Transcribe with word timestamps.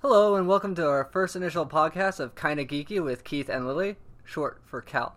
Hello, 0.00 0.36
and 0.36 0.46
welcome 0.46 0.76
to 0.76 0.86
our 0.86 1.02
first 1.10 1.34
initial 1.34 1.66
podcast 1.66 2.20
of 2.20 2.36
Kinda 2.36 2.64
Geeky 2.64 3.02
with 3.02 3.24
Keith 3.24 3.48
and 3.48 3.66
Lillie, 3.66 3.96
short 4.24 4.60
for 4.64 4.80
Cal. 4.80 5.16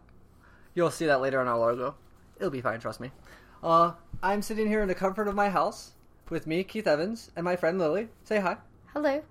You'll 0.73 0.89
see 0.89 1.05
that 1.05 1.21
later 1.21 1.39
on 1.39 1.47
our 1.47 1.59
logo. 1.59 1.93
It'll 2.37 2.49
be 2.49 2.61
fine, 2.61 2.79
trust 2.79 2.99
me. 2.99 3.11
Uh, 3.61 3.91
I'm 4.23 4.41
sitting 4.41 4.67
here 4.67 4.81
in 4.81 4.87
the 4.87 4.95
comfort 4.95 5.27
of 5.27 5.35
my 5.35 5.49
house 5.49 5.91
with 6.31 6.47
me, 6.47 6.63
Keith 6.63 6.87
Evans, 6.87 7.29
and 7.35 7.43
my 7.43 7.55
friend 7.55 7.77
Lillie. 7.77 8.07
Say 8.23 8.39
hi. 8.39 8.57
Hello. 8.91 9.21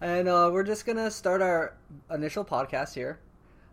And 0.00 0.28
uh, 0.28 0.50
we're 0.52 0.62
just 0.62 0.86
gonna 0.86 1.10
start 1.10 1.42
our 1.42 1.74
initial 2.08 2.44
podcast 2.44 2.94
here. 2.94 3.18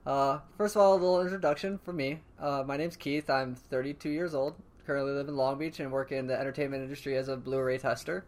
Uh, 0.07 0.39
first 0.57 0.75
of 0.75 0.81
all, 0.81 0.93
a 0.93 0.95
little 0.95 1.21
introduction 1.21 1.77
for 1.77 1.93
me. 1.93 2.21
Uh, 2.39 2.63
my 2.65 2.75
name's 2.75 2.95
Keith. 2.97 3.29
I'm 3.29 3.53
32 3.53 4.09
years 4.09 4.33
old. 4.33 4.55
Currently 4.87 5.13
live 5.13 5.27
in 5.27 5.37
Long 5.37 5.59
Beach 5.59 5.79
and 5.79 5.91
work 5.91 6.11
in 6.11 6.25
the 6.25 6.39
entertainment 6.39 6.81
industry 6.81 7.15
as 7.17 7.27
a 7.27 7.37
Blu-ray 7.37 7.77
tester. 7.77 8.25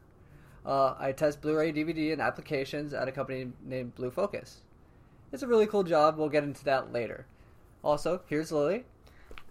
Uh, 0.65 0.93
I 0.99 1.11
test 1.11 1.41
Blu-ray, 1.41 1.73
DVD, 1.73 2.13
and 2.13 2.21
applications 2.21 2.93
at 2.93 3.07
a 3.07 3.11
company 3.11 3.51
named 3.63 3.95
BluFocus. 3.95 4.57
It's 5.31 5.43
a 5.43 5.47
really 5.47 5.65
cool 5.65 5.83
job. 5.83 6.17
We'll 6.17 6.29
get 6.29 6.43
into 6.43 6.63
that 6.65 6.91
later. 6.91 7.25
Also, 7.83 8.21
here's 8.27 8.51
Lillie. 8.51 8.83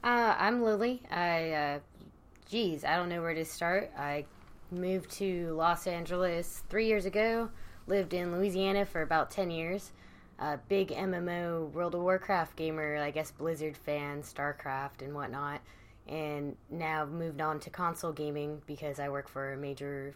Uh, 0.05 0.35
I'm 0.39 0.63
Lillie. 0.63 1.03
I, 1.11 1.51
uh, 1.51 1.79
geez, 2.49 2.85
I 2.85 2.97
don't 2.97 3.09
know 3.09 3.23
where 3.23 3.35
to 3.35 3.45
start. 3.45 3.91
I 3.99 4.25
moved 4.71 5.11
to 5.13 5.53
Los 5.55 5.87
Angeles 5.87 6.63
three 6.69 6.87
years 6.87 7.07
ago. 7.07 7.51
Lived 7.87 8.15
in 8.15 8.33
Louisiana 8.33 8.87
for 8.87 9.03
about 9.03 9.31
10 9.31 9.51
years. 9.51 9.93
A 10.39 10.59
big 10.69 10.89
MMO 10.89 11.71
World 11.73 11.95
of 11.95 12.03
Warcraft 12.03 12.57
gamer, 12.57 12.97
I 12.97 13.11
guess 13.11 13.31
Blizzard 13.31 13.77
fan, 13.77 14.23
StarCraft 14.23 15.03
and 15.03 15.15
whatnot. 15.15 15.61
And 16.07 16.57
now 16.71 17.05
moved 17.05 17.41
on 17.41 17.61
to 17.61 17.71
console 17.71 18.13
gaming 18.13 18.63
because 18.67 19.01
I 19.01 19.09
work 19.09 19.29
for 19.29 19.53
a 19.53 19.57
major 19.57 20.15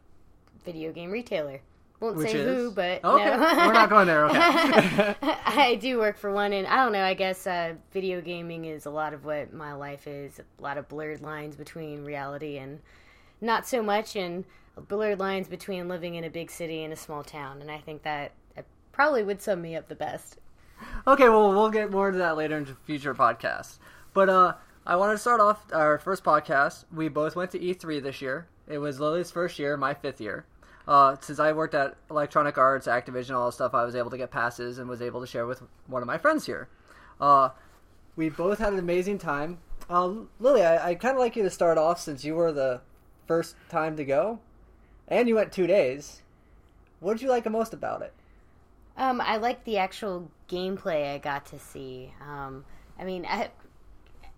video 0.64 0.92
game 0.92 1.10
retailer. 1.10 1.60
Won't 2.00 2.16
Which 2.16 2.30
say 2.32 2.38
is? 2.38 2.46
who, 2.46 2.70
but 2.72 3.04
Okay, 3.04 3.24
no. 3.24 3.38
we're 3.38 3.72
not 3.72 3.88
going 3.88 4.06
there, 4.06 4.26
okay. 4.26 5.14
I 5.22 5.78
do 5.80 5.98
work 5.98 6.18
for 6.18 6.32
one, 6.32 6.52
and 6.52 6.66
I 6.66 6.76
don't 6.76 6.92
know. 6.92 7.04
I 7.04 7.14
guess 7.14 7.46
uh, 7.46 7.74
video 7.92 8.20
gaming 8.20 8.64
is 8.64 8.84
a 8.84 8.90
lot 8.90 9.14
of 9.14 9.24
what 9.24 9.54
my 9.54 9.72
life 9.74 10.06
is. 10.06 10.40
A 10.40 10.62
lot 10.62 10.76
of 10.76 10.88
blurred 10.88 11.22
lines 11.22 11.56
between 11.56 12.04
reality 12.04 12.58
and 12.58 12.80
not 13.40 13.66
so 13.66 13.82
much, 13.82 14.16
and 14.16 14.44
blurred 14.88 15.20
lines 15.20 15.48
between 15.48 15.88
living 15.88 16.16
in 16.16 16.24
a 16.24 16.30
big 16.30 16.50
city 16.50 16.82
and 16.82 16.92
a 16.92 16.96
small 16.96 17.22
town. 17.22 17.60
And 17.62 17.70
I 17.70 17.78
think 17.78 18.02
that 18.02 18.32
probably 18.92 19.22
would 19.22 19.40
sum 19.40 19.62
me 19.62 19.76
up 19.76 19.88
the 19.88 19.94
best. 19.94 20.38
Okay, 21.06 21.28
well, 21.28 21.50
we'll 21.50 21.70
get 21.70 21.90
more 21.90 22.08
into 22.08 22.18
that 22.18 22.36
later 22.36 22.56
in 22.56 22.66
future 22.84 23.14
podcasts. 23.14 23.78
But 24.12 24.28
uh, 24.28 24.54
I 24.86 24.96
want 24.96 25.12
to 25.14 25.18
start 25.18 25.40
off 25.40 25.64
our 25.72 25.98
first 25.98 26.24
podcast. 26.24 26.84
We 26.92 27.08
both 27.08 27.34
went 27.36 27.50
to 27.52 27.58
E3 27.58 28.02
this 28.02 28.20
year. 28.20 28.46
It 28.66 28.78
was 28.78 29.00
Lillie's 29.00 29.30
first 29.30 29.58
year, 29.58 29.76
my 29.76 29.94
fifth 29.94 30.20
year. 30.20 30.46
Uh, 30.86 31.16
since 31.20 31.38
I 31.38 31.52
worked 31.52 31.74
at 31.74 31.96
Electronic 32.10 32.58
Arts, 32.58 32.86
Activision, 32.86 33.34
all 33.34 33.46
that 33.46 33.52
stuff, 33.52 33.74
I 33.74 33.84
was 33.84 33.94
able 33.94 34.10
to 34.10 34.18
get 34.18 34.30
passes 34.30 34.78
and 34.78 34.88
was 34.88 35.00
able 35.00 35.20
to 35.20 35.26
share 35.26 35.46
with 35.46 35.62
one 35.86 36.02
of 36.02 36.06
my 36.06 36.18
friends 36.18 36.46
here. 36.46 36.68
Uh, 37.20 37.50
we 38.16 38.28
both 38.28 38.58
had 38.58 38.72
an 38.72 38.78
amazing 38.78 39.18
time. 39.18 39.58
Uh, 39.88 40.12
Lillie, 40.40 40.64
I, 40.64 40.90
I 40.90 40.94
kind 40.94 41.14
of 41.14 41.20
like 41.20 41.36
you 41.36 41.42
to 41.42 41.50
start 41.50 41.78
off 41.78 42.00
since 42.00 42.24
you 42.24 42.34
were 42.34 42.52
the 42.52 42.80
first 43.26 43.56
time 43.70 43.96
to 43.96 44.04
go, 44.04 44.40
and 45.08 45.28
you 45.28 45.34
went 45.34 45.52
two 45.52 45.66
days. 45.66 46.22
What 47.00 47.14
did 47.14 47.22
you 47.22 47.30
like 47.30 47.44
the 47.44 47.50
most 47.50 47.72
about 47.72 48.02
it? 48.02 48.12
Um, 48.96 49.20
I 49.20 49.38
like 49.38 49.64
the 49.64 49.78
actual 49.78 50.30
gameplay 50.48 51.14
I 51.14 51.18
got 51.18 51.46
to 51.46 51.58
see. 51.58 52.12
Um, 52.20 52.64
I 52.98 53.04
mean, 53.04 53.26
I, 53.26 53.50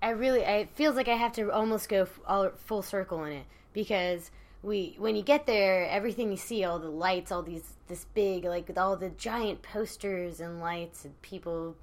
I 0.01 0.11
really, 0.11 0.45
I, 0.45 0.57
it 0.59 0.71
feels 0.75 0.97
like 0.97 1.09
I 1.09 1.15
have 1.15 1.33
to 1.33 1.51
almost 1.53 1.89
go 1.89 2.07
all, 2.27 2.51
full 2.65 2.83
circle 2.83 3.25
in 3.25 3.33
it 3.33 3.47
because 3.77 4.31
we, 4.63 4.97
when 4.99 5.15
you 5.17 5.23
get 5.23 5.47
there, 5.47 5.87
everything 5.91 6.31
you 6.31 6.39
see, 6.39 6.65
all 6.65 6.79
the 6.79 6.89
lights, 6.89 7.31
all 7.31 7.43
these, 7.43 7.75
this 7.89 8.07
big, 8.15 8.45
like 8.45 8.67
with 8.67 8.79
all 8.79 8.97
the 8.97 9.11
giant 9.11 9.61
posters 9.61 10.41
and 10.41 10.61
lights 10.61 11.05
and 11.05 11.21
people, 11.21 11.77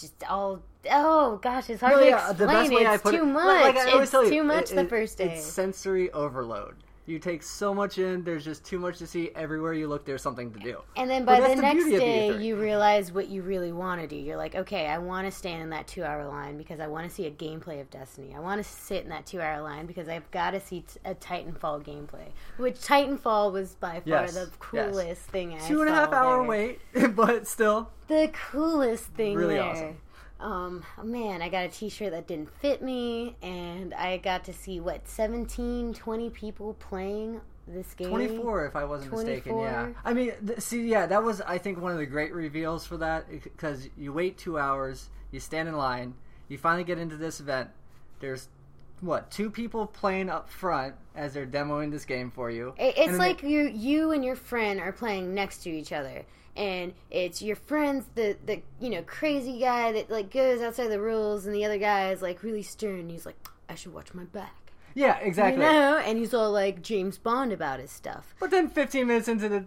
just 0.00 0.14
all, 0.28 0.62
oh 0.90 1.36
gosh, 1.42 1.68
it's 1.68 1.82
hard 1.82 1.92
No, 1.96 2.00
to 2.00 2.06
yeah, 2.06 2.30
explain. 2.30 2.38
the 2.38 2.46
best 2.46 2.72
way 2.72 2.80
it's 2.80 2.88
I 2.88 2.96
put 2.96 3.14
too 3.14 3.22
it, 3.22 3.26
much. 3.26 3.44
like- 3.44 3.74
like 3.76 3.86
I 3.86 4.02
it's 4.02 4.10
too 4.10 4.42
much 4.42 4.72
it- 4.72 4.76
the 4.76 4.84
first 4.86 5.18
day. 5.18 5.34
It's 5.36 5.44
sensory 5.46 6.10
overload. 6.12 6.76
You 7.06 7.20
take 7.20 7.42
so 7.44 7.72
much 7.72 7.98
in. 7.98 8.24
There's 8.24 8.44
just 8.44 8.64
too 8.64 8.80
much 8.80 8.98
to 8.98 9.06
see. 9.06 9.30
Everywhere 9.36 9.72
you 9.74 9.86
look, 9.86 10.04
there's 10.04 10.22
something 10.22 10.52
to 10.52 10.58
do. 10.58 10.80
And 10.96 11.08
then 11.08 11.24
by 11.24 11.40
the 11.40 11.48
the 11.54 11.62
next 11.62 11.84
day, 11.84 12.30
E3. 12.32 12.44
you 12.44 12.56
realize 12.56 13.12
what 13.12 13.28
you 13.28 13.42
really 13.42 13.70
want 13.70 14.00
to 14.00 14.08
do. 14.08 14.16
You're 14.16 14.36
like, 14.36 14.56
okay, 14.56 14.88
I 14.88 14.98
want 14.98 15.24
to 15.26 15.30
stand 15.30 15.62
in 15.62 15.70
that 15.70 15.86
two 15.86 16.02
hour 16.02 16.26
line 16.26 16.56
because 16.58 16.80
I 16.80 16.88
want 16.88 17.08
to 17.08 17.14
see 17.14 17.26
a 17.26 17.30
gameplay 17.30 17.80
of 17.80 17.88
Destiny. 17.90 18.34
I 18.36 18.40
want 18.40 18.62
to 18.62 18.68
sit 18.68 19.04
in 19.04 19.10
that 19.10 19.24
two 19.24 19.40
hour 19.40 19.62
line 19.62 19.86
because 19.86 20.08
I've 20.08 20.28
got 20.32 20.50
to 20.50 20.60
see 20.60 20.80
t- 20.80 20.98
a 21.04 21.14
Titanfall 21.14 21.84
gameplay. 21.84 22.26
Which 22.56 22.76
Titanfall 22.80 23.52
was 23.52 23.76
by 23.76 24.00
far 24.00 24.02
Yes, 24.04 24.34
the 24.34 24.40
yes. 24.40 24.90
coolest 24.90 25.22
thing 25.22 25.54
I 25.54 25.58
Two 25.68 25.82
and 25.82 25.90
a 25.90 25.94
half 25.94 26.12
hour 26.12 26.38
there. 26.38 26.48
wait, 26.48 26.80
but 27.14 27.46
still. 27.46 27.90
The 28.08 28.30
coolest 28.50 29.04
thing 29.14 29.36
Really 29.36 29.54
there. 29.54 29.62
awesome. 29.64 29.96
Um, 30.38 30.84
man, 31.02 31.40
I 31.42 31.48
got 31.48 31.64
a 31.64 31.68
t-shirt 31.68 32.12
that 32.12 32.26
didn't 32.26 32.50
fit 32.60 32.82
me 32.82 33.36
and 33.42 33.94
I 33.94 34.18
got 34.18 34.44
to 34.44 34.52
see 34.52 34.80
what 34.80 35.08
17, 35.08 35.94
20 35.94 36.30
people 36.30 36.74
playing 36.74 37.40
this 37.68 37.94
game. 37.94 38.10
24 38.10 38.66
if 38.66 38.76
i 38.76 38.84
wasn't 38.84 39.10
mistaken 39.10 39.58
yeah. 39.58 39.88
I 40.04 40.12
mean 40.14 40.32
th- 40.46 40.60
see 40.60 40.86
yeah 40.86 41.06
that 41.06 41.24
was 41.24 41.40
i 41.40 41.58
think 41.58 41.80
one 41.80 41.90
of 41.90 41.98
the 41.98 42.06
great 42.06 42.32
reveals 42.32 42.86
for 42.86 42.96
that 42.98 43.28
because 43.28 43.88
you 43.98 44.12
wait 44.12 44.38
two 44.38 44.56
hours 44.56 45.10
you 45.32 45.40
stand 45.40 45.68
in 45.68 45.76
line 45.76 46.14
you 46.48 46.58
finally 46.58 46.84
get 46.84 46.98
into 46.98 47.16
this 47.16 47.40
event. 47.40 47.70
There's 48.20 48.48
what 49.00 49.30
two 49.30 49.50
people 49.50 49.86
playing 49.86 50.30
up 50.30 50.48
front 50.48 50.94
as 51.14 51.34
they're 51.34 51.46
demoing 51.46 51.90
this 51.90 52.04
game 52.04 52.30
for 52.30 52.50
you. 52.50 52.74
It's 52.78 53.18
like 53.18 53.42
they- 53.42 53.48
you 53.48 53.68
you 53.68 54.12
and 54.12 54.24
your 54.24 54.36
friend 54.36 54.80
are 54.80 54.92
playing 54.92 55.34
next 55.34 55.58
to 55.64 55.70
each 55.70 55.92
other, 55.92 56.24
and 56.56 56.94
it's 57.10 57.42
your 57.42 57.56
friend's 57.56 58.06
the 58.14 58.36
the 58.44 58.62
you 58.80 58.90
know 58.90 59.02
crazy 59.02 59.58
guy 59.58 59.92
that 59.92 60.10
like 60.10 60.30
goes 60.30 60.60
outside 60.60 60.88
the 60.88 61.00
rules, 61.00 61.46
and 61.46 61.54
the 61.54 61.64
other 61.64 61.78
guy 61.78 62.10
is 62.10 62.22
like 62.22 62.42
really 62.42 62.62
stern. 62.62 63.08
He's 63.08 63.26
like, 63.26 63.36
I 63.68 63.74
should 63.74 63.92
watch 63.94 64.14
my 64.14 64.24
back, 64.24 64.72
yeah 64.94 65.16
exactly 65.18 65.64
you 65.64 65.70
know, 65.70 65.98
and 65.98 66.18
he's 66.18 66.34
all 66.34 66.50
like 66.50 66.82
James 66.82 67.18
Bond 67.18 67.52
about 67.52 67.80
his 67.80 67.90
stuff. 67.90 68.34
But 68.40 68.50
then 68.50 68.68
15 68.68 69.06
minutes 69.06 69.28
into 69.28 69.48
the 69.48 69.64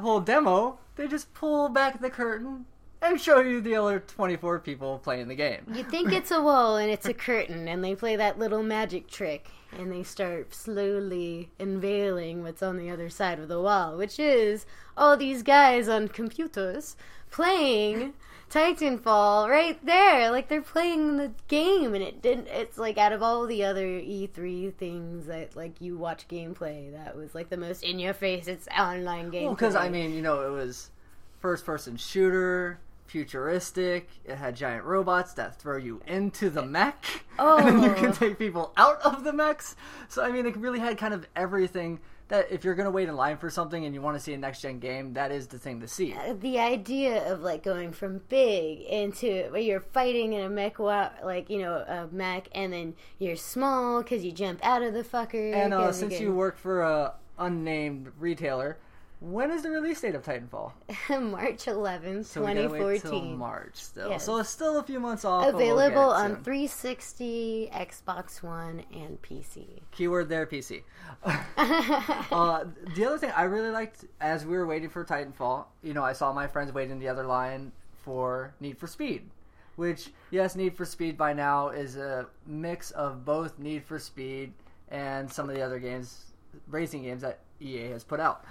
whole 0.00 0.20
demo, 0.20 0.78
they 0.96 1.08
just 1.08 1.32
pull 1.34 1.68
back 1.68 2.00
the 2.00 2.10
curtain 2.10 2.66
and 3.02 3.20
show 3.20 3.40
you 3.40 3.60
the 3.60 3.76
other 3.76 4.00
24 4.00 4.58
people 4.60 4.98
playing 4.98 5.28
the 5.28 5.34
game. 5.34 5.62
You 5.72 5.84
think 5.84 6.12
it's 6.12 6.30
a 6.30 6.40
wall 6.42 6.76
and 6.76 6.90
it's 6.90 7.06
a 7.06 7.14
curtain, 7.14 7.68
and 7.68 7.82
they 7.82 7.94
play 7.94 8.16
that 8.16 8.38
little 8.38 8.62
magic 8.62 9.08
trick, 9.08 9.48
and 9.76 9.92
they 9.92 10.02
start 10.02 10.54
slowly 10.54 11.50
unveiling 11.58 12.42
what's 12.42 12.62
on 12.62 12.76
the 12.76 12.90
other 12.90 13.08
side 13.08 13.38
of 13.38 13.48
the 13.48 13.60
wall, 13.60 13.96
which 13.96 14.18
is 14.18 14.66
all 14.96 15.16
these 15.16 15.42
guys 15.42 15.88
on 15.88 16.08
computers 16.08 16.96
playing 17.30 18.14
Titanfall 18.50 19.48
right 19.48 19.78
there. 19.86 20.30
Like 20.30 20.48
they're 20.48 20.60
playing 20.60 21.18
the 21.18 21.30
game, 21.46 21.94
and 21.94 22.02
it 22.02 22.20
didn't. 22.20 22.48
It's 22.48 22.78
like 22.78 22.98
out 22.98 23.12
of 23.12 23.22
all 23.22 23.46
the 23.46 23.64
other 23.64 23.86
E3 23.86 24.74
things 24.74 25.26
that 25.26 25.54
like 25.54 25.80
you 25.80 25.96
watch 25.96 26.26
gameplay, 26.26 26.92
that 26.92 27.16
was 27.16 27.34
like 27.34 27.48
the 27.48 27.56
most 27.56 27.84
in 27.84 28.00
your 28.00 28.12
face. 28.12 28.48
It's 28.48 28.66
online 28.76 29.30
game. 29.30 29.44
Well, 29.44 29.54
because 29.54 29.76
I 29.76 29.88
mean, 29.88 30.12
you 30.12 30.22
know, 30.22 30.46
it 30.46 30.50
was 30.50 30.90
first 31.38 31.64
person 31.64 31.96
shooter, 31.96 32.80
futuristic. 33.10 34.08
It 34.24 34.36
had 34.36 34.56
giant 34.56 34.84
robots 34.84 35.32
that 35.34 35.60
throw 35.60 35.76
you 35.76 36.00
into 36.06 36.50
the 36.50 36.62
mech, 36.62 37.04
and 37.38 37.66
then 37.66 37.82
you 37.82 37.94
can 37.94 38.10
Oh. 38.10 38.12
take 38.12 38.38
people 38.38 38.72
out 38.76 39.00
of 39.02 39.24
the 39.24 39.32
mechs. 39.32 39.76
So 40.08 40.22
I 40.22 40.30
mean, 40.30 40.46
it 40.46 40.56
really 40.56 40.78
had 40.78 40.96
kind 40.98 41.14
of 41.14 41.26
everything. 41.36 42.00
That 42.28 42.52
if 42.52 42.62
you're 42.62 42.76
gonna 42.76 42.92
wait 42.92 43.08
in 43.08 43.16
line 43.16 43.38
for 43.38 43.50
something 43.50 43.84
and 43.84 43.92
you 43.92 44.00
want 44.00 44.16
to 44.16 44.20
see 44.22 44.32
a 44.34 44.38
next 44.38 44.60
gen 44.62 44.78
game, 44.78 45.14
that 45.14 45.32
is 45.32 45.48
the 45.48 45.58
thing 45.58 45.80
to 45.80 45.88
see. 45.88 46.14
the 46.40 46.60
idea 46.60 47.28
of 47.32 47.40
like 47.40 47.64
going 47.64 47.90
from 47.90 48.18
big 48.28 48.82
into 48.82 49.48
where 49.50 49.60
you're 49.60 49.80
fighting 49.80 50.34
in 50.34 50.42
a 50.42 50.48
mech, 50.48 50.78
like 50.78 51.50
you 51.50 51.58
know 51.58 51.74
a 51.74 52.08
mech, 52.14 52.48
and 52.54 52.72
then 52.72 52.94
you're 53.18 53.34
small 53.34 54.00
because 54.02 54.24
you 54.24 54.30
jump 54.30 54.60
out 54.62 54.80
of 54.84 54.94
the 54.94 55.02
fucker. 55.02 55.52
And 55.52 55.74
uh, 55.74 55.90
since 55.90 56.20
you 56.20 56.32
work 56.32 56.56
for 56.56 56.82
a 56.82 57.14
unnamed 57.36 58.12
retailer, 58.16 58.78
when 59.20 59.50
is 59.50 59.62
the 59.62 59.70
release 59.70 60.00
date 60.00 60.14
of 60.14 60.22
Titanfall? 60.22 60.72
March 61.10 61.64
11th, 61.66 62.24
So 62.24 62.40
we 62.40 62.46
wait 62.46 63.02
2014, 63.02 63.36
March 63.36 63.76
still. 63.76 64.08
Yes. 64.08 64.24
So 64.24 64.38
it's 64.38 64.48
still 64.48 64.78
a 64.78 64.82
few 64.82 64.98
months 64.98 65.24
off. 65.26 65.44
but 65.44 65.56
we'll 65.56 65.78
available 65.78 66.10
on 66.10 66.36
soon. 66.36 66.44
360, 66.44 67.70
Xbox 67.72 68.42
One, 68.42 68.82
and 68.92 69.20
PC. 69.20 69.80
Keyword 69.90 70.30
there, 70.30 70.46
PC. 70.46 70.82
uh, 71.24 72.64
the 72.96 73.04
other 73.04 73.18
thing 73.18 73.30
I 73.36 73.42
really 73.42 73.70
liked 73.70 74.06
as 74.20 74.46
we 74.46 74.56
were 74.56 74.66
waiting 74.66 74.88
for 74.88 75.04
Titanfall, 75.04 75.66
you 75.82 75.92
know, 75.92 76.02
I 76.02 76.14
saw 76.14 76.32
my 76.32 76.46
friends 76.46 76.72
waiting 76.72 76.98
the 76.98 77.08
other 77.08 77.24
line 77.24 77.72
for 78.02 78.54
Need 78.58 78.78
for 78.78 78.86
Speed, 78.86 79.28
which 79.76 80.10
yes, 80.30 80.56
Need 80.56 80.74
for 80.74 80.86
Speed 80.86 81.18
by 81.18 81.34
now 81.34 81.68
is 81.68 81.96
a 81.96 82.26
mix 82.46 82.90
of 82.92 83.24
both 83.26 83.58
Need 83.58 83.84
for 83.84 83.98
Speed 83.98 84.54
and 84.88 85.30
some 85.30 85.48
of 85.50 85.54
the 85.54 85.62
other 85.62 85.78
games, 85.78 86.32
racing 86.68 87.02
games 87.02 87.20
that 87.20 87.40
EA 87.60 87.88
has 87.90 88.02
put 88.02 88.18
out, 88.18 88.44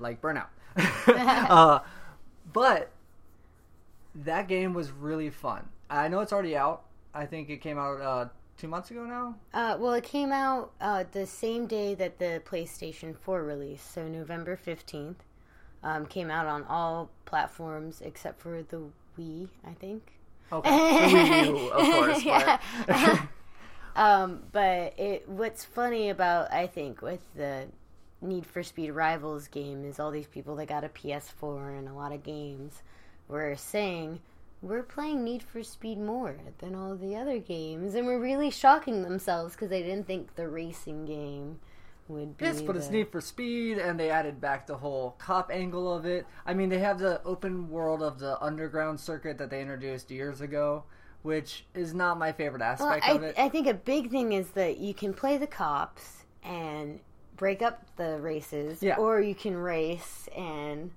like 0.00 0.20
Burnout. 0.20 0.48
uh, 1.06 1.80
but 2.52 2.90
that 4.14 4.48
game 4.48 4.74
was 4.74 4.90
really 4.90 5.30
fun. 5.30 5.68
I 5.90 6.08
know 6.08 6.20
it's 6.20 6.32
already 6.32 6.56
out. 6.56 6.84
I 7.14 7.26
think 7.26 7.50
it 7.50 7.58
came 7.58 7.78
out 7.78 8.00
uh, 8.00 8.28
two 8.56 8.68
months 8.68 8.90
ago 8.90 9.04
now. 9.04 9.36
Uh, 9.54 9.76
well, 9.78 9.92
it 9.94 10.04
came 10.04 10.32
out 10.32 10.72
uh, 10.80 11.04
the 11.12 11.26
same 11.26 11.66
day 11.66 11.94
that 11.94 12.18
the 12.18 12.42
PlayStation 12.44 13.16
4 13.16 13.42
released, 13.42 13.92
so 13.92 14.06
November 14.06 14.56
15th. 14.56 15.16
Um, 15.80 16.06
came 16.06 16.28
out 16.28 16.46
on 16.46 16.64
all 16.64 17.08
platforms 17.24 18.00
except 18.00 18.40
for 18.40 18.64
the 18.64 18.82
Wii, 19.16 19.48
I 19.64 19.74
think. 19.74 20.02
Okay, 20.50 20.70
the 20.70 21.16
Wii 21.16 21.46
U, 21.46 21.68
of 21.68 21.94
course. 21.94 22.24
But 22.86 23.20
Um, 23.98 24.44
but 24.52 24.94
it 24.96 25.28
what's 25.28 25.64
funny 25.64 26.08
about 26.08 26.52
I 26.52 26.68
think 26.68 27.02
with 27.02 27.20
the 27.34 27.66
Need 28.20 28.46
for 28.46 28.62
Speed 28.62 28.90
Rivals 28.90 29.48
game 29.48 29.84
is 29.84 30.00
all 30.00 30.10
these 30.10 30.26
people 30.26 30.56
that 30.56 30.66
got 30.68 30.84
a 30.84 30.88
PS4 30.88 31.78
and 31.78 31.88
a 31.88 31.92
lot 31.92 32.12
of 32.12 32.22
games 32.22 32.82
were 33.28 33.54
saying 33.56 34.20
we're 34.60 34.82
playing 34.82 35.22
Need 35.22 35.42
for 35.42 35.62
Speed 35.62 35.98
more 35.98 36.36
than 36.58 36.74
all 36.74 36.96
the 36.96 37.14
other 37.14 37.38
games, 37.38 37.94
and 37.94 38.06
we're 38.06 38.18
really 38.18 38.50
shocking 38.50 39.02
themselves 39.02 39.54
because 39.54 39.68
they 39.70 39.82
didn't 39.82 40.06
think 40.06 40.34
the 40.34 40.48
racing 40.48 41.04
game 41.04 41.60
would 42.08 42.36
be. 42.36 42.44
yes, 42.46 42.60
but 42.60 42.74
it's 42.76 42.90
Need 42.90 43.12
for 43.12 43.20
Speed, 43.20 43.78
and 43.78 44.00
they 44.00 44.10
added 44.10 44.40
back 44.40 44.66
the 44.66 44.76
whole 44.78 45.14
cop 45.18 45.50
angle 45.52 45.92
of 45.94 46.06
it. 46.06 46.26
I 46.44 46.54
mean, 46.54 46.70
they 46.70 46.78
have 46.80 46.98
the 46.98 47.22
open 47.24 47.70
world 47.70 48.02
of 48.02 48.18
the 48.18 48.40
underground 48.42 48.98
circuit 48.98 49.38
that 49.38 49.50
they 49.50 49.60
introduced 49.60 50.10
years 50.10 50.40
ago, 50.40 50.82
which 51.22 51.64
is 51.74 51.94
not 51.94 52.18
my 52.18 52.32
favorite 52.32 52.60
Well, 52.60 52.88
aspect 52.88 53.06
I, 53.06 53.12
of 53.12 53.22
it. 53.22 53.38
I 53.38 53.48
think 53.48 53.68
a 53.68 53.74
big 53.74 54.10
thing 54.10 54.32
is 54.32 54.50
that 54.50 54.78
you 54.78 54.92
can 54.94 55.14
play 55.14 55.36
the 55.36 55.46
cops 55.46 56.24
and 56.42 56.98
break 57.38 57.62
up 57.62 57.84
the 57.96 58.18
races, 58.20 58.82
Yeah. 58.82 58.96
or 58.96 59.20
you 59.20 59.34
can 59.34 59.56
race 59.56 60.28
and. 60.36 60.90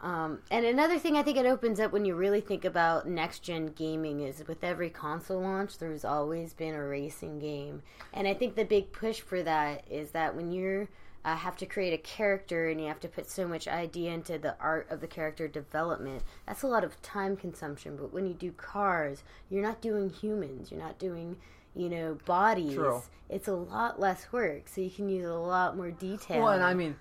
Um, 0.00 0.42
and 0.48 0.64
another 0.64 0.96
thing 0.96 1.16
I 1.16 1.24
think 1.24 1.38
it 1.38 1.44
opens 1.46 1.80
up 1.80 1.90
when 1.90 2.04
you 2.04 2.14
really 2.14 2.40
think 2.40 2.64
about 2.64 3.08
next 3.08 3.40
gen 3.40 3.66
gaming 3.66 4.20
is 4.20 4.46
with 4.46 4.62
every 4.62 4.90
console 4.90 5.40
launch, 5.40 5.78
there's 5.78 6.04
always 6.04 6.52
been 6.54 6.74
a 6.74 6.84
racing 6.84 7.40
game, 7.40 7.82
and 8.12 8.28
I 8.28 8.34
think 8.34 8.54
the 8.54 8.64
big 8.64 8.92
push 8.92 9.20
for 9.20 9.42
that 9.42 9.82
is 9.90 10.12
that 10.12 10.36
when 10.36 10.52
you're 10.52 10.88
uh, 11.24 11.34
have 11.34 11.56
to 11.56 11.66
create 11.66 11.92
a 11.92 11.98
character 11.98 12.68
and 12.68 12.80
you 12.80 12.86
have 12.86 13.00
to 13.00 13.08
put 13.08 13.28
so 13.28 13.46
much 13.46 13.66
idea 13.66 14.12
into 14.12 14.38
the 14.38 14.54
art 14.60 14.86
of 14.88 15.00
the 15.00 15.06
character 15.08 15.48
development, 15.48 16.22
that's 16.46 16.62
a 16.62 16.66
lot 16.68 16.84
of 16.84 17.02
time 17.02 17.36
consumption. 17.36 17.96
But 17.96 18.12
when 18.12 18.24
you 18.24 18.34
do 18.34 18.52
cars, 18.52 19.24
you're 19.50 19.62
not 19.62 19.80
doing 19.82 20.10
humans, 20.10 20.70
you're 20.70 20.80
not 20.80 20.98
doing 21.00 21.36
you 21.74 21.88
know 21.88 22.18
bodies. 22.24 22.74
True. 22.74 23.02
It's 23.28 23.48
a 23.48 23.54
lot 23.54 24.00
less 24.00 24.26
work, 24.32 24.68
so 24.68 24.80
you 24.80 24.90
can 24.90 25.08
use 25.08 25.26
a 25.26 25.34
lot 25.34 25.76
more 25.76 25.90
detail. 25.90 26.42
Well, 26.42 26.52
and 26.52 26.62
I 26.62 26.72
mean, 26.74 26.96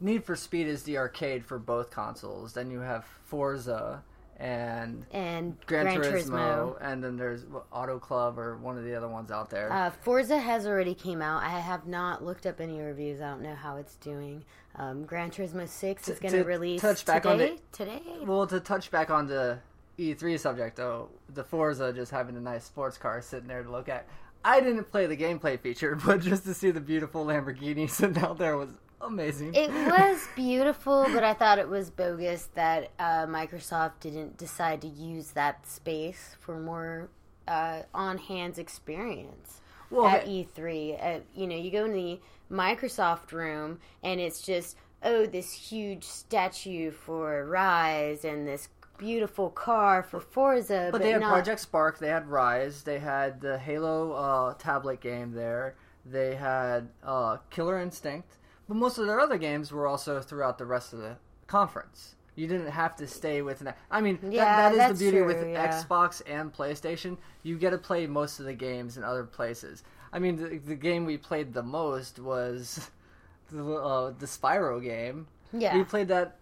Need 0.00 0.24
for 0.24 0.36
Speed 0.36 0.68
is 0.68 0.84
the 0.84 0.98
arcade 0.98 1.44
for 1.44 1.58
both 1.58 1.90
consoles. 1.90 2.52
Then 2.52 2.70
you 2.70 2.78
have 2.80 3.04
Forza 3.24 4.02
and 4.40 5.04
and 5.10 5.56
Gran, 5.66 5.86
Gran 5.86 6.00
Turismo, 6.00 6.30
Turismo. 6.30 6.78
and 6.80 7.02
then 7.02 7.16
there's 7.16 7.44
Auto 7.72 7.98
Club 7.98 8.38
or 8.38 8.56
one 8.58 8.78
of 8.78 8.84
the 8.84 8.94
other 8.94 9.08
ones 9.08 9.32
out 9.32 9.50
there. 9.50 9.72
Uh, 9.72 9.90
Forza 9.90 10.38
has 10.38 10.64
already 10.64 10.94
came 10.94 11.20
out. 11.20 11.42
I 11.42 11.58
have 11.58 11.88
not 11.88 12.24
looked 12.24 12.46
up 12.46 12.60
any 12.60 12.78
reviews. 12.80 13.20
I 13.20 13.30
don't 13.30 13.42
know 13.42 13.56
how 13.56 13.78
it's 13.78 13.96
doing. 13.96 14.44
Um, 14.76 15.04
Gran 15.04 15.32
Turismo 15.32 15.66
Six 15.68 16.08
is 16.08 16.20
going 16.20 16.30
to 16.32 16.44
to 16.44 16.48
release 16.48 16.80
touch 16.80 17.04
back 17.04 17.24
today. 17.24 17.32
on 17.32 17.38
the- 17.56 17.60
today. 17.72 18.02
well, 18.24 18.46
to 18.46 18.60
touch 18.60 18.92
back 18.92 19.10
on 19.10 19.26
the 19.26 19.58
E3 19.98 20.38
subject 20.38 20.76
though, 20.76 21.08
the 21.34 21.44
Forza 21.44 21.92
just 21.92 22.12
having 22.12 22.36
a 22.36 22.40
nice 22.40 22.64
sports 22.64 22.96
car 22.96 23.20
sitting 23.20 23.48
there 23.48 23.62
to 23.62 23.70
look 23.70 23.88
at. 23.88 24.06
I 24.44 24.60
didn't 24.60 24.84
play 24.84 25.06
the 25.06 25.16
gameplay 25.16 25.58
feature, 25.58 25.96
but 26.06 26.20
just 26.20 26.44
to 26.44 26.54
see 26.54 26.70
the 26.70 26.80
beautiful 26.80 27.24
Lamborghini 27.26 27.90
sitting 27.90 28.18
out 28.18 28.38
there 28.38 28.56
was 28.56 28.70
amazing. 29.00 29.54
It 29.54 29.70
was 29.72 30.28
beautiful, 30.36 31.06
but 31.12 31.24
I 31.24 31.34
thought 31.34 31.58
it 31.58 31.68
was 31.68 31.90
bogus 31.90 32.48
that 32.54 32.90
uh, 32.98 33.26
Microsoft 33.26 34.00
didn't 34.00 34.36
decide 34.36 34.80
to 34.82 34.88
use 34.88 35.32
that 35.32 35.66
space 35.66 36.36
for 36.40 36.58
more 36.58 37.08
uh, 37.48 37.82
on 37.94 38.18
hands 38.18 38.58
experience 38.58 39.60
Well, 39.90 40.06
at 40.06 40.22
okay. 40.24 40.46
E3. 40.56 41.16
Uh, 41.16 41.20
you 41.34 41.46
know, 41.46 41.56
you 41.56 41.70
go 41.70 41.84
in 41.86 41.92
the 41.92 42.20
Microsoft 42.50 43.32
room 43.32 43.80
and 44.02 44.20
it's 44.20 44.42
just, 44.42 44.76
oh, 45.02 45.26
this 45.26 45.52
huge 45.52 46.04
statue 46.04 46.90
for 46.90 47.48
Ryse 47.50 48.24
and 48.24 48.46
this 48.46 48.68
beautiful 48.98 49.48
car 49.50 50.02
for 50.02 50.20
Forza. 50.20 50.90
But 50.92 51.00
they 51.00 51.10
had 51.10 51.20
not, 51.20 51.32
Project 51.32 51.60
Spark, 51.60 51.98
they 51.98 52.08
had 52.08 52.26
Ryse, 52.26 52.84
they 52.84 52.98
had 52.98 53.40
the 53.40 53.58
Halo 53.58 54.12
uh, 54.12 54.54
tablet 54.54 55.00
game 55.00 55.32
there, 55.32 55.76
they 56.04 56.34
had 56.34 56.88
uh, 57.02 57.38
Killer 57.50 57.80
Instinct, 57.80 58.36
but 58.68 58.76
most 58.76 58.98
of 58.98 59.06
their 59.06 59.20
other 59.20 59.38
games 59.38 59.72
were 59.72 59.86
also 59.86 60.20
throughout 60.20 60.58
the 60.58 60.66
rest 60.66 60.92
of 60.92 60.98
the 60.98 61.16
conference. 61.46 62.16
You 62.34 62.46
didn't 62.46 62.70
have 62.70 62.94
to 62.96 63.08
stay 63.08 63.42
with 63.42 63.62
an. 63.62 63.74
I 63.90 64.00
mean, 64.00 64.18
Yeah, 64.22 64.70
that 64.70 64.72
is 64.72 64.78
that's 64.78 64.98
the 64.98 65.04
beauty 65.06 65.16
true, 65.18 65.26
with 65.26 65.48
yeah. 65.48 65.82
Xbox 65.82 66.22
and 66.24 66.52
PlayStation. 66.52 67.16
You 67.42 67.58
get 67.58 67.70
to 67.70 67.78
play 67.78 68.06
most 68.06 68.38
of 68.38 68.46
the 68.46 68.54
games 68.54 68.96
in 68.96 69.02
other 69.02 69.24
places. 69.24 69.82
I 70.12 70.20
mean, 70.20 70.36
the, 70.36 70.58
the 70.58 70.76
game 70.76 71.04
we 71.04 71.16
played 71.16 71.52
the 71.52 71.64
most 71.64 72.20
was 72.20 72.90
the, 73.50 73.74
uh, 73.74 74.12
the 74.16 74.26
Spyro 74.26 74.80
game. 74.80 75.26
Yeah. 75.52 75.76
We 75.76 75.82
played 75.82 76.08
that 76.08 76.36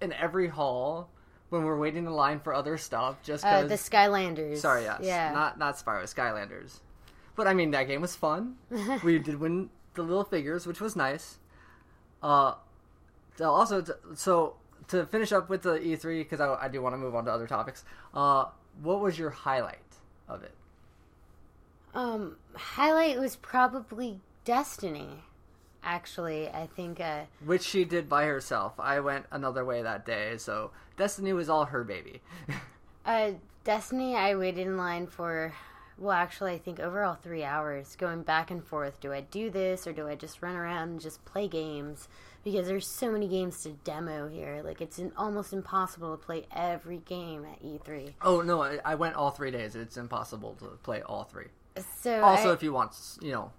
in 0.00 0.12
every 0.12 0.46
hall 0.46 1.10
when 1.52 1.64
we're 1.64 1.78
waiting 1.78 2.06
in 2.06 2.12
line 2.12 2.40
for 2.40 2.54
other 2.54 2.78
stuff 2.78 3.22
just 3.22 3.44
uh, 3.44 3.64
the 3.64 3.74
Skylanders. 3.74 4.58
Sorry, 4.58 4.84
yes. 4.84 5.00
Yeah. 5.02 5.32
Not 5.32 5.58
not 5.58 5.76
Spyro, 5.76 6.02
Skylanders. 6.04 6.80
But 7.36 7.46
I 7.46 7.54
mean 7.54 7.70
that 7.72 7.84
game 7.84 8.00
was 8.00 8.16
fun. 8.16 8.56
we 9.04 9.18
did 9.18 9.38
win 9.38 9.70
the 9.94 10.02
little 10.02 10.24
figures, 10.24 10.66
which 10.66 10.80
was 10.80 10.96
nice. 10.96 11.38
Uh 12.22 12.54
also 13.40 13.84
so 14.14 14.56
to 14.88 15.06
finish 15.06 15.32
up 15.32 15.48
with 15.48 15.62
the 15.62 15.78
E3 15.78 16.20
because 16.20 16.40
I, 16.40 16.54
I 16.54 16.68
do 16.68 16.80
want 16.82 16.94
to 16.94 16.98
move 16.98 17.14
on 17.14 17.24
to 17.26 17.32
other 17.32 17.46
topics. 17.46 17.84
Uh 18.14 18.46
what 18.82 19.00
was 19.00 19.18
your 19.18 19.30
highlight 19.30 19.78
of 20.28 20.42
it? 20.42 20.54
Um, 21.94 22.36
highlight 22.54 23.18
was 23.18 23.36
probably 23.36 24.20
Destiny. 24.44 25.22
Actually, 25.84 26.48
I 26.48 26.66
think 26.66 27.00
uh, 27.00 27.22
Which 27.44 27.62
she 27.62 27.84
did 27.84 28.08
by 28.08 28.24
herself. 28.26 28.74
I 28.78 29.00
went 29.00 29.26
another 29.30 29.64
way 29.64 29.82
that 29.82 30.06
day, 30.06 30.36
so 30.36 30.70
Destiny 30.96 31.32
was 31.32 31.48
all 31.48 31.66
her 31.66 31.82
baby. 31.84 32.20
uh, 33.06 33.32
Destiny. 33.64 34.14
I 34.16 34.34
waited 34.36 34.66
in 34.66 34.76
line 34.76 35.06
for. 35.06 35.52
Well, 35.98 36.12
actually, 36.12 36.52
I 36.54 36.58
think 36.58 36.80
overall 36.80 37.14
three 37.14 37.44
hours, 37.44 37.96
going 37.96 38.22
back 38.22 38.50
and 38.50 38.64
forth. 38.64 39.00
Do 39.00 39.12
I 39.12 39.20
do 39.20 39.50
this 39.50 39.86
or 39.86 39.92
do 39.92 40.08
I 40.08 40.14
just 40.14 40.42
run 40.42 40.56
around 40.56 40.88
and 40.88 41.00
just 41.00 41.24
play 41.24 41.46
games? 41.48 42.08
Because 42.42 42.66
there's 42.66 42.88
so 42.88 43.12
many 43.12 43.28
games 43.28 43.62
to 43.62 43.70
demo 43.84 44.26
here. 44.26 44.62
Like 44.64 44.80
it's 44.80 44.98
in, 44.98 45.12
almost 45.16 45.52
impossible 45.52 46.16
to 46.16 46.24
play 46.24 46.46
every 46.50 46.98
game 46.98 47.44
at 47.44 47.62
E3. 47.62 48.14
oh 48.22 48.40
no, 48.40 48.62
I, 48.62 48.78
I 48.84 48.94
went 48.96 49.14
all 49.14 49.30
three 49.30 49.50
days. 49.52 49.76
It's 49.76 49.96
impossible 49.96 50.54
to 50.60 50.66
play 50.82 51.02
all 51.02 51.24
three. 51.24 51.48
So 52.00 52.20
Also, 52.24 52.50
I- 52.50 52.54
if 52.54 52.62
you 52.62 52.72
want, 52.72 52.96
you 53.20 53.30
know, 53.32 53.52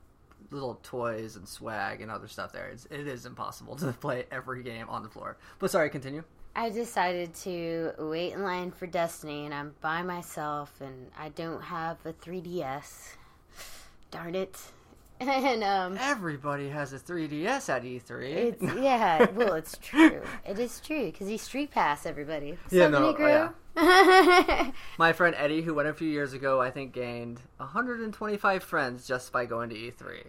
little 0.53 0.79
toys 0.83 1.35
and 1.35 1.47
swag 1.47 2.01
and 2.01 2.09
other 2.11 2.27
stuff 2.27 2.51
there, 2.53 2.67
it's, 2.67 2.85
it 2.85 3.07
is 3.07 3.25
impossible 3.25 3.75
to 3.77 3.91
play 3.93 4.25
every 4.31 4.63
game 4.63 4.87
on 4.89 5.03
the 5.03 5.09
floor. 5.09 5.37
But 5.59 5.71
sorry, 5.71 5.89
continue. 5.89 6.23
I 6.55 6.69
decided 6.69 7.33
to 7.35 7.91
wait 7.97 8.33
in 8.33 8.43
line 8.43 8.71
for 8.71 8.85
Destiny, 8.85 9.45
and 9.45 9.53
I'm 9.53 9.73
by 9.81 10.03
myself, 10.03 10.71
and 10.81 11.09
I 11.17 11.29
don't 11.29 11.61
have 11.63 11.97
a 12.05 12.13
3DS. 12.13 13.15
Darn 14.11 14.35
it! 14.35 14.59
And 15.19 15.63
um, 15.63 15.97
Everybody 16.01 16.67
has 16.69 16.91
a 16.91 16.99
3DS 16.99 17.69
at 17.69 17.85
E 17.85 18.01
E3. 18.05 18.23
it's 18.23 18.63
yeah, 18.77 19.25
well, 19.31 19.53
it's 19.53 19.77
true. 19.77 20.21
It 20.45 20.59
is 20.59 20.81
true 20.81 21.05
because 21.05 21.27
he 21.29 21.37
street 21.37 21.71
pass 21.71 22.05
everybody. 22.05 22.57
Yeah, 22.69 22.89
no, 22.89 23.13
Negro? 23.13 23.53
My 24.97 25.13
friend 25.13 25.33
Eddie, 25.37 25.61
who 25.61 25.75
went 25.75 25.87
a 25.87 25.93
few 25.93 26.09
years 26.09 26.33
ago, 26.33 26.59
I 26.61 26.71
think 26.71 26.93
gained 26.93 27.39
125 27.57 28.63
friends 28.63 29.07
just 29.07 29.31
by 29.31 29.45
going 29.45 29.69
to 29.69 29.75
E3. 29.75 30.25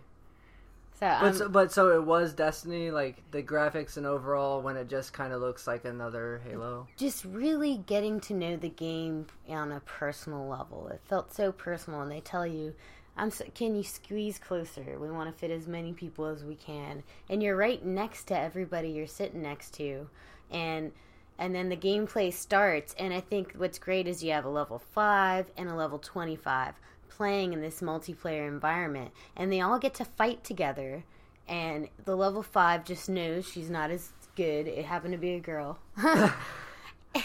So 1.04 1.20
But 1.20 1.34
so, 1.36 1.48
but 1.48 1.72
so 1.72 1.90
it 1.96 2.04
was 2.04 2.32
Destiny, 2.34 2.90
like 2.90 3.22
the 3.30 3.42
graphics 3.42 3.96
and 3.96 4.06
overall, 4.06 4.60
when 4.60 4.76
it 4.76 4.88
just 4.88 5.12
kind 5.12 5.32
of 5.32 5.40
looks 5.40 5.66
like 5.66 5.84
another 5.84 6.40
Halo. 6.44 6.86
just 6.96 7.24
really 7.24 7.78
getting 7.86 8.20
to 8.20 8.34
know 8.34 8.56
the 8.56 8.68
game 8.68 9.26
on 9.48 9.72
a 9.72 9.80
personal 9.80 10.46
level. 10.46 10.88
It 10.88 11.00
felt 11.04 11.32
so 11.32 11.52
personal, 11.52 12.00
and 12.02 12.10
they 12.10 12.20
tell 12.20 12.46
you, 12.46 12.74
"I'm 13.16 13.30
so, 13.30 13.44
can 13.54 13.74
you 13.74 13.82
squeeze 13.82 14.38
closer? 14.38 14.98
We 14.98 15.10
want 15.10 15.30
to 15.32 15.38
fit 15.38 15.50
as 15.50 15.66
many 15.66 15.92
people 15.92 16.26
as 16.26 16.44
we 16.44 16.56
can." 16.56 17.02
And 17.28 17.42
you're 17.42 17.56
right 17.56 17.84
next 17.84 18.24
to 18.28 18.38
everybody 18.38 18.90
you're 18.90 19.06
sitting 19.06 19.42
next 19.42 19.74
to, 19.74 20.08
and 20.50 20.92
and 21.38 21.54
then 21.54 21.68
the 21.68 21.76
gameplay 21.76 22.32
starts. 22.32 22.94
And 22.98 23.12
I 23.12 23.20
think 23.20 23.54
what's 23.56 23.78
great 23.78 24.06
is 24.06 24.22
you 24.22 24.32
have 24.32 24.44
a 24.44 24.48
level 24.50 24.78
five 24.78 25.50
and 25.56 25.68
a 25.68 25.74
level 25.74 25.98
twenty 25.98 26.36
five 26.36 26.74
playing 27.16 27.52
in 27.52 27.60
this 27.60 27.80
multiplayer 27.80 28.48
environment, 28.48 29.12
and 29.36 29.52
they 29.52 29.60
all 29.60 29.78
get 29.78 29.94
to 29.94 30.04
fight 30.04 30.44
together. 30.44 31.04
And 31.46 31.88
the 32.04 32.16
level 32.16 32.42
five 32.42 32.84
just 32.84 33.08
knows 33.08 33.48
she's 33.48 33.70
not 33.70 33.90
as 33.90 34.12
good. 34.34 34.66
It 34.66 34.84
happened 34.84 35.12
to 35.12 35.18
be 35.18 35.34
a 35.34 35.40
girl. 35.40 35.78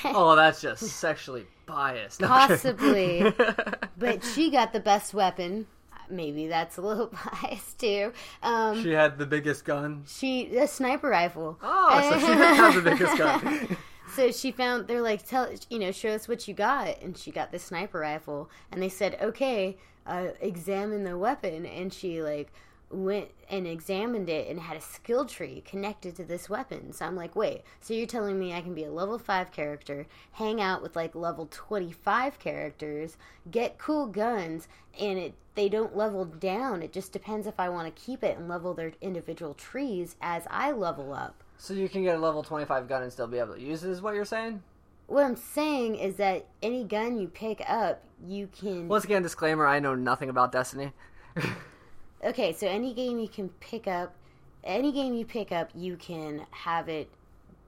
oh, 0.05 0.35
that's 0.35 0.61
just 0.61 0.83
sexually 0.83 1.45
biased. 1.65 2.21
No, 2.21 2.27
I'm 2.29 2.47
kidding. 2.47 3.31
Possibly. 3.31 3.33
but 3.97 4.23
she 4.35 4.49
got 4.49 4.73
the 4.73 4.79
best 4.79 5.13
weapon. 5.13 5.67
Maybe 6.09 6.47
that's 6.47 6.77
a 6.77 6.81
little 6.81 7.11
biased 7.41 7.79
too. 7.79 8.13
Um, 8.41 8.81
she 8.81 8.91
had 8.91 9.17
the 9.17 9.25
biggest 9.25 9.63
gun. 9.63 10.03
she 10.07 10.55
a 10.57 10.67
sniper 10.67 11.09
rifle. 11.09 11.57
Oh, 11.61 12.09
so 12.09 12.19
she 12.19 12.25
did 12.27 12.37
have 12.37 12.75
the 12.75 12.81
biggest 12.89 13.17
gun. 13.17 13.77
So 14.15 14.31
she 14.31 14.51
found 14.51 14.87
they're 14.87 15.01
like, 15.01 15.25
tell 15.25 15.49
you 15.69 15.79
know, 15.79 15.91
show 15.91 16.09
us 16.09 16.27
what 16.27 16.47
you 16.47 16.53
got, 16.53 17.01
and 17.01 17.17
she 17.17 17.31
got 17.31 17.51
the 17.51 17.59
sniper 17.59 17.99
rifle, 17.99 18.49
and 18.71 18.81
they 18.81 18.89
said, 18.89 19.17
okay, 19.21 19.77
uh, 20.05 20.29
examine 20.41 21.03
the 21.03 21.17
weapon, 21.17 21.65
and 21.65 21.93
she 21.93 22.21
like 22.21 22.51
went 22.91 23.29
and 23.49 23.67
examined 23.67 24.29
it 24.29 24.47
and 24.47 24.59
had 24.59 24.75
a 24.75 24.81
skill 24.81 25.25
tree 25.25 25.61
connected 25.65 26.15
to 26.15 26.23
this 26.23 26.49
weapon. 26.49 26.91
So 26.91 27.05
I'm 27.05 27.15
like, 27.15 27.35
wait, 27.35 27.61
so 27.79 27.93
you're 27.93 28.07
telling 28.07 28.39
me 28.39 28.53
I 28.53 28.61
can 28.61 28.73
be 28.73 28.83
a 28.83 28.91
level 28.91 29.19
5 29.19 29.51
character, 29.51 30.07
hang 30.31 30.59
out 30.59 30.81
with 30.81 30.95
like 30.95 31.13
level 31.13 31.47
25 31.51 32.39
characters, 32.39 33.17
get 33.51 33.77
cool 33.77 34.07
guns, 34.07 34.67
and 34.99 35.19
it 35.19 35.33
they 35.55 35.69
don't 35.69 35.95
level 35.95 36.23
down. 36.23 36.81
It 36.81 36.93
just 36.93 37.11
depends 37.11 37.45
if 37.45 37.59
I 37.59 37.67
want 37.67 37.93
to 37.93 38.01
keep 38.01 38.23
it 38.23 38.37
and 38.37 38.47
level 38.47 38.73
their 38.73 38.93
individual 39.01 39.53
trees 39.53 40.15
as 40.21 40.43
I 40.49 40.71
level 40.71 41.13
up. 41.13 41.43
So 41.61 41.73
you 41.73 41.89
can 41.89 42.03
get 42.03 42.15
a 42.15 42.19
level 42.19 42.41
25 42.41 42.87
gun 42.87 43.03
and 43.03 43.11
still 43.11 43.27
be 43.27 43.37
able 43.37 43.53
to 43.55 43.61
use 43.61 43.83
it, 43.83 43.89
is 43.89 44.01
what 44.01 44.15
you're 44.15 44.23
saying? 44.25 44.63
What 45.07 45.25
I'm 45.25 45.35
saying 45.35 45.95
is 45.95 46.15
that 46.15 46.45
any 46.63 46.85
gun 46.85 47.19
you 47.19 47.27
pick 47.27 47.61
up, 47.67 48.01
you 48.25 48.47
can. 48.47 48.87
Once 48.87 49.03
again, 49.03 49.21
disclaimer 49.21 49.67
I 49.67 49.79
know 49.79 49.93
nothing 49.93 50.29
about 50.29 50.51
Destiny. 50.51 50.93
Okay, 52.23 52.51
so 52.51 52.67
any 52.67 52.93
game 52.93 53.17
you 53.17 53.29
can 53.29 53.47
pick 53.61 53.87
up, 53.87 54.13
any 54.63 54.91
game 54.91 55.13
you 55.13 55.25
pick 55.25 55.51
up, 55.53 55.69
you 55.73 55.95
can 55.95 56.45
have 56.51 56.89
it 56.89 57.09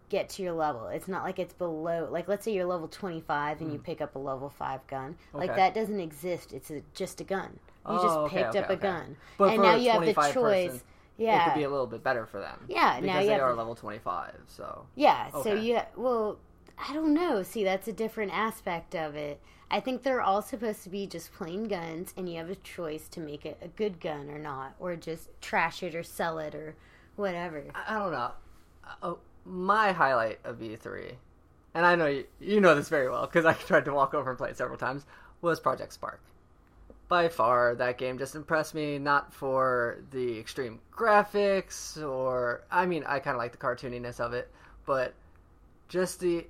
get 0.10 0.28
to 0.28 0.44
your 0.44 0.52
level. 0.52 0.88
It's 0.88 1.08
not 1.08 1.24
like 1.24 1.40
it's 1.40 1.54
below. 1.54 2.10
Like 2.12 2.28
let's 2.28 2.44
say 2.44 2.54
you're 2.54 2.66
level 2.66 2.90
25 2.90 3.62
and 3.62 3.72
you 3.72 3.80
pick 3.80 4.02
up 4.02 4.16
a 4.16 4.20
level 4.20 4.50
5 4.50 4.86
gun. 4.88 5.16
Like 5.34 5.52
Hmm. 5.52 5.56
That 5.56 5.74
doesn't 5.74 6.00
exist. 6.02 6.52
It's 6.52 6.70
a, 6.70 6.82
just 6.94 7.22
a 7.22 7.24
gun. 7.24 7.60
You 7.88 7.98
Oh, 7.98 8.28
just 8.28 8.34
picked 8.36 8.50
okay, 8.50 8.60
up 8.60 8.70
a 8.70 8.74
okay. 8.74 8.82
gun. 8.82 9.16
But 9.38 9.54
and 9.54 9.62
now 9.62 9.76
you 9.76 9.90
have 9.92 10.02
the 10.06 10.14
choice. 10.14 10.34
person, 10.34 10.82
yeah. 11.18 11.42
It 11.42 11.52
could 11.52 11.60
be 11.60 11.64
a 11.64 11.70
little 11.70 11.88
bit 11.88 12.04
better 12.04 12.26
for 12.26 12.40
them. 12.40 12.60
Yeah, 12.68 13.00
Because 13.00 13.08
now 13.08 13.20
you 13.20 13.28
they 13.28 13.34
have 13.34 13.42
are 13.42 13.56
level 13.56 13.76
25, 13.76 14.36
so. 14.48 14.86
Yeah, 14.96 15.30
so 15.32 15.40
Okay. 15.40 15.62
yeah, 15.62 15.86
well, 15.96 16.40
I 16.78 16.94
don't 16.94 17.14
know. 17.14 17.44
See, 17.44 17.64
that's 17.64 17.88
a 17.88 17.94
different 17.94 18.32
aspect 18.34 18.96
of 18.96 19.16
it. 19.16 19.40
I 19.70 19.80
think 19.80 20.04
they're 20.04 20.22
all 20.22 20.42
supposed 20.42 20.84
to 20.84 20.90
be 20.90 21.08
just 21.08 21.32
plain 21.34 21.66
guns, 21.68 22.14
and 22.18 22.28
you 22.30 22.38
have 22.38 22.50
a 22.50 22.56
choice 22.56 23.08
to 23.10 23.20
make 23.22 23.46
it 23.46 23.58
a 23.62 23.68
good 23.70 24.00
gun 24.02 24.30
or 24.30 24.40
not, 24.40 24.76
or 24.80 24.96
just 24.96 25.30
trash 25.42 25.82
it 25.84 25.96
or 25.96 26.04
sell 26.04 26.40
it 26.40 26.54
or 26.56 26.76
whatever. 27.16 27.64
I 27.74 27.96
I 27.96 28.00
don't 28.00 28.12
know. 28.12 28.32
Uh, 29.02 29.14
my 29.46 29.92
highlight 29.92 30.40
of 30.44 30.62
E3, 30.62 31.18
and 31.74 31.86
I 31.86 31.96
know 31.96 32.08
you, 32.08 32.26
you 32.40 32.62
know 32.62 32.76
this 32.76 32.90
very 32.90 33.10
well 33.10 33.26
because 33.26 33.46
I 33.46 33.54
tried 33.54 33.86
to 33.86 33.94
walk 33.94 34.14
over 34.14 34.30
and 34.30 34.38
play 34.38 34.50
it 34.50 34.58
several 34.58 34.78
times, 34.78 35.06
was 35.42 35.60
Project 35.60 35.94
Spark. 35.94 36.22
By 37.12 37.28
far, 37.28 37.76
that 37.76 37.98
game 37.98 38.18
just 38.18 38.36
impressed 38.36 38.74
me, 38.74 38.98
not 38.98 39.34
for 39.34 39.98
the 40.12 40.40
extreme 40.40 40.80
graphics 40.96 42.02
or. 42.02 42.62
I 42.72 42.86
mean, 42.86 43.04
I 43.06 43.20
kind 43.20 43.36
of 43.36 43.40
like 43.40 43.52
the 43.52 43.58
cartooniness 43.58 44.22
of 44.22 44.32
it, 44.32 44.50
but 44.86 45.14
just 45.90 46.22
the 46.22 46.48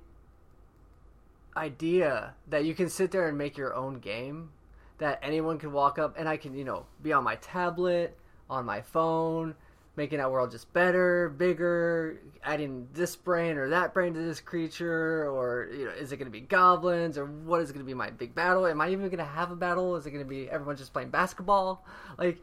idea 1.56 2.34
that 2.46 2.64
you 2.64 2.76
can 2.76 2.88
sit 2.88 3.10
there 3.10 3.26
and 3.26 3.36
make 3.36 3.56
your 3.56 3.74
own 3.74 3.98
game 3.98 4.50
that 4.98 5.18
anyone 5.20 5.58
can 5.58 5.72
walk 5.72 5.98
up 5.98 6.14
and 6.16 6.28
I 6.28 6.36
can, 6.36 6.54
you 6.54 6.62
know, 6.62 6.86
be 7.02 7.12
on 7.12 7.24
my 7.24 7.34
tablet, 7.34 8.16
on 8.48 8.64
my 8.64 8.82
phone, 8.82 9.56
making 9.96 10.18
that 10.18 10.30
world 10.30 10.50
just 10.50 10.72
better, 10.72 11.28
bigger, 11.28 12.18
adding 12.42 12.88
this 12.94 13.14
brain 13.14 13.58
or 13.58 13.68
that 13.68 13.92
brain 13.92 14.14
to 14.14 14.20
this 14.20 14.40
creature, 14.40 15.28
or 15.30 15.68
you 15.72 15.84
know, 15.84 15.90
is 15.92 16.12
it 16.12 16.16
going 16.16 16.26
to 16.26 16.32
be 16.32 16.40
goblins, 16.40 17.18
or 17.18 17.26
what 17.26 17.60
is 17.60 17.70
going 17.72 17.84
to 17.84 17.86
be 17.86 17.94
my 17.94 18.10
big 18.10 18.34
battle? 18.34 18.66
Am 18.66 18.80
I 18.80 18.88
even 18.88 19.06
going 19.06 19.18
to 19.18 19.24
have 19.24 19.50
a 19.50 19.56
battle? 19.56 19.96
Is 19.96 20.06
it 20.06 20.10
going 20.10 20.24
to 20.24 20.28
be 20.28 20.48
everyone 20.48 20.76
just 20.76 20.92
playing 20.92 21.10
basketball? 21.10 21.84
Like 22.18 22.38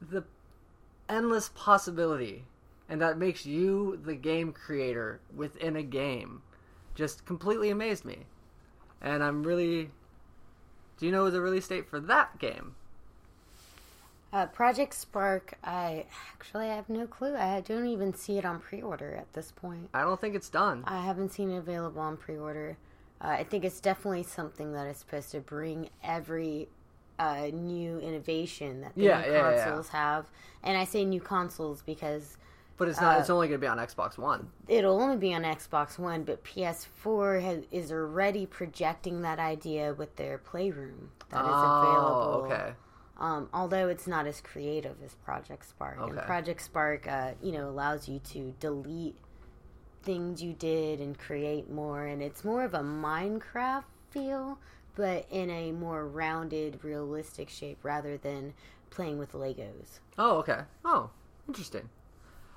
the 0.00 0.24
endless 1.08 1.50
possibility, 1.54 2.44
and 2.88 3.00
that 3.00 3.18
makes 3.18 3.46
you 3.46 4.00
the 4.04 4.14
game 4.14 4.52
creator 4.52 5.20
within 5.34 5.76
a 5.76 5.82
game, 5.82 6.42
just 6.94 7.24
completely 7.26 7.70
amazed 7.70 8.04
me, 8.04 8.26
and 9.00 9.22
I'm 9.22 9.42
really. 9.42 9.90
Do 10.98 11.04
you 11.04 11.12
know 11.12 11.28
the 11.28 11.42
release 11.42 11.68
date 11.68 11.90
for 11.90 12.00
that 12.00 12.38
game? 12.38 12.74
Uh, 14.32 14.46
Project 14.46 14.92
Spark, 14.92 15.54
I 15.64 16.04
actually 16.34 16.68
have 16.68 16.88
no 16.88 17.06
clue. 17.06 17.36
I 17.36 17.60
don't 17.60 17.86
even 17.86 18.12
see 18.12 18.36
it 18.38 18.44
on 18.44 18.60
pre-order 18.60 19.14
at 19.14 19.32
this 19.32 19.52
point. 19.52 19.88
I 19.94 20.02
don't 20.02 20.20
think 20.20 20.34
it's 20.34 20.50
done. 20.50 20.84
I 20.86 21.00
haven't 21.02 21.32
seen 21.32 21.50
it 21.50 21.56
available 21.58 22.02
on 22.02 22.16
pre-order. 22.16 22.76
Uh, 23.20 23.28
I 23.28 23.44
think 23.44 23.64
it's 23.64 23.80
definitely 23.80 24.24
something 24.24 24.72
that 24.74 24.86
is 24.88 24.98
supposed 24.98 25.30
to 25.30 25.40
bring 25.40 25.88
every 26.04 26.68
uh, 27.18 27.46
new 27.52 27.98
innovation 27.98 28.82
that 28.82 28.94
the 28.94 29.04
Yeah, 29.04 29.20
new 29.22 29.32
yeah, 29.32 29.32
yeah, 29.32 29.50
yeah. 29.56 29.64
consoles 29.64 29.88
have. 29.88 30.26
And 30.62 30.76
I 30.76 30.84
say 30.84 31.04
new 31.04 31.20
consoles 31.20 31.80
because 31.80 32.36
But 32.76 32.88
it's 32.88 33.00
not. 33.00 33.16
Uh, 33.16 33.20
it's 33.20 33.30
only 33.30 33.48
going 33.48 33.58
to 33.58 33.64
be 33.64 33.68
on 33.68 33.78
Xbox 33.78 34.18
One. 34.18 34.50
it'll 34.68 35.00
only 35.00 35.16
be 35.16 35.32
on 35.32 35.44
Xbox 35.44 35.98
One, 35.98 36.24
but 36.24 36.44
PS4 36.44 37.40
has, 37.42 37.64
is 37.70 37.90
already 37.90 38.44
projecting 38.44 39.22
that 39.22 39.38
idea 39.38 39.94
with 39.94 40.14
their 40.16 40.36
Playroom 40.36 41.10
that 41.30 41.40
is 41.40 41.46
available. 41.46 42.42
Oh, 42.44 42.48
okay. 42.52 42.72
Um, 43.18 43.48
although 43.54 43.88
it's 43.88 44.06
not 44.06 44.26
as 44.26 44.40
creative 44.42 44.96
as 45.04 45.14
Project 45.14 45.64
Spark, 45.66 45.98
and 46.00 46.18
Project 46.18 46.60
Spark, 46.60 47.08
uh, 47.08 47.32
you 47.42 47.52
know, 47.52 47.68
allows 47.68 48.08
you 48.08 48.18
to 48.32 48.54
delete 48.60 49.16
things 50.02 50.42
you 50.42 50.52
did 50.52 51.00
and 51.00 51.18
create 51.18 51.70
more, 51.70 52.04
and 52.06 52.22
it's 52.22 52.44
more 52.44 52.62
of 52.62 52.74
a 52.74 52.80
Minecraft 52.80 53.84
feel, 54.10 54.58
but 54.94 55.26
in 55.30 55.50
a 55.50 55.72
more 55.72 56.06
rounded, 56.06 56.78
realistic 56.84 57.48
shape 57.48 57.78
rather 57.82 58.16
than 58.18 58.52
playing 58.90 59.18
with 59.18 59.32
Legos. 59.32 60.00
Oh, 60.18 60.36
okay. 60.38 60.60
Oh, 60.84 61.10
interesting. 61.48 61.88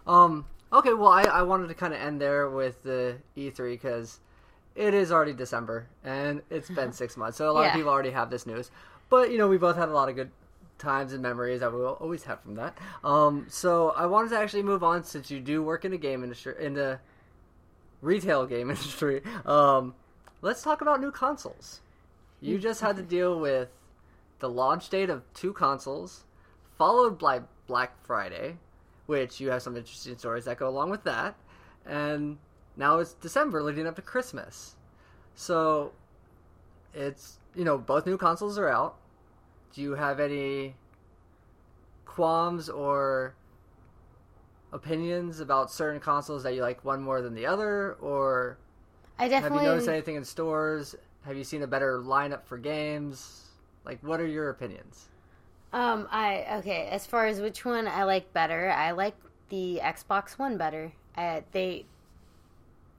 Um. 0.06 0.46
Okay. 0.72 0.94
Well, 0.94 1.12
I 1.12 1.24
I 1.24 1.42
wanted 1.44 1.68
to 1.70 1.74
kind 1.74 1.94
of 1.94 2.02
end 2.02 2.20
there 2.22 2.50
with 2.50 2.84
the 2.84 3.18
E3 3.38 3.72
because 3.72 4.20
it 4.76 4.94
is 4.94 5.12
already 5.12 5.34
December 5.34 5.88
and 6.04 6.42
it's 6.50 6.70
been 6.70 6.92
six 7.04 7.16
months, 7.18 7.38
so 7.38 7.50
a 7.50 7.52
lot 7.52 7.62
Yeah. 7.62 7.68
of 7.70 7.74
people 7.76 7.92
already 7.92 8.12
have 8.12 8.30
this 8.30 8.46
news. 8.46 8.72
But 9.10 9.32
you 9.32 9.38
know, 9.38 9.48
we 9.48 9.58
both 9.58 9.76
had 9.76 9.90
a 9.90 9.94
lot 9.94 10.10
of 10.10 10.16
good 10.16 10.30
times 10.80 11.14
and 11.14 11.22
memories 11.22 11.60
that 11.60 11.72
we'll 11.72 11.88
always 11.88 12.24
have 12.24 12.42
from 12.42 12.56
that. 12.56 12.78
Um. 13.04 13.46
So 13.50 13.92
I 13.92 14.06
wanted 14.08 14.30
to 14.30 14.38
actually 14.40 14.64
move 14.64 14.84
on 14.84 15.04
since 15.04 15.30
you 15.30 15.40
do 15.40 15.62
work 15.62 15.86
in 15.86 15.92
the 15.92 15.98
game 15.98 16.24
industry 16.24 16.56
in 16.60 16.74
the 16.74 17.00
retail 18.02 18.46
game 18.46 18.70
industry. 18.76 19.22
Um. 19.46 19.96
Let's 20.42 20.64
talk 20.64 20.82
about 20.82 21.02
new 21.02 21.12
consoles. 21.12 21.82
You 22.42 22.58
just 22.58 22.80
had 22.80 22.96
to 22.96 23.04
deal 23.04 23.38
with 23.38 23.68
the 24.40 24.50
launch 24.50 24.90
date 24.90 25.10
of 25.10 25.22
two 25.34 25.52
consoles, 25.52 26.24
followed 26.78 27.20
by 27.20 27.42
Black 27.68 28.02
Friday, 28.06 28.58
which 29.06 29.42
you 29.42 29.50
have 29.50 29.62
some 29.62 29.76
interesting 29.76 30.18
stories 30.18 30.46
that 30.46 30.58
go 30.58 30.70
along 30.70 30.90
with 30.90 31.04
that, 31.04 31.36
and 31.86 32.38
now 32.78 33.00
it's 33.00 33.14
December 33.14 33.62
leading 33.62 33.86
up 33.86 33.98
to 33.98 34.02
Christmas. 34.02 34.76
So 35.36 35.92
it's 36.94 37.40
you 37.56 37.64
know 37.64 37.78
both 37.78 38.06
new 38.06 38.18
consoles 38.18 38.58
are 38.58 38.70
out. 38.70 38.96
Do 39.74 39.82
you 39.82 39.94
have 39.94 40.20
any 40.20 40.76
qualms 42.06 42.70
or 42.70 43.36
opinions 44.72 45.40
about 45.40 45.72
certain 45.72 46.00
consoles 46.00 46.44
that 46.44 46.54
you 46.54 46.62
like 46.62 46.84
one 46.84 47.02
more 47.02 47.22
than 47.22 47.34
the 47.34 47.46
other, 47.46 47.94
or 48.02 48.58
I 49.18 49.28
have 49.28 49.54
you 49.54 49.62
noticed 49.62 49.88
anything 49.88 50.16
in 50.16 50.24
stores? 50.24 50.96
Have 51.26 51.38
you 51.38 51.44
seen 51.44 51.64
a 51.64 51.68
better 51.68 52.00
lineup 52.00 52.46
for 52.46 52.58
games? 52.58 53.50
Like, 53.86 54.02
what 54.02 54.20
are 54.20 54.28
your 54.28 54.50
opinions? 54.50 55.10
Um, 55.72 56.08
I 56.10 56.46
okay. 56.60 56.88
As 56.88 57.06
far 57.06 57.28
as 57.28 57.42
which 57.42 57.66
one 57.66 57.88
I 57.88 58.04
like 58.04 58.32
better, 58.34 58.72
I 58.72 58.92
like 58.92 59.16
the 59.50 59.80
Xbox 59.84 60.40
One 60.40 60.58
better. 60.58 60.92
Uh, 61.16 61.42
they 61.52 61.86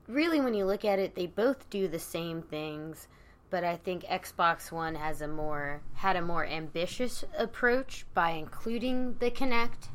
really, 0.06 0.40
when 0.40 0.54
you 0.54 0.66
look 0.66 0.84
at 0.84 0.98
it, 0.98 1.14
they 1.14 1.26
both 1.26 1.68
do 1.70 1.88
the 1.88 1.98
same 1.98 2.42
things, 2.42 3.08
but 3.50 3.64
I 3.64 3.76
think 3.76 4.04
Xbox 4.04 4.72
One 4.72 4.94
has 4.94 5.20
a 5.20 5.28
more 5.28 5.82
had 5.94 6.16
a 6.16 6.22
more 6.22 6.46
ambitious 6.46 7.24
approach 7.36 8.06
by 8.14 8.30
including 8.30 9.16
the 9.18 9.30
Kinect. 9.30 9.88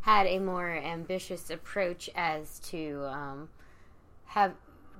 Had 0.00 0.26
a 0.26 0.38
more 0.38 0.70
ambitious 0.70 1.50
approach 1.50 2.08
as 2.14 2.60
to 2.60 3.04
um, 3.06 3.48
have 4.26 4.54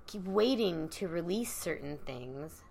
keep 0.06 0.24
waiting 0.24 0.88
to 0.88 1.08
release 1.08 1.52
certain 1.52 1.98
things 2.06 2.62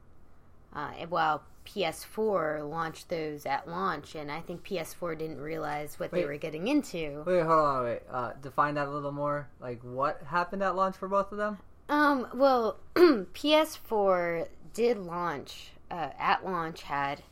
uh, 0.74 0.91
while 1.10 1.44
PS4 1.65 2.70
launched 2.70 3.10
those 3.10 3.46
at 3.46 3.67
launch, 3.67 4.15
and 4.15 4.32
I 4.32 4.41
think 4.41 4.63
PS4 4.65 5.17
didn't 5.17 5.39
realize 5.39 6.00
what 6.00 6.12
they 6.12 6.25
were 6.25 6.38
getting 6.38 6.67
into. 6.67 7.24
Wait, 7.25 7.41
hold 7.41 7.65
on, 7.65 7.84
wait. 7.84 8.01
Uh, 8.12 8.34
define 8.41 8.75
that 8.75 8.88
a 8.88 8.91
little 8.91 9.12
more. 9.12 9.48
Like, 9.60 9.82
what 9.82 10.22
happened 10.27 10.62
at 10.62 10.75
launch 10.75 10.96
for 10.96 11.08
both 11.08 11.32
of 11.32 11.38
them? 11.38 11.58
Um, 11.89 12.27
well, 12.34 12.77
PS4 12.96 14.48
did 14.75 15.00
launch 15.00 15.72
uh, 15.89 16.10
at 16.20 16.46
launch 16.46 16.84
had 16.84 17.24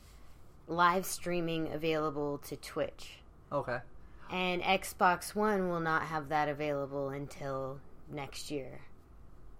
live 0.67 1.05
streaming 1.05 1.71
available 1.71 2.39
to 2.39 2.55
Twitch, 2.55 3.19
Okay. 3.51 3.79
and 4.31 4.63
Xbox 4.63 5.35
One 5.35 5.69
will 5.69 5.81
not 5.81 6.03
have 6.03 6.29
that 6.29 6.49
available 6.49 7.09
until 7.09 7.79
next 8.09 8.49
year. 8.49 8.79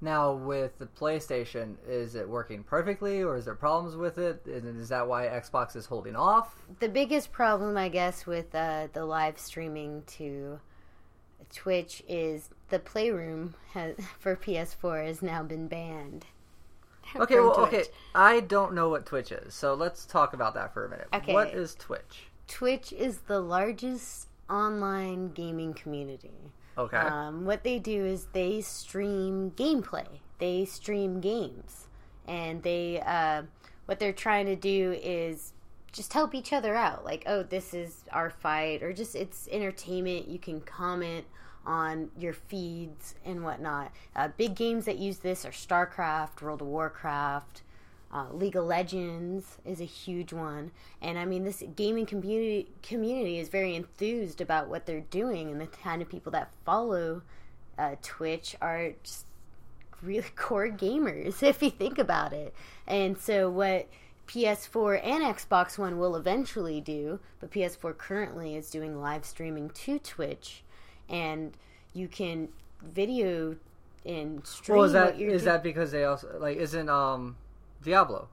Now, 0.02 0.34
with 0.34 0.78
the 0.80 0.86
PlayStation, 0.86 1.76
is 1.88 2.16
it 2.16 2.28
working 2.28 2.64
perfectly, 2.64 3.22
or 3.22 3.38
is 3.38 3.46
there 3.46 3.56
problems 3.56 3.96
with 3.96 4.18
it? 4.18 4.46
And 4.46 4.80
is 4.80 4.90
that 4.90 5.08
why 5.08 5.28
Xbox 5.28 5.78
is 5.78 5.86
holding 5.86 6.16
off? 6.16 6.62
The 6.82 6.90
biggest 6.90 7.32
problem, 7.32 7.78
I 7.78 7.88
guess, 7.88 8.26
with 8.26 8.54
uh, 8.54 8.88
the 8.92 9.06
live 9.06 9.38
streaming 9.38 10.04
to 10.18 10.60
Twitch 11.54 12.04
is 12.08 12.50
the 12.70 12.80
Playroom 12.80 13.56
has, 13.74 13.96
for 14.20 14.36
PS4 14.36 15.06
has 15.08 15.22
now 15.22 15.42
been 15.44 15.68
banned. 15.70 16.26
Okay, 17.16 17.36
well, 17.36 17.54
Twitch. 17.54 17.74
okay. 17.74 17.84
I 18.16 18.40
don't 18.40 18.74
know 18.74 18.90
what 18.90 19.06
Twitch 19.06 19.32
is, 19.32 19.54
so 19.54 19.74
let's 19.74 20.06
talk 20.06 20.34
about 20.34 20.54
that 20.56 20.74
for 20.74 20.86
a 20.86 20.90
minute. 20.90 21.08
Okay. 21.14 21.34
What 21.34 21.54
is 21.54 21.76
Twitch? 21.76 22.28
Twitch 22.48 22.92
is 22.92 23.20
the 23.20 23.40
largest 23.40 24.28
online 24.50 25.32
gaming 25.32 25.74
community. 25.74 26.52
Okay. 26.78 26.98
Um, 26.98 27.46
what 27.46 27.64
they 27.64 27.80
do 27.80 28.06
is 28.06 28.28
they 28.34 28.62
stream 28.62 29.52
gameplay. 29.52 30.08
They 30.40 30.66
stream 30.66 31.22
games, 31.22 31.88
and 32.28 32.64
they 32.64 33.02
uh, 33.06 33.44
what 33.86 34.00
they're 34.00 34.14
trying 34.14 34.48
to 34.48 34.56
do 34.56 34.98
is 35.02 35.54
just 35.92 36.14
help 36.14 36.34
each 36.34 36.52
other 36.52 36.76
out. 36.76 37.06
Like, 37.06 37.24
oh, 37.28 37.44
this 37.44 37.74
is 37.74 38.04
our 38.12 38.30
fight, 38.30 38.82
or 38.82 38.92
just 38.92 39.16
it's 39.16 39.48
entertainment. 39.52 40.28
You 40.28 40.40
can 40.40 40.62
comment 40.62 41.26
on 41.66 42.12
your 42.18 42.34
feeds 42.34 43.16
and 43.26 43.44
whatnot. 43.44 43.92
Uh, 44.16 44.30
big 44.38 44.56
games 44.56 44.86
that 44.86 44.98
use 44.98 45.18
this 45.18 45.46
are 45.46 45.52
StarCraft, 45.52 46.42
World 46.42 46.62
of 46.62 46.68
Warcraft. 46.68 47.62
Uh, 48.12 48.32
League 48.32 48.56
of 48.56 48.66
Legends 48.66 49.58
is 49.66 49.82
a 49.82 49.86
huge 49.86 50.32
one, 50.32 50.70
and 51.02 51.18
I 51.18 51.26
mean 51.26 51.46
this 51.46 51.64
gaming 51.76 52.06
community 52.06 52.68
community 52.84 53.40
is 53.40 53.50
very 53.50 53.76
enthused 53.76 54.40
about 54.40 54.68
what 54.68 54.86
they're 54.86 55.00
doing, 55.00 55.50
and 55.50 55.60
the 55.60 55.66
kind 55.66 56.00
of 56.00 56.10
people 56.10 56.32
that 56.34 56.52
follow 56.64 57.24
uh, 57.76 57.96
Twitch 58.04 58.56
are 58.62 58.92
just 59.04 59.26
really 60.04 60.30
core 60.36 60.70
gamers 60.70 61.42
if 61.42 61.62
you 61.64 61.72
think 61.72 61.98
about 61.98 62.34
it. 62.34 62.54
And 62.86 63.18
so 63.18 63.50
what 63.50 63.88
PS4 64.28 65.04
and 65.04 65.24
Xbox 65.24 65.78
One 65.78 65.98
will 65.98 66.16
eventually 66.16 66.82
do, 66.82 67.20
but 67.40 67.52
PS4 67.52 67.98
currently 67.98 68.56
is 68.56 68.70
doing 68.70 69.00
live 69.00 69.26
streaming 69.26 69.70
to 69.70 70.00
Twitch, 70.00 70.63
and 71.10 71.54
you 71.94 72.08
can 72.08 72.50
video 72.84 73.56
and 74.06 74.46
stream. 74.46 74.78
well, 74.78 74.86
is 74.86 74.94
that 74.94 75.20
is 75.20 75.42
do- 75.42 75.46
that 75.46 75.64
because 75.64 75.92
they 75.92 76.04
also 76.04 76.38
like 76.40 76.58
isn't 76.58 76.90
um 76.90 77.38
Diablo? 77.84 78.28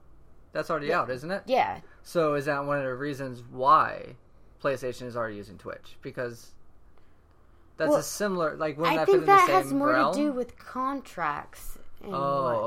That's 0.53 0.69
already 0.69 0.91
out, 0.91 1.09
isn't 1.09 1.31
it? 1.31 1.43
Yeah, 1.45 1.79
So 2.03 2.33
is 2.33 2.43
that 2.45 2.65
one 2.65 2.77
of 2.79 2.83
the 2.83 2.93
reasons 2.93 3.41
why 3.49 4.15
PlayStation 4.61 5.03
is 5.03 5.15
already 5.15 5.37
using 5.37 5.57
Twitch? 5.57 5.95
Because 6.01 6.51
that's 7.77 7.89
Well, 7.89 7.99
a 7.99 8.03
similar 8.03 8.55
like 8.57 8.77
wouldn't 8.77 8.95
I 8.99 9.05
that 9.05 9.11
think 9.11 9.25
that 9.27 9.49
has 9.49 9.69
same 9.69 9.77
more 9.79 9.89
realm? 9.93 10.13
to 10.13 10.19
do 10.19 10.31
with 10.33 10.57
contracts 10.57 11.77
and 12.03 12.13
Oh, 12.13 12.17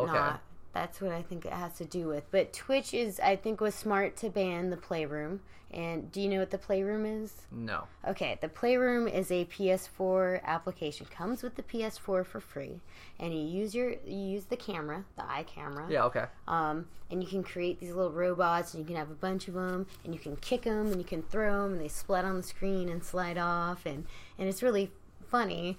okay. 0.05 0.13
whatnot. 0.13 0.41
That's 0.73 1.01
what 1.01 1.13
I 1.13 1.23
think 1.23 1.45
it 1.45 1.53
has 1.53 1.75
to 1.75 1.85
do 1.85 2.09
with. 2.09 2.25
But 2.33 2.53
Twitch 2.53 2.95
is, 2.95 3.21
I 3.21 3.37
think, 3.37 3.61
was 3.61 3.75
smart 3.77 4.17
to 4.17 4.31
ban 4.31 4.71
the 4.71 4.77
Playroom. 4.77 5.41
And 5.75 6.13
do 6.13 6.21
you 6.21 6.29
know 6.29 6.39
what 6.39 6.53
the 6.53 6.59
Playroom 6.59 7.05
is? 7.05 7.33
no. 7.51 7.85
Okay, 8.07 8.39
the 8.41 8.49
Playroom 8.49 9.09
is 9.09 9.33
a 9.33 9.45
PS4 9.47 10.41
application. 10.45 11.07
Comes 11.07 11.43
with 11.43 11.57
the 11.57 11.65
PS4 11.65 12.25
for 12.25 12.41
free, 12.41 12.81
and 13.19 13.35
you 13.35 13.41
use 13.41 13.75
your 13.75 13.91
you 14.07 14.17
use 14.17 14.45
the 14.45 14.57
camera, 14.57 15.05
the 15.17 15.25
eye 15.25 15.45
camera. 15.47 15.87
Yeah. 15.91 16.05
Okay. 16.05 16.27
Um, 16.47 16.87
and 17.11 17.23
you 17.23 17.29
can 17.29 17.43
create 17.43 17.81
these 17.81 17.93
little 17.93 18.13
robots, 18.13 18.73
and 18.73 18.83
you 18.83 18.87
can 18.87 18.97
have 18.97 19.11
a 19.11 19.15
bunch 19.15 19.49
of 19.49 19.55
them, 19.55 19.87
and 20.05 20.15
you 20.15 20.21
can 20.21 20.37
kick 20.37 20.63
them, 20.63 20.87
and 20.87 20.97
you 20.99 21.05
can 21.05 21.23
throw 21.23 21.65
them, 21.65 21.73
and 21.73 21.81
they 21.81 21.89
splat 21.89 22.25
on 22.25 22.37
the 22.37 22.43
screen 22.45 22.89
and 22.89 23.03
slide 23.03 23.37
off, 23.37 23.85
and 23.85 24.07
and 24.39 24.49
it's 24.49 24.63
really 24.63 24.93
funny. 25.29 25.77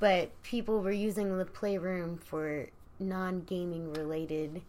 But 0.00 0.30
people 0.42 0.80
were 0.82 0.90
using 0.90 1.38
the 1.38 1.44
Playroom 1.44 2.18
for 2.18 2.66
non-gaming 2.98 3.92
related. 3.92 4.62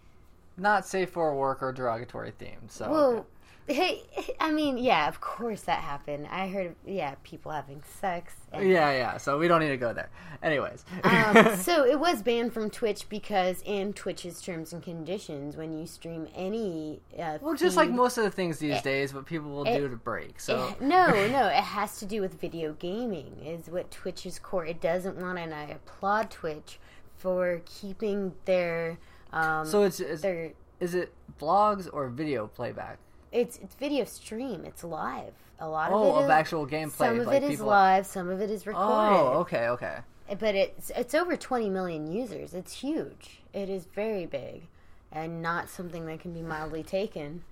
Not 0.55 0.85
safe 0.85 1.09
for 1.09 1.35
work 1.35 1.63
or 1.63 1.71
derogatory 1.71 2.31
themes. 2.31 2.73
So 2.73 2.89
Well, 2.91 3.25
hey, 3.67 4.03
I 4.39 4.51
mean, 4.51 4.77
yeah, 4.77 5.07
of 5.07 5.19
course 5.21 5.61
that 5.61 5.81
happened. 5.81 6.27
I 6.31 6.47
heard, 6.47 6.75
yeah, 6.85 7.15
people 7.23 7.51
having 7.51 7.83
sex. 7.99 8.33
And, 8.53 8.69
yeah, 8.69 8.91
yeah. 8.91 9.17
So 9.17 9.37
we 9.37 9.47
don't 9.47 9.59
need 9.59 9.69
to 9.69 9.77
go 9.77 9.93
there. 9.93 10.09
Anyways. 10.41 10.85
um, 11.03 11.55
so 11.57 11.85
it 11.85 11.99
was 11.99 12.21
banned 12.21 12.53
from 12.53 12.69
Twitch 12.69 13.09
because 13.09 13.61
in 13.65 13.93
Twitch's 13.93 14.41
terms 14.41 14.73
and 14.73 14.81
conditions, 14.81 15.57
when 15.57 15.77
you 15.77 15.85
stream 15.85 16.27
any, 16.33 17.01
uh, 17.19 17.37
well, 17.41 17.55
just 17.55 17.75
like 17.77 17.89
most 17.89 18.17
of 18.17 18.23
the 18.23 18.31
things 18.31 18.57
these 18.59 18.81
days, 18.81 19.13
what 19.13 19.25
people 19.25 19.49
will 19.51 19.65
it- 19.67 19.77
do 19.77 19.89
to 19.89 19.95
break. 19.97 20.39
So 20.39 20.69
It- 20.69 20.81
no, 20.81 21.07
no, 21.27 21.47
it 21.47 21.53
has 21.55 21.99
to 21.99 22.05
do 22.05 22.21
with 22.21 22.39
video 22.39 22.73
gaming. 22.73 23.37
Is 23.45 23.67
what 23.69 23.91
Twitch's 23.91 24.39
core. 24.39 24.65
It 24.65 24.79
doesn't 24.81 25.17
want, 25.17 25.39
and 25.39 25.53
I 25.53 25.63
applaud 25.63 26.31
Twitch 26.31 26.79
for 27.15 27.61
keeping 27.65 28.33
their, 28.45 28.97
um, 29.33 29.65
so 29.65 29.83
it's, 29.83 29.99
it's 29.99 30.21
their. 30.21 30.53
is 30.79 30.93
it 30.95 31.13
vlogs 31.39 31.89
or 31.91 32.07
video 32.09 32.47
playback? 32.47 32.99
It's 33.37 33.57
it's 33.57 33.75
video 33.75 34.03
stream. 34.05 34.65
It's 34.65 34.83
live. 34.83 35.33
A 35.59 35.69
lot 35.69 35.91
of 35.91 36.01
Oh, 36.01 36.15
it 36.15 36.17
of 36.17 36.23
is- 36.23 36.29
actual 36.31 36.65
gameplay. 36.65 36.91
Some 36.91 37.19
of 37.19 37.27
like 37.27 37.43
it 37.43 37.51
is 37.51 37.61
live. 37.61 38.07
Some 38.07 38.29
of 38.29 38.41
it 38.41 38.49
is 38.49 38.63
oh, 38.65 38.71
recorded. 38.71 39.15
Oh, 39.15 39.39
okay, 39.41 39.67
okay. 39.69 39.97
but 40.39 40.55
it's 40.55 40.89
it's 40.95 41.13
over 41.13 41.37
20 41.37 41.69
million 41.69 42.11
users. 42.11 42.55
It's 42.55 42.73
huge. 42.73 43.41
It 43.53 43.69
is 43.69 43.85
very 43.85 44.25
big, 44.25 44.63
and 45.11 45.39
not 45.43 45.69
something 45.69 46.07
that 46.07 46.19
can 46.19 46.33
be 46.33 46.41
mildly 46.41 46.81
taken. 46.81 47.43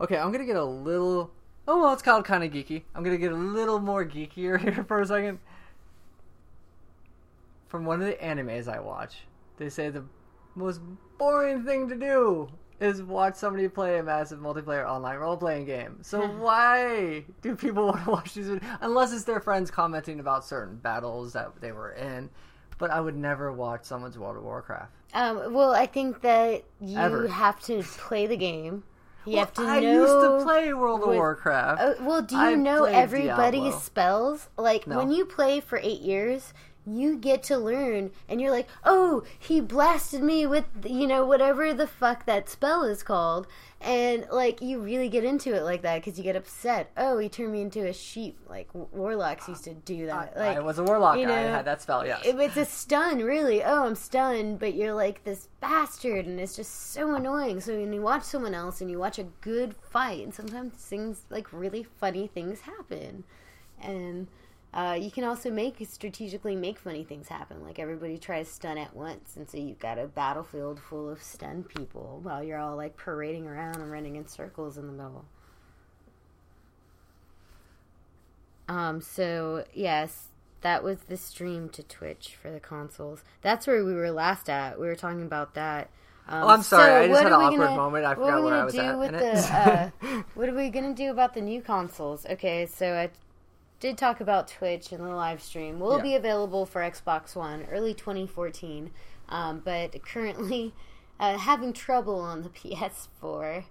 Okay, 0.00 0.18
I'm 0.18 0.32
gonna 0.32 0.44
get 0.44 0.56
a 0.56 0.64
little. 0.64 1.30
Oh 1.68 1.80
well, 1.80 1.92
it's 1.92 2.02
called 2.02 2.24
kind 2.24 2.42
of 2.42 2.50
geeky. 2.50 2.82
I'm 2.92 3.04
gonna 3.04 3.16
get 3.16 3.30
a 3.30 3.36
little 3.36 3.78
more 3.78 4.04
geekier 4.04 4.58
here 4.60 4.84
for 4.88 5.02
a 5.02 5.06
second. 5.06 5.38
From 7.68 7.84
one 7.84 8.02
of 8.02 8.08
the 8.08 8.14
animes 8.14 8.66
I 8.66 8.80
watch, 8.80 9.18
they 9.56 9.68
say 9.68 9.88
the 9.88 10.04
most 10.56 10.80
boring 11.16 11.64
thing 11.64 11.88
to 11.90 11.94
do 11.94 12.50
is 12.82 13.02
watch 13.02 13.36
somebody 13.36 13.68
play 13.68 13.98
a 13.98 14.02
massive 14.02 14.40
multiplayer 14.40 14.86
online 14.86 15.18
role 15.18 15.36
playing 15.36 15.66
game. 15.66 15.98
So 16.02 16.26
why 16.38 17.24
do 17.40 17.54
people 17.56 17.86
want 17.92 18.04
to 18.04 18.10
watch 18.10 18.34
these? 18.34 18.48
vid- 18.48 18.62
Unless 18.80 19.12
it's 19.12 19.24
their 19.24 19.40
friends 19.40 19.70
commenting 19.70 20.20
about 20.20 20.44
certain 20.44 20.76
battles 20.76 21.32
that 21.34 21.60
they 21.60 21.72
were 21.72 21.92
in. 21.92 22.28
But 22.78 22.90
I 22.90 23.00
would 23.00 23.16
never 23.16 23.52
watch 23.52 23.84
someone's 23.84 24.18
World 24.18 24.36
of 24.36 24.42
Warcraft. 24.42 24.90
Um, 25.14 25.52
well, 25.54 25.72
I 25.72 25.86
think 25.86 26.20
that 26.22 26.64
you 26.80 26.98
Ever. 26.98 27.28
have 27.28 27.60
to 27.66 27.82
play 27.82 28.26
the 28.26 28.36
game. 28.36 28.82
You 29.24 29.36
have 29.38 29.52
to 29.54 29.62
I 29.62 29.78
know. 29.78 29.92
used 30.00 30.12
to 30.12 30.44
play 30.44 30.72
World 30.74 31.02
of 31.02 31.10
Warcraft. 31.10 31.80
Uh, 31.80 31.94
well, 32.00 32.22
do 32.22 32.34
you 32.34 32.40
I 32.40 32.54
know 32.54 32.84
everybody's 32.84 33.60
Diablo. 33.62 33.78
spells? 33.78 34.48
Like 34.56 34.88
No. 34.88 34.98
when 34.98 35.12
you 35.12 35.24
play 35.24 35.60
for 35.60 35.78
eight 35.80 36.00
years, 36.00 36.52
you 36.86 37.16
get 37.16 37.42
to 37.44 37.56
learn, 37.56 38.10
and 38.28 38.40
you're 38.40 38.50
like, 38.50 38.68
"Oh, 38.84 39.22
he 39.38 39.60
blasted 39.60 40.22
me 40.22 40.46
with 40.46 40.64
you 40.84 41.06
know 41.06 41.24
whatever 41.24 41.72
the 41.72 41.86
fuck 41.86 42.26
that 42.26 42.48
spell 42.48 42.84
is 42.84 43.02
called," 43.02 43.46
and 43.80 44.26
like 44.30 44.60
you 44.60 44.80
really 44.80 45.08
get 45.08 45.24
into 45.24 45.54
it 45.54 45.62
like 45.62 45.82
that 45.82 45.96
because 45.96 46.18
you 46.18 46.24
get 46.24 46.36
upset. 46.36 46.90
Oh, 46.96 47.18
he 47.18 47.28
turned 47.28 47.52
me 47.52 47.60
into 47.60 47.86
a 47.86 47.92
sheep. 47.92 48.38
Like 48.48 48.68
warlocks 48.72 49.48
used 49.48 49.64
to 49.64 49.74
do 49.74 50.06
that. 50.06 50.36
like 50.36 50.56
I 50.56 50.60
was 50.60 50.78
a 50.78 50.84
warlock. 50.84 51.18
you 51.18 51.28
I 51.28 51.40
had 51.40 51.64
that 51.66 51.82
spell. 51.82 52.06
Yes. 52.06 52.22
If 52.24 52.38
it's 52.38 52.56
a 52.56 52.64
stun, 52.64 53.18
really. 53.22 53.62
Oh, 53.62 53.86
I'm 53.86 53.94
stunned, 53.94 54.58
but 54.58 54.74
you're 54.74 54.94
like 54.94 55.24
this 55.24 55.48
bastard, 55.60 56.26
and 56.26 56.40
it's 56.40 56.56
just 56.56 56.92
so 56.92 57.14
annoying. 57.14 57.60
So 57.60 57.76
when 57.78 57.92
you 57.92 58.02
watch 58.02 58.24
someone 58.24 58.54
else 58.54 58.80
and 58.80 58.90
you 58.90 58.98
watch 58.98 59.18
a 59.18 59.24
good 59.40 59.74
fight, 59.76 60.22
and 60.24 60.34
sometimes 60.34 60.74
things 60.74 61.22
like 61.30 61.52
really 61.52 61.84
funny 61.84 62.26
things 62.26 62.60
happen, 62.60 63.24
and 63.80 64.26
uh, 64.74 64.96
you 64.98 65.10
can 65.10 65.24
also 65.24 65.50
make 65.50 65.76
strategically 65.88 66.56
make 66.56 66.78
funny 66.78 67.04
things 67.04 67.28
happen. 67.28 67.62
Like 67.62 67.78
everybody 67.78 68.16
tries 68.18 68.48
stun 68.48 68.78
at 68.78 68.94
once, 68.96 69.36
and 69.36 69.48
so 69.48 69.58
you've 69.58 69.78
got 69.78 69.98
a 69.98 70.06
battlefield 70.06 70.80
full 70.80 71.08
of 71.10 71.22
stun 71.22 71.64
people 71.64 72.20
while 72.22 72.42
you're 72.42 72.58
all 72.58 72.76
like 72.76 72.96
parading 72.96 73.46
around 73.46 73.76
and 73.76 73.90
running 73.90 74.16
in 74.16 74.26
circles 74.26 74.78
in 74.78 74.86
the 74.86 74.92
middle. 74.92 75.26
Um. 78.68 79.00
So 79.00 79.64
yes, 79.74 80.28
that 80.62 80.82
was 80.82 81.00
the 81.08 81.16
stream 81.16 81.68
to 81.70 81.82
Twitch 81.82 82.36
for 82.40 82.50
the 82.50 82.60
consoles. 82.60 83.24
That's 83.42 83.66
where 83.66 83.84
we 83.84 83.92
were 83.94 84.10
last 84.10 84.48
at. 84.48 84.78
We 84.80 84.86
were 84.86 84.94
talking 84.96 85.22
about 85.22 85.54
that. 85.54 85.90
Um, 86.28 86.44
Oh, 86.44 86.48
I'm 86.48 86.62
sorry. 86.62 86.92
I 87.04 87.08
just 87.08 87.22
had 87.22 87.32
an 87.32 87.40
awkward 87.40 87.58
gonna- 87.58 87.76
moment. 87.76 88.04
I 88.04 88.10
what 88.10 88.18
forgot 88.18 88.32
are 88.32 88.38
we 88.38 88.44
where 88.50 88.60
I 88.60 88.64
was 88.64 88.74
do 88.74 88.80
at 88.80 88.98
with 88.98 89.10
the? 89.10 89.90
Uh, 90.06 90.22
what 90.34 90.48
are 90.48 90.54
we 90.54 90.70
gonna 90.70 90.94
do 90.94 91.10
about 91.10 91.34
the 91.34 91.40
new 91.40 91.60
consoles? 91.60 92.24
Okay, 92.24 92.66
so 92.66 92.94
I 92.94 93.10
did 93.82 93.98
talk 93.98 94.20
about 94.20 94.46
Twitch 94.46 94.92
and 94.92 95.04
the 95.04 95.08
live 95.10 95.42
stream. 95.42 95.80
Will 95.80 95.96
Yeah. 95.96 96.02
be 96.02 96.14
available 96.14 96.64
for 96.66 96.80
Xbox 96.82 97.34
One 97.34 97.66
early 97.68 97.92
2014, 97.94 98.92
um, 99.28 99.60
but 99.64 100.00
currently 100.04 100.72
uh, 101.20 101.36
having 101.36 101.72
trouble 101.72 102.20
on 102.20 102.42
the 102.42 102.48
PS4 102.60 103.64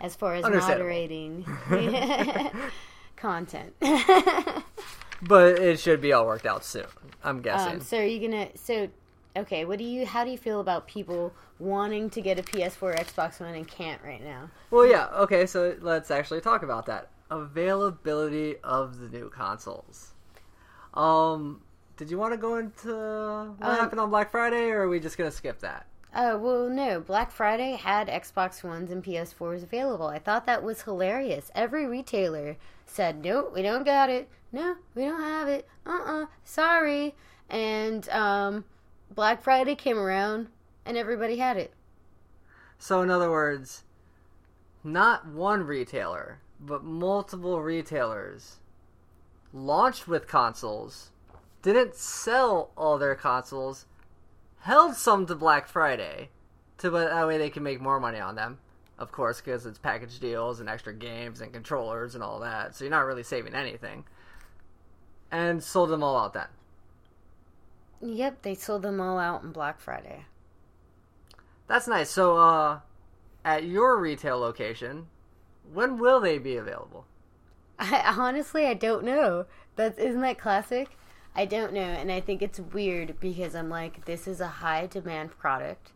as 0.00 0.14
far 0.14 0.34
as 0.36 0.44
moderating 0.44 1.44
content. 3.16 3.74
but 5.22 5.58
it 5.58 5.80
should 5.80 6.00
be 6.00 6.12
all 6.12 6.24
worked 6.24 6.46
out 6.46 6.64
soon. 6.64 6.86
I'm 7.24 7.40
guessing. 7.42 7.74
Um, 7.74 7.80
so 7.80 7.98
are 7.98 8.04
you 8.04 8.20
gonna? 8.28 8.48
So 8.56 8.88
okay, 9.36 9.64
what 9.64 9.78
do 9.78 9.84
you? 9.84 10.06
How 10.06 10.24
do 10.24 10.30
you 10.30 10.38
feel 10.38 10.60
about 10.60 10.86
people 10.86 11.32
wanting 11.58 12.10
to 12.10 12.20
get 12.20 12.38
a 12.38 12.42
PS4 12.42 12.82
or 12.82 12.94
Xbox 12.94 13.40
One 13.40 13.54
and 13.54 13.66
can't 13.66 14.00
right 14.04 14.22
now? 14.22 14.50
well, 14.70 14.86
yeah. 14.86 15.06
Okay, 15.14 15.46
so 15.46 15.76
let's 15.80 16.10
actually 16.12 16.40
talk 16.40 16.62
about 16.62 16.86
that 16.86 17.10
availability 17.40 18.56
of 18.62 18.98
the 18.98 19.08
new 19.08 19.28
consoles. 19.30 20.12
Um, 20.94 21.62
did 21.96 22.10
you 22.10 22.18
want 22.18 22.32
to 22.32 22.36
go 22.36 22.56
into 22.56 22.88
what 23.58 23.68
Um, 23.70 23.76
happened 23.76 24.00
on 24.00 24.10
Black 24.10 24.30
Friday, 24.30 24.70
or 24.70 24.82
are 24.82 24.88
we 24.88 25.00
just 25.00 25.16
gonna 25.16 25.30
skip 25.30 25.60
that? 25.60 25.86
Oh 26.14 26.36
well, 26.36 26.68
no. 26.68 27.00
Black 27.00 27.30
Friday 27.30 27.72
had 27.72 28.08
Xbox 28.08 28.62
Ones 28.62 28.90
and 28.90 29.02
PS4s 29.02 29.62
available. 29.62 30.08
I 30.08 30.18
thought 30.18 30.44
that 30.46 30.62
was 30.62 30.82
hilarious. 30.82 31.50
Every 31.54 31.86
retailer 31.86 32.56
said, 32.84 33.24
"Nope, 33.24 33.52
we 33.54 33.62
don't 33.62 33.84
got 33.84 34.10
it. 34.10 34.28
No, 34.52 34.76
we 34.94 35.04
don't 35.04 35.20
have 35.22 35.48
it. 35.48 35.66
Uh-uh, 35.86 36.26
sorry." 36.44 37.14
And 37.48 38.06
um, 38.10 38.64
Black 39.14 39.42
Friday 39.42 39.74
came 39.74 39.98
around, 39.98 40.48
and 40.84 40.98
everybody 40.98 41.36
had 41.36 41.56
it. 41.56 41.72
So, 42.78 43.00
in 43.00 43.10
other 43.10 43.30
words, 43.30 43.84
not 44.84 45.26
one 45.26 45.64
retailer, 45.64 46.40
but 46.64 46.84
multiple 46.84 47.60
retailers 47.60 48.56
launched 49.52 50.06
with 50.06 50.28
consoles, 50.28 51.10
didn't 51.60 51.94
sell 51.94 52.70
all 52.76 52.98
their 52.98 53.14
consoles, 53.14 53.86
held 54.60 54.94
some 54.94 55.26
to 55.26 55.34
Black 55.34 55.66
Friday, 55.66 56.30
to 56.78 56.90
but 56.90 57.10
that 57.10 57.26
way 57.26 57.36
they 57.36 57.50
can 57.50 57.62
make 57.62 57.80
more 57.80 58.00
money 58.00 58.20
on 58.20 58.36
them. 58.36 58.58
Of 58.98 59.10
course, 59.10 59.40
because 59.40 59.66
it's 59.66 59.78
package 59.78 60.20
deals 60.20 60.60
and 60.60 60.68
extra 60.68 60.94
games 60.94 61.40
and 61.40 61.52
controllers 61.52 62.14
and 62.14 62.22
all 62.22 62.38
that. 62.40 62.76
So 62.76 62.84
you're 62.84 62.90
not 62.90 63.06
really 63.06 63.24
saving 63.24 63.54
anything. 63.54 64.04
And 65.30 65.62
sold 65.62 65.90
them 65.90 66.04
all 66.04 66.16
out 66.16 66.34
then. 66.34 66.46
Yep, 68.00 68.42
they 68.42 68.54
sold 68.54 68.82
them 68.82 69.00
all 69.00 69.18
out 69.18 69.42
on 69.42 69.50
Black 69.50 69.80
Friday. 69.80 70.26
That's 71.66 71.88
nice. 71.88 72.10
So, 72.10 72.36
uh, 72.36 72.80
at 73.44 73.64
your 73.64 73.98
retail 73.98 74.38
location, 74.38 75.06
when 75.72 75.98
will 75.98 76.20
they 76.20 76.38
be 76.38 76.56
available? 76.56 77.06
I 77.78 78.14
honestly 78.16 78.66
I 78.66 78.74
don't 78.74 79.04
know. 79.04 79.46
That's 79.76 79.98
isn't 79.98 80.20
that 80.20 80.38
classic? 80.38 80.96
I 81.34 81.46
don't 81.46 81.72
know, 81.72 81.80
and 81.80 82.12
I 82.12 82.20
think 82.20 82.42
it's 82.42 82.60
weird 82.60 83.18
because 83.18 83.54
I'm 83.54 83.70
like, 83.70 84.04
this 84.04 84.28
is 84.28 84.40
a 84.40 84.46
high 84.46 84.86
demand 84.86 85.30
product. 85.38 85.92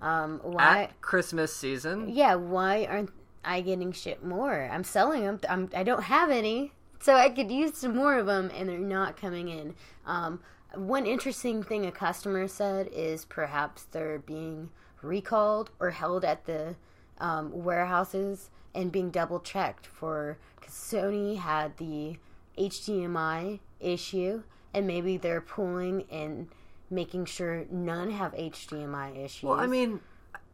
Um, 0.00 0.40
why? 0.42 0.84
At 0.84 1.00
Christmas 1.02 1.54
season? 1.54 2.08
Yeah, 2.08 2.36
why 2.36 2.86
aren't 2.86 3.10
I 3.44 3.60
getting 3.60 3.92
shit 3.92 4.24
more? 4.24 4.68
I'm 4.72 4.84
selling 4.84 5.22
them. 5.24 5.40
I'm, 5.48 5.68
I 5.76 5.82
don't 5.82 6.04
have 6.04 6.30
any, 6.30 6.72
so 7.00 7.14
I 7.14 7.28
could 7.28 7.50
use 7.50 7.76
some 7.76 7.94
more 7.94 8.18
of 8.18 8.26
them, 8.26 8.50
and 8.54 8.68
they're 8.68 8.78
not 8.78 9.16
coming 9.16 9.48
in. 9.48 9.74
Um, 10.06 10.40
one 10.74 11.06
interesting 11.06 11.62
thing 11.62 11.84
a 11.84 11.92
customer 11.92 12.48
said 12.48 12.88
is 12.92 13.24
perhaps 13.24 13.84
they're 13.84 14.18
being 14.18 14.70
recalled 15.02 15.70
or 15.80 15.90
held 15.90 16.24
at 16.24 16.46
the 16.46 16.76
um, 17.18 17.50
warehouses 17.52 18.50
and 18.74 18.92
being 18.92 19.10
double 19.10 19.40
checked 19.40 19.86
for 19.86 20.38
because 20.56 20.74
Sony 20.74 21.38
had 21.38 21.76
the 21.76 22.16
HDMI 22.58 23.60
issue, 23.80 24.42
and 24.74 24.86
maybe 24.86 25.16
they're 25.16 25.40
pulling 25.40 26.04
and 26.10 26.48
making 26.90 27.24
sure 27.26 27.64
none 27.70 28.10
have 28.10 28.32
HDMI 28.32 29.24
issues. 29.24 29.44
Well, 29.44 29.58
I 29.58 29.66
mean, 29.66 30.00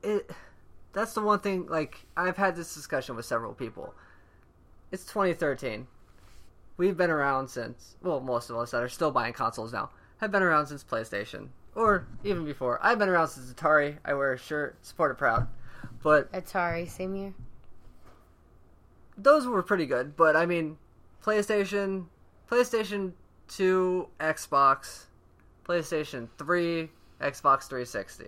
it, 0.03 0.31
that's 0.93 1.15
the 1.15 1.23
one 1.23 1.41
thing. 1.41 1.67
Like, 1.67 2.05
I've 2.17 2.37
had 2.37 2.57
this 2.57 2.75
discussion 2.75 3.17
with 3.17 3.25
several 3.25 3.55
people. 3.55 3.95
It's 4.93 5.05
2013. 5.05 5.87
We've 6.77 6.97
been 6.97 7.11
around 7.11 7.49
since, 7.49 7.97
well, 8.03 8.21
most 8.21 8.51
of 8.51 8.57
us 8.57 8.73
that 8.73 8.83
are 8.83 8.89
still 8.89 9.11
buying 9.11 9.33
consoles 9.33 9.73
now 9.73 9.91
have 10.19 10.31
been 10.33 10.43
around 10.43 10.67
since 10.67 10.83
PlayStation, 10.83 11.49
or 11.75 12.07
even 12.25 12.45
before. 12.45 12.79
I've 12.83 12.99
been 12.99 13.09
around 13.09 13.29
since 13.29 13.53
Atari. 13.53 13.99
I 14.05 14.15
wear 14.15 14.33
a 14.33 14.39
shirt, 14.39 14.77
support 14.83 15.13
it 15.13 15.19
proud. 15.19 15.47
But 16.03 16.31
Atari, 16.33 16.89
same 16.89 17.15
year. 17.15 17.35
Those 19.17 19.47
were 19.47 19.63
pretty 19.63 19.87
good. 19.87 20.17
But 20.17 20.37
I 20.37 20.47
mean, 20.47 20.79
PlayStation, 21.25 22.07
PlayStation 22.51 23.13
2, 23.49 24.09
Xbox, 24.21 25.05
PlayStation 25.65 26.29
3, 26.39 26.91
Xbox 27.21 27.69
360. 27.69 28.27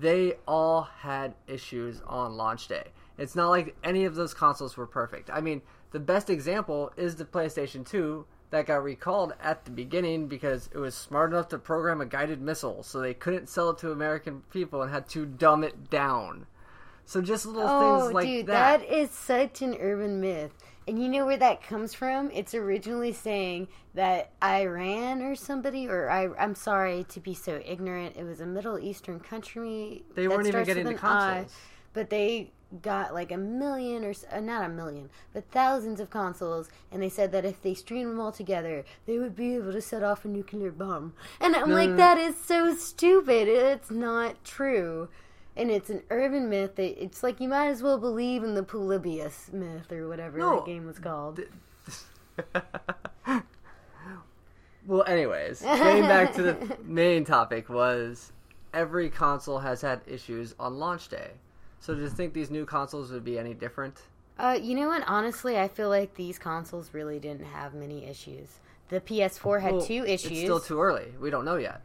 They 0.00 0.34
all 0.46 0.82
had 0.82 1.34
issues 1.48 2.00
on 2.06 2.36
launch 2.36 2.68
day. 2.68 2.84
It's 3.18 3.34
not 3.34 3.50
like 3.50 3.76
any 3.82 4.04
of 4.04 4.14
those 4.14 4.32
consoles 4.32 4.76
were 4.76 4.86
perfect. 4.86 5.30
I 5.30 5.40
mean, 5.40 5.60
the 5.90 6.00
best 6.00 6.30
example 6.30 6.92
is 6.96 7.16
the 7.16 7.24
PlayStation 7.24 7.86
2 7.86 8.24
that 8.50 8.66
got 8.66 8.84
recalled 8.84 9.32
at 9.40 9.64
the 9.64 9.70
beginning 9.70 10.28
because 10.28 10.68
it 10.72 10.78
was 10.78 10.94
smart 10.94 11.32
enough 11.32 11.48
to 11.48 11.58
program 11.58 12.00
a 12.00 12.06
guided 12.06 12.40
missile, 12.40 12.82
so 12.82 13.00
they 13.00 13.14
couldn't 13.14 13.48
sell 13.48 13.70
it 13.70 13.78
to 13.78 13.90
American 13.90 14.42
people 14.52 14.82
and 14.82 14.92
had 14.92 15.08
to 15.08 15.26
dumb 15.26 15.64
it 15.64 15.90
down. 15.90 16.46
So 17.04 17.20
just 17.20 17.46
little 17.46 17.62
Oh, 17.66 18.00
things 18.00 18.14
like 18.14 18.24
that 18.26 18.30
dude, 18.30 18.46
that. 18.46 18.80
that 18.80 18.88
is 18.92 19.10
such 19.10 19.62
an 19.62 19.76
urban 19.80 20.20
myth. 20.20 20.52
And 20.88 21.00
you 21.00 21.08
know 21.08 21.26
where 21.26 21.36
that 21.36 21.62
comes 21.62 21.94
from? 21.94 22.30
It's 22.32 22.54
originally 22.54 23.12
saying 23.12 23.68
that 23.94 24.32
Iran 24.42 25.22
or 25.22 25.36
somebody, 25.36 25.86
or 25.88 26.10
I, 26.10 26.28
I'm 26.38 26.54
sorry 26.56 27.04
to 27.10 27.20
be 27.20 27.34
so 27.34 27.60
ignorant. 27.64 28.16
It 28.16 28.24
was 28.24 28.40
a 28.40 28.46
Middle 28.46 28.78
Eastern 28.78 29.20
country. 29.20 30.02
They 30.14 30.26
weren't 30.26 30.48
even 30.48 30.64
getting 30.64 30.84
the 30.84 30.90
an 30.90 30.96
I, 30.96 30.98
consoles. 30.98 31.54
but 31.92 32.10
they 32.10 32.50
got 32.80 33.12
like 33.12 33.30
a 33.30 33.36
million 33.36 34.02
or 34.02 34.14
uh, 34.32 34.40
not 34.40 34.64
a 34.64 34.68
million, 34.68 35.10
but 35.34 35.48
thousands 35.52 36.00
of 36.00 36.08
consoles, 36.10 36.68
and 36.90 37.02
they 37.02 37.10
said 37.10 37.30
that 37.30 37.44
if 37.44 37.62
they 37.62 37.74
streamed 37.74 38.10
them 38.10 38.18
all 38.20 38.32
together, 38.32 38.84
they 39.06 39.18
would 39.18 39.36
be 39.36 39.54
able 39.54 39.72
to 39.72 39.80
set 39.82 40.02
off 40.02 40.24
a 40.24 40.28
nuclear 40.28 40.72
bomb. 40.72 41.12
And 41.40 41.54
I'm 41.54 41.68
No, 41.68 41.74
like, 41.76 41.90
no, 41.90 41.96
no. 41.96 41.96
that 41.98 42.18
is 42.18 42.36
so 42.42 42.74
stupid. 42.74 43.46
It's 43.46 43.90
not 43.90 44.42
true. 44.42 45.08
And 45.56 45.70
it's 45.70 45.90
an 45.90 46.02
urban 46.10 46.48
myth. 46.48 46.76
That 46.76 47.02
it's 47.02 47.22
like 47.22 47.40
you 47.40 47.48
might 47.48 47.68
as 47.68 47.82
well 47.82 47.98
believe 47.98 48.42
in 48.42 48.54
the 48.54 48.62
Polybius 48.62 49.50
myth 49.52 49.92
or 49.92 50.08
whatever 50.08 50.38
No. 50.38 50.56
that 50.56 50.66
game 50.66 50.86
was 50.86 50.98
called. 50.98 51.40
well, 54.86 55.04
anyways, 55.06 55.62
getting 55.62 56.02
back 56.04 56.32
to 56.34 56.42
the 56.42 56.76
main 56.84 57.24
topic 57.24 57.68
was 57.68 58.32
every 58.74 59.08
console 59.10 59.58
has 59.60 59.80
had 59.80 60.00
issues 60.06 60.54
on 60.58 60.78
launch 60.78 61.08
day. 61.08 61.30
So 61.80 61.94
do 61.94 62.00
you 62.02 62.08
think 62.08 62.32
these 62.32 62.50
new 62.50 62.64
consoles 62.64 63.10
would 63.12 63.24
be 63.24 63.38
any 63.38 63.54
different? 63.54 63.98
Uh, 64.38 64.58
you 64.60 64.74
know 64.74 64.88
what? 64.88 65.04
Honestly, 65.06 65.58
I 65.58 65.68
feel 65.68 65.88
like 65.88 66.14
these 66.14 66.38
consoles 66.38 66.94
really 66.94 67.18
didn't 67.18 67.44
have 67.44 67.74
many 67.74 68.06
issues. 68.06 68.60
The 68.88 69.00
PS4 69.00 69.60
had 69.60 69.72
Well, 69.74 69.82
two 69.86 70.04
issues. 70.04 70.30
It's 70.32 70.40
still 70.40 70.60
too 70.60 70.80
early. 70.80 71.12
We 71.20 71.30
don't 71.30 71.44
know 71.44 71.56
yet. 71.56 71.80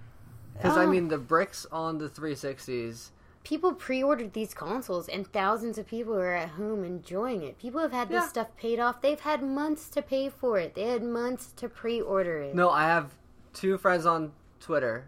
Because 0.53 0.77
I 0.77 0.85
Oh. 0.85 0.89
mean, 0.89 1.07
the 1.09 1.17
bricks 1.17 1.65
on 1.71 1.97
the 1.99 2.09
360s. 2.09 3.11
People 3.47 3.71
pre-ordered 3.73 4.33
these 4.33 4.53
consoles 4.53 5.07
and 5.07 5.25
thousands 5.31 5.77
of 5.77 5.87
people 5.87 6.13
are 6.13 6.33
at 6.33 6.49
home 6.49 6.83
enjoying 6.83 7.41
it 7.43 7.57
people 7.57 7.79
have 7.79 7.93
had 7.93 8.09
this 8.09 8.23
Yeah. 8.23 8.27
stuff 8.27 8.47
paid 8.57 8.77
off 8.77 9.01
they've 9.01 9.21
had 9.21 9.41
months 9.41 9.87
to 9.91 10.01
pay 10.01 10.27
for 10.27 10.59
it 10.59 10.75
they 10.75 10.83
had 10.83 11.01
months 11.01 11.53
to 11.55 11.69
pre-order 11.69 12.39
it 12.39 12.53
No, 12.53 12.69
I 12.69 12.83
have 12.83 13.13
two 13.53 13.77
friends 13.77 14.05
on 14.05 14.33
Twitter, 14.59 15.05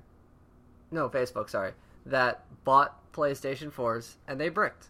no 0.90 1.10
Facebook, 1.10 1.50
sorry, 1.50 1.74
that 2.06 2.46
bought 2.64 3.12
PlayStation 3.12 3.72
4s 3.74 4.16
and 4.28 4.40
they 4.40 4.48
bricked. 4.50 4.88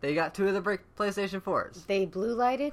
They 0.00 0.14
got 0.14 0.34
two 0.34 0.48
of 0.48 0.54
the 0.54 0.60
brick 0.62 0.80
PlayStation 0.96 1.42
4s. 1.42 1.86
they 1.86 2.06
blue 2.06 2.34
lighted 2.34 2.72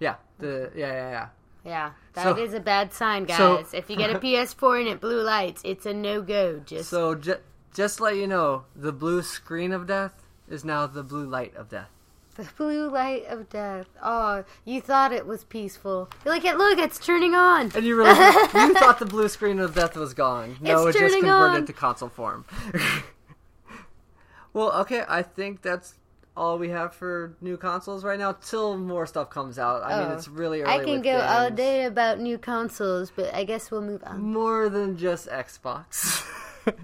Yeah, 0.00 0.16
the 0.38 0.72
yeah 0.74 0.92
yeah 0.92 1.10
yeah. 1.10 1.28
yeah 1.64 1.90
that 2.14 2.38
is 2.38 2.50
So- 2.50 2.56
a 2.56 2.60
bad 2.60 2.92
sign 2.92 3.24
guys 3.24 3.36
so- 3.70 3.76
if 3.76 3.88
you 3.88 3.94
get 3.96 4.10
a 4.10 4.18
ps4 4.24 4.80
and 4.80 4.88
it 4.88 5.00
blue 5.00 5.22
lights 5.22 5.60
it's 5.64 5.86
a 5.86 5.94
no-go 5.94 6.58
just 6.66 6.90
So 6.90 7.14
ju- 7.14 7.38
just 7.78 7.98
to 7.98 8.02
let 8.02 8.16
you 8.16 8.26
know, 8.26 8.64
the 8.74 8.90
blue 8.90 9.22
screen 9.22 9.70
of 9.70 9.86
death 9.86 10.14
is 10.48 10.64
now 10.64 10.84
the 10.88 11.04
blue 11.04 11.24
light 11.24 11.54
of 11.54 11.68
death. 11.68 11.88
the 12.34 12.42
blue 12.56 12.90
light 12.90 13.24
of 13.26 13.48
death 13.48 13.86
oh 14.02 14.44
you 14.64 14.80
thought 14.80 15.12
it 15.12 15.26
was 15.26 15.44
peaceful 15.44 16.08
you're 16.24 16.34
like 16.34 16.42
look 16.42 16.78
it's 16.78 16.98
turning 16.98 17.34
on 17.36 17.70
And 17.76 17.84
you 17.84 17.96
realize 17.96 18.34
you 18.54 18.74
thought 18.74 18.98
the 18.98 19.06
blue 19.06 19.28
screen 19.28 19.58
of 19.60 19.74
death 19.76 19.94
was 19.96 20.12
gone. 20.14 20.56
No, 20.60 20.86
It's 20.88 20.96
it 20.96 21.00
just 21.00 21.14
converted 21.20 21.60
on. 21.62 21.66
to 21.66 21.72
console 21.72 22.08
form. 22.08 22.44
well, 24.52 24.72
okay, 24.82 25.02
I 25.08 25.22
think 25.22 25.62
that's 25.62 25.94
all 26.36 26.58
we 26.58 26.68
have 26.70 26.94
for 26.94 27.36
new 27.40 27.56
consoles 27.56 28.02
right 28.04 28.18
now 28.18 28.32
till 28.32 28.76
more 28.76 29.06
stuff 29.06 29.30
comes 29.30 29.58
out. 29.58 29.82
I 29.84 30.00
mean, 30.00 30.10
Oh. 30.12 30.14
it's 30.16 30.28
really 30.28 30.62
early. 30.62 30.72
I 30.82 30.84
can 30.84 31.02
go 31.02 31.20
all 31.20 31.46
games. 31.48 31.56
day 31.56 31.84
about 31.84 32.18
new 32.20 32.38
consoles, 32.38 33.12
but 33.14 33.32
I 33.34 33.44
guess 33.44 33.70
we'll 33.70 33.82
move 33.82 34.02
on. 34.04 34.20
More 34.20 34.68
than 34.68 34.96
just 34.96 35.28
Xbox. 35.28 36.24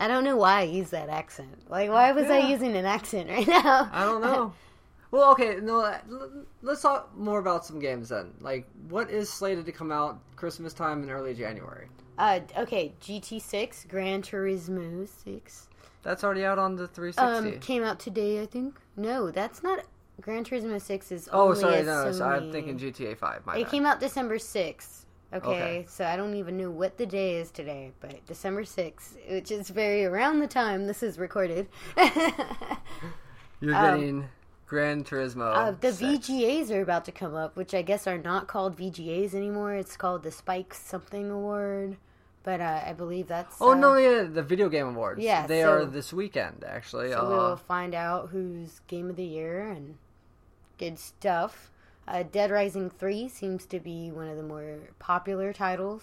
I 0.00 0.08
don't 0.08 0.24
know 0.24 0.36
why 0.36 0.60
I 0.60 0.62
use 0.62 0.90
that 0.90 1.08
accent. 1.10 1.68
Like, 1.68 1.90
why 1.90 2.10
was 2.12 2.30
I 2.30 2.38
using 2.38 2.74
an 2.74 2.86
accent 2.86 3.28
right 3.28 3.46
now? 3.46 3.88
I 3.92 4.04
don't 4.04 4.22
know. 4.22 4.52
Well, 5.10 5.32
okay, 5.32 5.58
no. 5.60 5.94
Let's 6.62 6.82
talk 6.82 7.16
more 7.16 7.38
about 7.38 7.66
some 7.66 7.78
games 7.78 8.08
then. 8.08 8.32
Like, 8.40 8.66
what 8.88 9.10
is 9.10 9.30
slated 9.30 9.66
to 9.66 9.72
come 9.72 9.92
out 9.92 10.18
Christmas 10.36 10.72
time 10.72 11.02
in 11.02 11.10
early 11.10 11.34
January? 11.34 11.88
Uh, 12.18 12.40
okay, 12.56 12.92
GT6, 13.02 13.88
Gran 13.88 14.22
Turismo 14.22 15.08
6, 15.08 15.68
That's 16.02 16.22
already 16.22 16.44
out 16.44 16.58
on 16.58 16.76
the 16.76 16.86
360. 16.86 17.54
um, 17.56 17.60
came 17.60 17.82
out 17.82 17.98
today, 17.98 18.42
I 18.42 18.46
think. 18.46 18.78
No, 18.96 19.30
that's 19.30 19.62
not. 19.62 19.84
Gran 20.20 20.44
Turismo 20.44 20.80
6 20.80 21.12
is 21.12 21.28
oh, 21.32 21.54
sorry, 21.54 21.82
no, 21.82 22.12
so 22.12 22.24
I'm 22.26 22.52
thinking 22.52 22.78
GTA 22.78 23.16
5. 23.16 23.46
My 23.46 23.56
It 23.56 23.62
bad. 23.64 23.70
came 23.70 23.86
out 23.86 24.00
December 24.00 24.36
6th. 24.36 25.04
Okay, 25.32 25.48
Okay. 25.48 25.86
so 25.88 26.04
I 26.04 26.16
don't 26.16 26.34
even 26.34 26.56
know 26.56 26.70
what 26.70 26.98
the 26.98 27.06
day 27.06 27.36
is 27.36 27.50
today, 27.52 27.92
but 28.00 28.26
December 28.26 28.64
6th, 28.64 29.16
which 29.30 29.50
is 29.52 29.68
very 29.70 30.04
around 30.04 30.40
the 30.40 30.48
time 30.48 30.86
this 30.86 31.02
is 31.04 31.18
recorded. 31.18 31.68
You're 33.60 33.74
um, 33.74 34.00
getting 34.00 34.28
Gran 34.66 35.04
Turismo. 35.04 35.54
Uh, 35.54 35.70
the 35.80 35.92
6. 35.92 36.28
VGAs 36.28 36.70
are 36.70 36.80
about 36.82 37.04
to 37.04 37.12
come 37.12 37.36
up, 37.36 37.56
which 37.56 37.74
I 37.74 37.82
guess 37.82 38.08
are 38.08 38.18
not 38.18 38.48
called 38.48 38.76
VGAs 38.76 39.34
anymore. 39.34 39.74
It's 39.74 39.96
called 39.96 40.24
the 40.24 40.32
Spike 40.32 40.74
something 40.74 41.30
award, 41.30 41.96
but 42.42 42.60
uh, 42.60 42.82
I 42.84 42.92
believe 42.92 43.28
that's. 43.28 43.56
Oh 43.60 43.72
uh, 43.72 43.74
no, 43.76 43.96
yeah, 43.96 44.24
the 44.24 44.42
video 44.42 44.68
game 44.68 44.88
awards. 44.88 45.20
Yeah, 45.20 45.46
they 45.46 45.62
so- 45.62 45.72
are 45.72 45.84
this 45.84 46.12
weekend 46.12 46.64
actually. 46.66 47.10
So 47.12 47.18
uh, 47.18 47.28
we'll 47.28 47.56
find 47.56 47.94
out 47.94 48.30
who's 48.30 48.80
game 48.88 49.10
of 49.10 49.14
the 49.16 49.24
year 49.24 49.68
and 49.68 49.96
good 50.76 50.98
stuff. 50.98 51.70
Uh, 52.08 52.22
Dead 52.24 52.50
Rising 52.50 52.90
Three 52.90 53.28
seems 53.28 53.66
to 53.66 53.78
be 53.80 54.10
one 54.10 54.28
of 54.28 54.36
the 54.36 54.42
more 54.42 54.78
popular 54.98 55.52
titles 55.52 56.02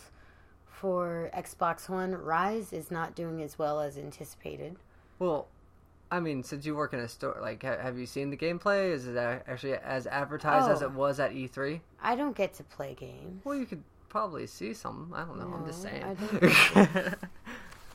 for 0.66 1.30
Xbox 1.36 1.90
One. 1.90 2.14
Ryse 2.14 2.72
is 2.74 2.90
not 2.92 3.16
doing 3.16 3.42
as 3.42 3.58
well 3.60 3.80
as 3.82 3.98
anticipated. 3.98 4.76
well, 5.20 5.48
I 6.10 6.22
mean, 6.22 6.42
since 6.42 6.66
you 6.66 6.74
work 6.74 6.94
in 6.94 7.00
a 7.00 7.08
store, 7.10 7.38
like, 7.42 7.64
ha- 7.64 7.80
have 7.82 7.98
you 7.98 8.06
seen 8.06 8.30
the 8.30 8.38
gameplay? 8.38 8.92
Is 8.94 9.06
it 9.08 9.18
actually 9.18 9.74
as 9.74 10.08
advertised 10.08 10.70
as 10.72 10.82
Oh. 10.82 10.86
it 10.86 10.92
was 10.94 11.20
at 11.20 11.32
E3? 11.34 11.82
I 12.02 12.16
don't 12.16 12.34
get 12.36 12.54
to 12.54 12.64
play 12.64 12.96
games. 12.98 13.42
Well, 13.44 13.56
you 13.58 13.66
could 13.66 13.84
probably 14.08 14.48
see 14.48 14.74
some. 14.74 15.12
I 15.14 15.26
don't 15.26 15.38
know. 15.38 15.54
I'm 15.54 15.66
just 15.66 15.82
saying. 15.82 16.16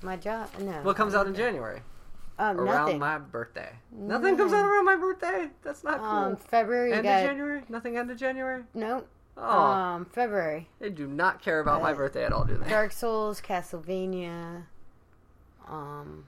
My 0.02 0.16
job, 0.16 0.50
no. 0.60 0.72
what 0.82 0.94
comes 0.96 1.14
out 1.14 1.26
in 1.26 1.34
January? 1.34 1.80
Um, 2.38 2.58
around 2.58 2.84
nothing. 2.86 2.98
my 2.98 3.18
birthday. 3.18 3.70
Nothing 3.92 4.36
comes 4.36 4.52
out 4.52 4.64
around 4.64 4.84
my 4.86 4.96
birthday. 4.96 5.50
That's 5.62 5.84
not 5.84 5.98
cool. 5.98 6.06
Um, 6.08 6.36
February 6.36 6.92
end 6.92 7.02
got 7.04 7.20
of 7.22 7.26
January? 7.28 7.62
Nothing 7.68 7.96
end 7.96 8.10
of 8.10 8.16
January? 8.18 8.64
no. 8.74 9.04
Oh, 9.34 9.42
Um, 9.48 10.04
February. 10.04 10.68
they 10.78 10.90
do 10.90 11.06
not 11.06 11.40
care 11.40 11.60
about 11.60 11.80
my 11.82 11.92
uh, 11.92 11.94
birthday 11.94 12.24
at 12.26 12.32
all, 12.34 12.44
do 12.44 12.56
they? 12.58 12.68
Dark 12.68 12.92
Souls, 12.92 13.40
Castlevania. 13.40 14.64
Um, 15.66 16.26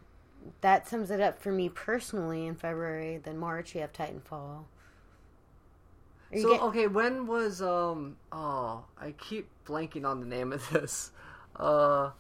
that 0.63 0.89
sums 0.89 1.11
it 1.11 1.21
up 1.21 1.39
for 1.39 1.53
me 1.53 1.69
personally 1.69 2.47
in 2.47 2.55
February. 2.55 3.19
Then 3.19 3.37
March 3.37 3.75
you 3.75 3.83
have 3.83 3.93
Titanfall. 3.93 4.65
You 6.33 6.41
So 6.43 6.53
get- 6.53 6.63
okay, 6.63 6.87
when 6.87 7.27
was 7.27 7.61
um? 7.61 8.17
Oh, 8.33 8.85
I 8.99 9.13
keep 9.13 9.49
blanking 9.67 10.07
on 10.07 10.21
the 10.21 10.27
name 10.27 10.53
of 10.53 10.67
this. 10.71 11.13
Uh, 11.57 12.11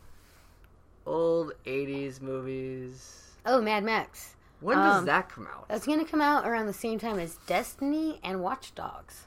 old 1.07 1.53
'80s 1.67 2.21
movies. 2.21 3.31
Oh, 3.47 3.61
Mad 3.61 3.85
Max. 3.85 4.37
When 4.61 4.77
does 4.79 4.99
Um, 5.01 5.05
that 5.07 5.29
come 5.29 5.47
out? 5.47 5.69
That's 5.69 5.87
gonna 5.87 6.05
come 6.05 6.21
out 6.23 6.47
around 6.47 6.67
the 6.67 6.73
same 6.73 6.99
time 6.99 7.19
as 7.19 7.37
Destiny 7.47 8.21
and 8.25 8.41
Watch 8.43 8.75
Dogs. 8.75 9.27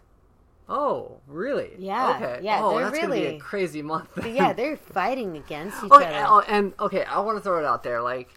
Oh, 0.69 1.21
really? 1.27 1.75
Yeah, 1.77 2.15
Okay. 2.15 2.39
yeah, 2.43 2.59
Oh, 2.61 2.75
they're 2.77 2.89
that's 2.89 2.99
gonna 2.99 3.13
be 3.13 3.21
a 3.21 3.25
really- 3.27 3.39
crazy 3.39 3.81
month. 3.81 4.09
Yeah, 4.25 4.51
they're 4.53 4.75
fighting 4.77 5.37
against 5.37 5.83
each 5.83 5.91
Okay, 5.91 6.05
other. 6.21 6.25
oh, 6.27 6.39
and 6.47 6.73
okay, 6.79 7.03
I 7.05 7.19
want 7.19 7.37
to 7.37 7.41
throw 7.43 7.59
it 7.59 7.65
out 7.65 7.83
there. 7.83 8.01
Like, 8.01 8.33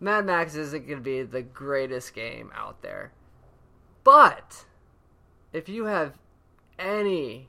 Mad 0.00 0.26
Max 0.26 0.54
isn't 0.54 0.86
going 0.86 0.98
to 0.98 1.02
be 1.02 1.22
the 1.22 1.42
greatest 1.42 2.14
game 2.14 2.52
out 2.54 2.82
there, 2.82 3.10
but 4.04 4.64
if 5.52 5.68
you 5.68 5.86
have 5.86 6.14
any 6.78 7.48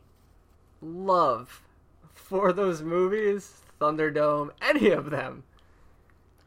love 0.81 1.61
for 2.15 2.51
those 2.51 2.81
movies, 2.81 3.61
Thunderdome, 3.79 4.49
any 4.63 4.89
of 4.89 5.11
them, 5.11 5.43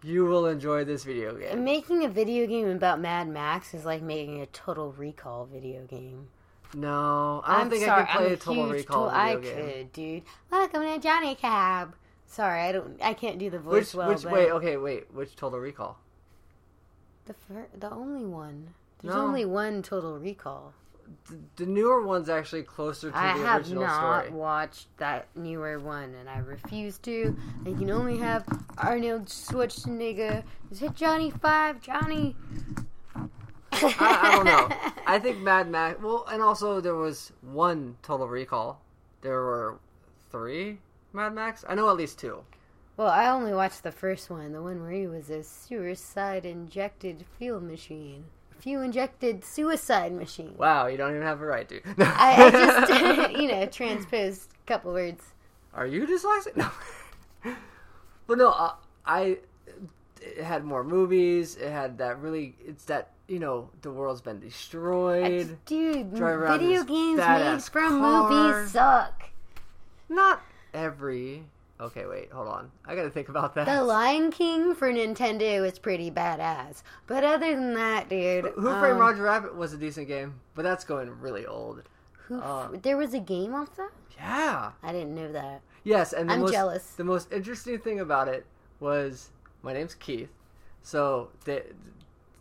you 0.03 0.25
will 0.27 0.47
enjoy 0.47 0.85
this 0.85 1.05
video 1.05 1.35
game. 1.37 1.63
Making 1.65 2.05
a 2.05 2.09
video 2.09 2.47
game 2.47 2.69
about 2.69 3.01
Mad 3.01 3.29
Max 3.29 3.75
is 3.75 3.85
like 3.85 4.03
making 4.03 4.41
a 4.41 4.47
Total 4.47 4.93
Recall 4.93 5.47
video 5.47 5.85
game. 5.87 6.29
No, 6.75 7.43
I 7.45 7.53
don't 7.53 7.61
I'm 7.63 7.71
think 7.71 7.85
sorry, 7.85 8.03
I 8.03 8.07
can 8.07 8.17
play 8.17 8.27
I'm 8.27 8.33
a 8.33 8.37
Total 8.37 8.69
Recall 8.71 9.09
to- 9.11 9.15
I 9.17 9.37
video 9.37 9.55
game. 9.57 9.67
I 9.69 9.73
could, 9.73 9.93
dude. 9.93 10.23
Welcome 10.51 10.83
to 10.83 10.99
Johnny 10.99 11.35
Cab. 11.35 11.95
Sorry, 12.27 12.61
I 12.63 12.73
don't. 12.73 12.99
I 13.03 13.13
can't 13.15 13.39
do 13.39 13.51
the 13.51 13.59
Which, 13.59 13.65
voice 13.93 13.95
well. 13.95 14.09
which, 14.09 14.23
but 14.23 14.33
wait, 14.33 14.51
okay, 14.53 14.77
wait, 14.79 15.13
which 15.15 15.37
Total 15.37 15.59
Recall? 15.59 15.99
the 17.27 17.35
fir- 17.35 17.69
the 17.79 17.91
only 17.91 18.25
one. 18.25 18.69
There's 19.03 19.15
No. 19.15 19.21
only 19.23 19.45
one 19.45 19.83
Total 19.83 20.19
Recall. 20.19 20.73
The, 21.29 21.39
the 21.57 21.67
newer 21.67 22.03
one's 22.05 22.29
actually 22.29 22.63
closer 22.65 23.11
to 23.11 23.17
I 23.17 23.39
the 23.39 23.45
have 23.45 23.61
original 23.63 23.85
not 23.85 24.25
story. 24.25 24.39
watched 24.39 24.89
that 24.99 25.29
newer 25.37 25.79
one, 25.79 26.15
and 26.15 26.29
I 26.29 26.39
refuse 26.39 26.99
to. 26.99 27.37
I 27.63 27.73
can 27.73 27.91
only 27.91 28.19
have 28.19 28.45
Arnold 28.79 29.27
Schwarzenegger. 29.27 30.43
Is 30.71 30.83
it 30.83 30.95
Johnny 30.95 31.31
Five? 31.31 31.81
Johnny. 31.81 32.35
I, 33.73 33.95
I 33.99 34.33
don't 34.37 34.45
know. 34.45 34.69
I 35.07 35.19
think 35.19 35.39
Mad 35.39 35.69
Max. 35.69 36.01
Well, 36.03 36.25
and 36.31 36.43
also 36.43 36.81
there 36.81 36.95
was 36.95 37.33
one 37.41 37.97
Total 38.03 38.29
Recall. 38.29 38.81
There 39.23 39.41
were 39.41 39.79
three 40.31 40.79
Mad 41.13 41.35
Max. 41.35 41.65
I 41.69 41.75
know 41.75 41.89
at 41.91 41.97
least 41.97 42.19
two. 42.19 42.43
Well, 42.97 43.09
I 43.09 43.29
only 43.29 43.55
watched 43.55 43.83
the 43.83 43.93
first 43.93 44.29
one, 44.31 44.53
the 44.53 44.61
one 44.63 44.83
where 44.83 44.91
he 44.91 45.07
was 45.07 45.31
a 45.31 45.43
suicide 45.43 46.45
injected 46.45 47.25
fuel 47.39 47.61
machine. 47.61 48.25
Fuel 48.63 48.83
injected 48.83 49.45
suicide 49.45 50.13
machine. 50.13 50.55
Wow, 50.57 50.87
you 50.87 50.97
don't 50.97 51.11
even 51.11 51.23
have 51.23 51.41
a 51.41 51.47
right 51.47 51.69
to. 51.69 51.81
I, 51.99 52.45
I 52.45 52.51
just, 52.51 53.33
you 53.41 53.49
know, 53.49 53.67
transposed 53.67 54.51
a 54.53 54.67
couple 54.69 54.93
words. 54.93 55.25
Are 55.75 55.85
you 55.85 56.07
dyslexic? 56.07 56.57
No. 56.57 56.71
but 58.29 58.39
no, 58.39 58.51
uh, 58.51 58.75
I. 59.05 59.39
It 60.21 60.45
had 60.45 60.63
more 60.65 60.85
movies. 60.85 61.57
It 61.57 61.73
had 61.73 61.99
that 61.99 62.21
really. 62.21 62.55
It's 62.65 62.85
that 62.85 63.11
you 63.27 63.41
know 63.41 63.69
the 63.81 63.91
world's 63.91 64.21
been 64.21 64.39
destroyed. 64.39 65.49
just- 65.49 65.65
dude, 65.65 66.15
drive 66.15 66.39
around 66.39 66.61
in 66.61 66.69
video 66.69 66.85
games 66.85 67.19
made 67.19 67.63
from 67.65 67.99
car. 67.99 68.31
movies 68.31 68.71
suck. 68.71 69.31
Not 70.09 70.41
every. 70.73 71.47
Okay, 71.83 72.07
wait, 72.07 72.31
hold 72.31 72.47
on. 72.47 72.71
I 72.87 72.95
gotta 72.95 73.11
think 73.11 73.29
about 73.29 73.57
that. 73.57 73.67
The 73.67 73.83
Lion 73.85 74.31
King 74.31 74.73
for 74.73 74.93
Nintendo 74.93 75.67
is 75.67 75.81
pretty 75.81 76.13
badass. 76.13 76.85
But 77.09 77.25
other 77.25 77.57
than 77.57 77.75
that, 77.75 78.09
dude. 78.09 78.45
Who 78.55 78.63
Framed 78.63 78.95
um, 78.95 78.99
Roger 78.99 79.23
Rabbit 79.23 79.57
was 79.57 79.73
a 79.73 79.77
decent 79.77 80.07
game, 80.07 80.41
but 80.55 80.63
that's 80.63 80.85
going 80.85 81.11
really 81.21 81.45
old. 81.45 81.83
Who, 82.29 82.41
uh, 82.41 82.69
there 82.83 82.97
was 82.97 83.15
a 83.15 83.19
game 83.19 83.53
off 83.53 83.75
that? 83.77 83.91
Yeah. 84.17 84.71
I 84.81 84.93
didn't 84.93 85.17
know 85.17 85.33
that. 85.33 85.63
Yes, 85.83 86.13
and 86.13 86.31
the 86.31 86.35
I'm 86.35 86.41
most, 86.43 86.53
jealous. 86.53 86.91
The 86.91 87.05
most 87.05 87.33
interesting 87.33 87.81
thing 87.81 87.99
about 87.99 88.29
it 88.29 88.47
was 88.79 89.31
my 89.63 89.73
name's 89.73 89.95
Keith. 89.95 90.31
So 90.83 91.31
th- 91.45 91.67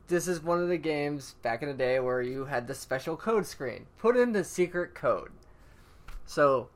this 0.08 0.28
is 0.28 0.44
one 0.44 0.62
of 0.62 0.68
the 0.68 0.78
games 0.78 1.36
back 1.42 1.64
in 1.64 1.68
the 1.68 1.74
day 1.74 2.00
where 2.00 2.22
you 2.22 2.46
had 2.46 2.68
the 2.68 2.76
special 2.76 3.18
code 3.18 3.48
screen. 3.48 3.88
Put 3.98 4.18
in 4.18 4.34
the 4.34 4.44
secret 4.44 4.94
code. 4.94 5.32
So 6.26 6.70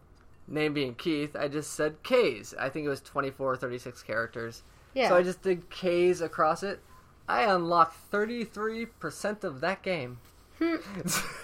name 0.47 0.73
being 0.73 0.95
Keith, 0.95 1.35
I 1.35 1.47
just 1.47 1.73
said 1.73 2.03
K's. 2.03 2.53
I 2.59 2.69
think 2.69 2.85
it 2.85 2.89
was 2.89 3.01
24 3.01 3.53
or 3.53 3.57
36 3.57 4.03
characters. 4.03 4.63
Yeah. 4.93 5.09
So 5.09 5.15
I 5.17 5.23
just 5.23 5.41
did 5.41 5.69
K's 5.69 6.21
across 6.21 6.63
it. 6.63 6.81
I 7.27 7.43
unlocked 7.43 8.11
33% 8.11 9.43
of 9.43 9.61
that 9.61 9.81
game. 9.81 10.19
Hmm. 10.59 10.75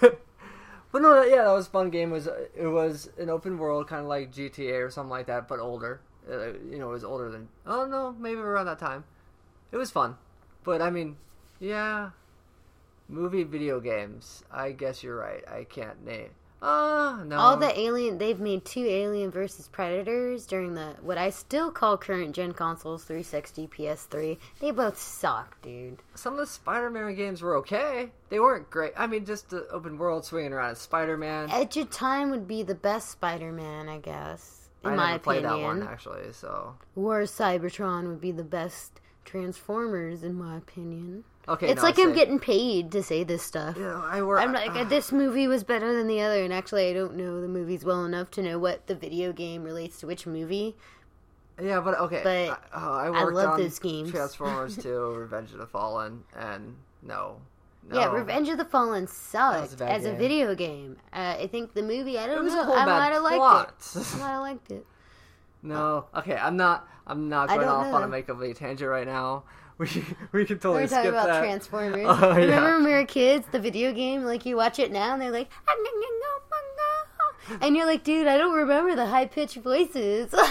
but 0.00 1.02
no, 1.02 1.22
yeah, 1.22 1.44
that 1.44 1.52
was 1.52 1.66
a 1.66 1.70
fun 1.70 1.90
game. 1.90 2.10
It 2.10 2.14
was 2.14 2.28
it 2.56 2.66
was 2.66 3.10
an 3.18 3.28
open 3.28 3.58
world, 3.58 3.88
kind 3.88 4.02
of 4.02 4.08
like 4.08 4.32
GTA 4.32 4.86
or 4.86 4.90
something 4.90 5.10
like 5.10 5.26
that, 5.26 5.48
but 5.48 5.58
older. 5.58 6.00
Uh, 6.30 6.52
you 6.70 6.78
know, 6.78 6.90
it 6.90 6.92
was 6.92 7.04
older 7.04 7.30
than. 7.30 7.48
Oh 7.66 7.84
no, 7.84 8.14
maybe 8.18 8.40
around 8.40 8.66
that 8.66 8.78
time. 8.78 9.04
It 9.72 9.76
was 9.76 9.90
fun, 9.90 10.16
but 10.64 10.80
I 10.80 10.90
mean, 10.90 11.16
yeah, 11.58 12.10
movie 13.08 13.42
video 13.42 13.80
games. 13.80 14.44
I 14.50 14.72
guess 14.72 15.02
you're 15.02 15.16
right. 15.16 15.42
I 15.48 15.64
can't 15.64 16.04
name. 16.04 16.30
Ah, 16.64 17.22
no. 17.26 17.36
All 17.38 17.56
the 17.56 17.76
alien 17.78 18.18
they've 18.18 18.38
made 18.38 18.64
two 18.64 18.84
Alien 18.84 19.32
versus 19.32 19.66
Predators 19.66 20.46
during 20.46 20.74
the 20.74 20.94
what 21.02 21.18
I 21.18 21.30
still 21.30 21.72
call 21.72 21.98
current 21.98 22.36
gen 22.36 22.52
consoles 22.52 23.02
360 23.04 23.66
PS3. 23.66 24.38
They 24.60 24.70
both 24.70 24.96
suck, 24.96 25.60
dude. 25.60 25.98
some 26.14 26.34
of 26.34 26.38
the 26.38 26.46
Spider-Man 26.46 27.16
games 27.16 27.42
were 27.42 27.56
okay. 27.56 28.10
They 28.28 28.38
weren't 28.38 28.70
great. 28.70 28.92
I 28.96 29.08
mean, 29.08 29.26
just 29.26 29.50
the 29.50 29.66
open 29.70 29.98
world 29.98 30.24
swinging 30.24 30.52
around 30.52 30.70
as 30.70 30.78
Spider-Man. 30.78 31.50
Edge 31.50 31.76
of 31.78 31.90
Time 31.90 32.30
would 32.30 32.46
be 32.46 32.62
the 32.62 32.76
best 32.76 33.10
Spider-Man, 33.10 33.88
I 33.88 33.98
guess. 33.98 34.68
In 34.84 34.90
I 34.92 34.94
my 34.96 35.06
never 35.12 35.18
played 35.18 35.44
opinion. 35.44 35.60
that 35.60 35.66
one 35.66 35.82
actually. 35.92 36.32
So 36.32 36.76
War 36.94 37.22
Cybertron 37.22 38.06
would 38.08 38.20
be 38.20 38.32
the 38.32 38.44
best 38.44 39.00
Transformers, 39.24 40.22
in 40.22 40.34
my 40.34 40.56
opinion. 40.56 41.24
okay, 41.48 41.68
it's 41.68 41.82
no, 41.82 41.88
like 41.88 41.98
I'm 41.98 42.12
getting 42.12 42.38
paid 42.38 42.92
to 42.92 43.02
say 43.02 43.24
this 43.24 43.42
stuff. 43.42 43.76
Know, 43.76 44.02
I 44.04 44.22
work. 44.22 44.40
I'm 44.40 44.52
like, 44.52 44.88
this 44.88 45.12
movie 45.12 45.46
was 45.46 45.64
better 45.64 45.94
than 45.94 46.06
the 46.06 46.20
other, 46.20 46.42
and 46.42 46.52
actually, 46.52 46.90
I 46.90 46.92
don't 46.92 47.16
know 47.16 47.40
the 47.40 47.48
movies 47.48 47.84
well 47.84 48.04
enough 48.04 48.30
to 48.32 48.42
know 48.42 48.58
what 48.58 48.86
the 48.86 48.94
video 48.94 49.32
game 49.32 49.62
relates 49.62 50.00
to 50.00 50.06
which 50.06 50.26
movie. 50.26 50.76
Yeah, 51.60 51.80
but 51.80 51.98
okay. 51.98 52.20
But 52.22 52.60
I, 52.74 52.84
oh, 52.84 52.92
I 52.92 53.06
I 53.06 53.24
worked 53.24 53.36
love 53.36 53.50
on 53.50 53.60
those 53.60 53.78
games. 53.78 54.10
Transformers 54.10 54.76
2, 54.82 55.14
Revenge 55.14 55.52
of 55.52 55.58
the 55.58 55.66
Fallen, 55.66 56.24
and 56.36 56.76
no, 57.02 57.40
no. 57.88 57.98
Yeah, 57.98 58.12
Revenge 58.12 58.48
of 58.48 58.58
the 58.58 58.64
Fallen 58.64 59.04
a 59.04 59.08
sucked 59.08 59.78
bad 59.78 59.90
as 59.90 60.04
a 60.04 60.14
video 60.14 60.54
game. 60.54 60.96
Uh, 61.12 61.36
I 61.40 61.46
think 61.46 61.74
the 61.74 61.82
movie, 61.82 62.18
I 62.18 62.26
don't 62.26 62.46
know, 62.46 62.72
a 62.72 62.74
I 62.74 62.86
might 62.86 63.12
have 63.12 63.22
liked 63.22 63.96
it. 63.96 64.06
I 64.14 64.18
might 64.18 64.30
have 64.30 64.40
liked 64.40 64.70
it. 64.70 64.86
no, 65.62 66.06
okay. 66.16 66.36
I'm 66.36 66.56
not. 66.56 66.88
I'm 67.06 67.28
not 67.28 67.48
going 67.48 67.68
off 67.68 67.86
on 67.86 68.02
a 68.02 68.06
know. 68.06 68.08
make 68.08 68.28
a 68.28 68.54
tangent 68.54 68.88
right 68.90 69.06
now. 69.06 69.44
We 69.78 69.88
we 70.30 70.44
can 70.44 70.58
totally 70.58 70.82
We're 70.82 70.88
talking 70.88 71.10
about 71.10 71.26
that. 71.26 71.40
Transformers. 71.40 72.04
Oh, 72.06 72.36
yeah. 72.36 72.44
Remember 72.44 72.74
when 72.76 72.84
we 72.84 72.92
were 72.92 73.06
kids, 73.06 73.46
the 73.50 73.58
video 73.58 73.90
game? 73.92 74.22
Like 74.22 74.44
you 74.44 74.54
watch 74.54 74.78
it 74.78 74.92
now, 74.92 75.14
and 75.14 75.20
they're 75.20 75.30
like, 75.32 75.48
ah, 75.66 75.74
and 77.60 77.76
you're 77.76 77.86
like, 77.86 78.04
dude, 78.04 78.26
I 78.26 78.36
don't 78.38 78.54
remember 78.54 78.94
the 78.94 79.06
high 79.06 79.26
pitched 79.26 79.56
voices. 79.56 80.34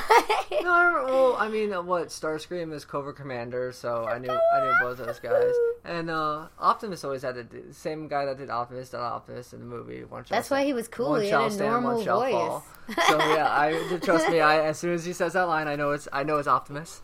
No, 0.64 0.70
I 0.72 1.04
well, 1.06 1.36
I 1.40 1.48
mean, 1.48 1.74
uh, 1.74 1.82
what 1.82 2.10
Starscream 2.10 2.72
is 2.74 2.86
Cobra 2.86 3.14
Commander, 3.14 3.72
so 3.72 4.06
I 4.06 4.20
knew 4.20 4.30
I 4.30 4.64
knew 4.64 4.74
both 4.82 4.98
those 5.00 5.18
guys. 5.20 5.54
And 5.84 6.10
uh, 6.12 6.50
Optimus 6.60 7.04
always 7.04 7.24
had 7.24 7.36
the 7.36 7.74
same 7.74 8.08
guy 8.08 8.26
that 8.26 8.38
did 8.38 8.50
Optimus 8.52 8.90
did 8.90 9.00
Optimus 9.00 9.54
in 9.54 9.60
the 9.60 9.66
movie. 9.66 10.04
One 10.04 10.24
That's 10.30 10.48
stand- 10.48 10.62
why 10.62 10.66
he 10.66 10.74
was 10.74 10.88
cool. 10.88 11.12
One 11.12 11.22
He 11.24 11.30
had 11.30 11.42
a 11.44 11.50
stand, 11.52 11.72
normal 11.72 12.04
voice. 12.04 12.32
fall. 12.32 12.66
So 13.08 13.18
yeah, 13.18 13.48
I 13.50 13.98
trust 14.04 14.30
me. 14.30 14.40
I 14.42 14.64
as 14.68 14.78
soon 14.78 14.94
as 14.94 15.04
he 15.04 15.14
says 15.14 15.34
that 15.34 15.44
line, 15.48 15.68
I 15.68 15.76
know 15.76 15.92
it's 15.92 16.08
I 16.14 16.22
know 16.24 16.38
it's 16.38 16.48
Optimus. 16.50 17.02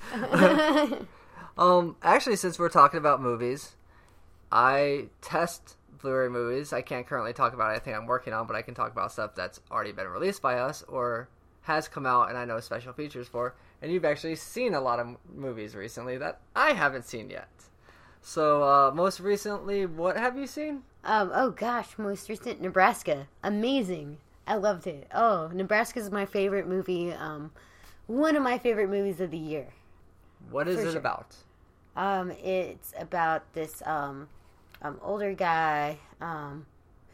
um, 1.57 1.95
actually, 2.03 2.35
since 2.35 2.59
we're 2.59 2.69
talking 2.69 2.97
about 2.99 3.21
movies, 3.21 3.75
I 4.51 5.07
test 5.21 5.76
Blu-ray 6.01 6.29
movies. 6.29 6.73
I 6.73 6.81
can't 6.81 7.07
currently 7.07 7.33
talk 7.33 7.53
about 7.53 7.71
anything 7.71 7.95
I'm 7.95 8.05
working 8.05 8.33
on, 8.33 8.47
but 8.47 8.55
I 8.55 8.61
can 8.61 8.73
talk 8.73 8.91
about 8.91 9.11
stuff 9.11 9.35
that's 9.35 9.59
already 9.71 9.91
been 9.91 10.07
released 10.07 10.41
by 10.41 10.59
us 10.59 10.83
or 10.87 11.29
has 11.61 11.87
come 11.87 12.05
out, 12.05 12.29
and 12.29 12.37
I 12.37 12.45
know 12.45 12.59
special 12.59 12.93
features 12.93 13.27
for. 13.27 13.55
And 13.81 13.91
you've 13.91 14.05
actually 14.05 14.35
seen 14.35 14.73
a 14.73 14.81
lot 14.81 14.99
of 14.99 15.17
movies 15.35 15.75
recently 15.75 16.17
that 16.17 16.39
I 16.55 16.71
haven't 16.71 17.05
seen 17.05 17.29
yet. 17.29 17.49
So, 18.21 18.63
uh, 18.63 18.91
most 18.93 19.19
recently, 19.19 19.85
what 19.85 20.17
have 20.17 20.37
you 20.37 20.47
seen? 20.47 20.83
Um, 21.03 21.31
oh 21.33 21.51
gosh, 21.51 21.97
most 21.97 22.27
recent 22.29 22.61
Nebraska, 22.61 23.27
amazing. 23.43 24.17
I 24.45 24.55
loved 24.55 24.87
it. 24.87 25.07
Oh, 25.13 25.49
Nebraska 25.53 25.99
is 25.99 26.11
my 26.11 26.25
favorite 26.25 26.67
movie. 26.67 27.13
Um, 27.13 27.51
one 28.07 28.35
of 28.35 28.43
my 28.43 28.57
favorite 28.57 28.89
movies 28.89 29.19
of 29.19 29.31
the 29.31 29.37
year. 29.37 29.67
What 30.49 30.67
is 30.67 30.79
it 30.79 30.91
sure. 30.91 30.99
about? 30.99 31.35
Um, 31.95 32.31
it's 32.31 32.93
about 32.97 33.53
this 33.53 33.81
um, 33.85 34.27
um, 34.81 34.99
older 35.01 35.33
guy 35.33 35.97
um, 36.21 36.65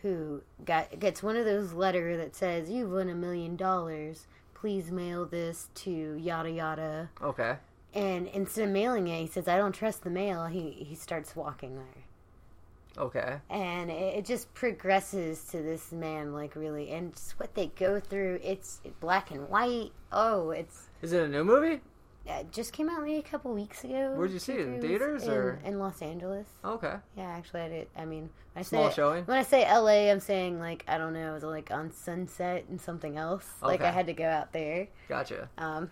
who 0.02 0.42
got 0.66 1.00
gets 1.00 1.24
one 1.24 1.36
of 1.36 1.46
those 1.46 1.74
letter 1.74 2.18
that 2.18 2.36
says 2.36 2.70
you've 2.70 2.92
won 2.92 3.10
a 3.10 3.16
million 3.16 3.56
dollars. 3.56 4.28
Please 4.54 4.92
mail 4.92 5.26
this 5.26 5.70
to 5.76 5.92
yada 6.20 6.50
yada. 6.52 7.10
Okay. 7.22 7.58
And 7.94 8.28
instead 8.28 8.66
of 8.66 8.72
mailing 8.72 9.08
it, 9.08 9.20
he 9.22 9.28
says, 9.28 9.48
"I 9.48 9.58
don't 9.58 9.74
trust 9.74 10.04
the 10.04 10.10
mail." 10.10 10.46
He 10.48 10.72
he 10.72 10.96
starts 10.96 11.36
walking 11.36 11.76
there, 11.76 13.04
Okay. 13.04 13.36
and 13.50 13.92
it, 13.92 14.18
it 14.20 14.26
just 14.26 14.52
progresses 14.56 15.44
to 15.52 15.62
this 15.62 15.92
man 15.92 16.34
like 16.34 16.56
really, 16.56 16.90
and 16.92 17.14
just 17.14 17.40
what 17.40 17.54
they 17.54 17.68
go 17.68 18.00
through. 18.00 18.40
It's 18.44 18.82
black 19.00 19.30
and 19.32 19.48
white. 19.48 19.92
Oh, 20.12 20.50
it's 20.50 20.90
Is 21.04 21.14
it 21.14 21.22
a 21.24 21.28
new 21.28 21.44
movie? 21.44 21.82
It 22.26 22.52
just 22.52 22.72
came 22.74 22.90
out 22.90 23.02
maybe 23.04 23.18
a 23.18 23.22
couple 23.22 23.54
weeks 23.54 23.84
ago. 23.84 24.14
Where'd 24.16 24.32
you 24.32 24.40
see 24.40 24.54
it, 24.54 24.62
in 24.62 24.82
theaters, 24.82 25.24
in, 25.24 25.32
or- 25.32 25.60
in 25.66 25.80
Los 25.80 26.02
Angeles? 26.02 26.48
Okay. 26.64 26.96
Yeah, 27.18 27.24
actually, 27.28 27.62
I 27.62 27.70
did. 27.70 27.88
I 27.98 28.06
mean, 28.06 28.30
when 28.54 28.62
I 28.62 28.62
Small 28.62 28.90
say 28.90 28.96
showing? 28.96 29.24
when 29.26 29.38
I 29.38 29.44
say 29.44 29.64
LA, 29.70 30.10
I'm 30.12 30.20
saying 30.20 30.60
like 30.60 30.84
I 30.88 30.98
don't 30.98 31.14
know, 31.14 31.32
it 31.32 31.34
was 31.34 31.44
like 31.44 31.72
on 31.72 31.92
Sunset 31.92 32.66
and 32.70 32.80
something 32.80 33.18
else. 33.18 33.46
Like 33.62 33.82
I 33.82 33.92
had 33.92 34.08
to 34.08 34.14
go 34.14 34.26
out 34.26 34.54
there. 34.54 34.88
Gotcha. 35.10 35.50
Um, 35.58 35.90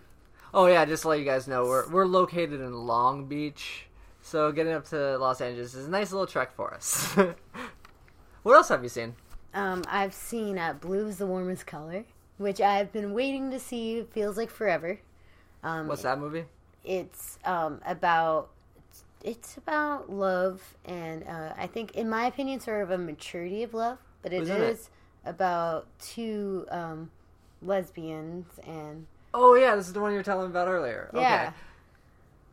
Oh 0.54 0.66
yeah, 0.66 0.84
just 0.84 1.02
to 1.02 1.08
let 1.08 1.18
you 1.18 1.24
guys 1.24 1.48
know, 1.48 1.64
we're 1.64 1.88
we're 1.88 2.06
located 2.06 2.60
in 2.60 2.72
Long 2.74 3.26
Beach, 3.26 3.86
so 4.20 4.52
getting 4.52 4.72
up 4.74 4.86
to 4.90 5.16
Los 5.18 5.40
Angeles 5.40 5.74
is 5.74 5.86
a 5.86 5.90
nice 5.90 6.12
little 6.12 6.26
trek 6.26 6.54
for 6.54 6.72
us. 6.74 7.14
what 8.42 8.54
else 8.54 8.68
have 8.68 8.82
you 8.82 8.88
seen? 8.88 9.14
um, 9.54 9.82
I've 9.88 10.14
seen 10.14 10.58
uh, 10.58 10.72
Blue 10.74 11.06
is 11.08 11.18
the 11.18 11.26
warmest 11.26 11.66
color, 11.66 12.04
which 12.38 12.60
I've 12.60 12.92
been 12.92 13.12
waiting 13.12 13.50
to 13.50 13.58
see. 13.58 14.02
Feels 14.12 14.36
like 14.36 14.50
forever. 14.50 15.00
Um, 15.62 15.86
What's 15.88 16.02
that 16.02 16.18
movie? 16.18 16.44
It's 16.84 17.38
um, 17.44 17.80
about 17.86 18.50
it's 19.22 19.56
about 19.56 20.10
love, 20.10 20.76
and 20.84 21.24
uh, 21.26 21.52
I 21.56 21.66
think, 21.68 21.92
in 21.92 22.10
my 22.10 22.26
opinion, 22.26 22.60
sort 22.60 22.82
of 22.82 22.90
a 22.90 22.98
maturity 22.98 23.62
of 23.62 23.72
love. 23.74 23.98
But 24.22 24.32
it 24.32 24.42
is 24.42 24.50
it? 24.50 24.88
about 25.24 25.86
two 26.00 26.66
um, 26.70 27.10
lesbians 27.60 28.46
and 28.66 29.06
Oh 29.34 29.54
yeah, 29.54 29.74
this 29.76 29.86
is 29.86 29.92
the 29.92 30.00
one 30.00 30.10
you 30.12 30.18
were 30.18 30.22
telling 30.24 30.50
about 30.50 30.68
earlier. 30.68 31.10
yeah. 31.14 31.52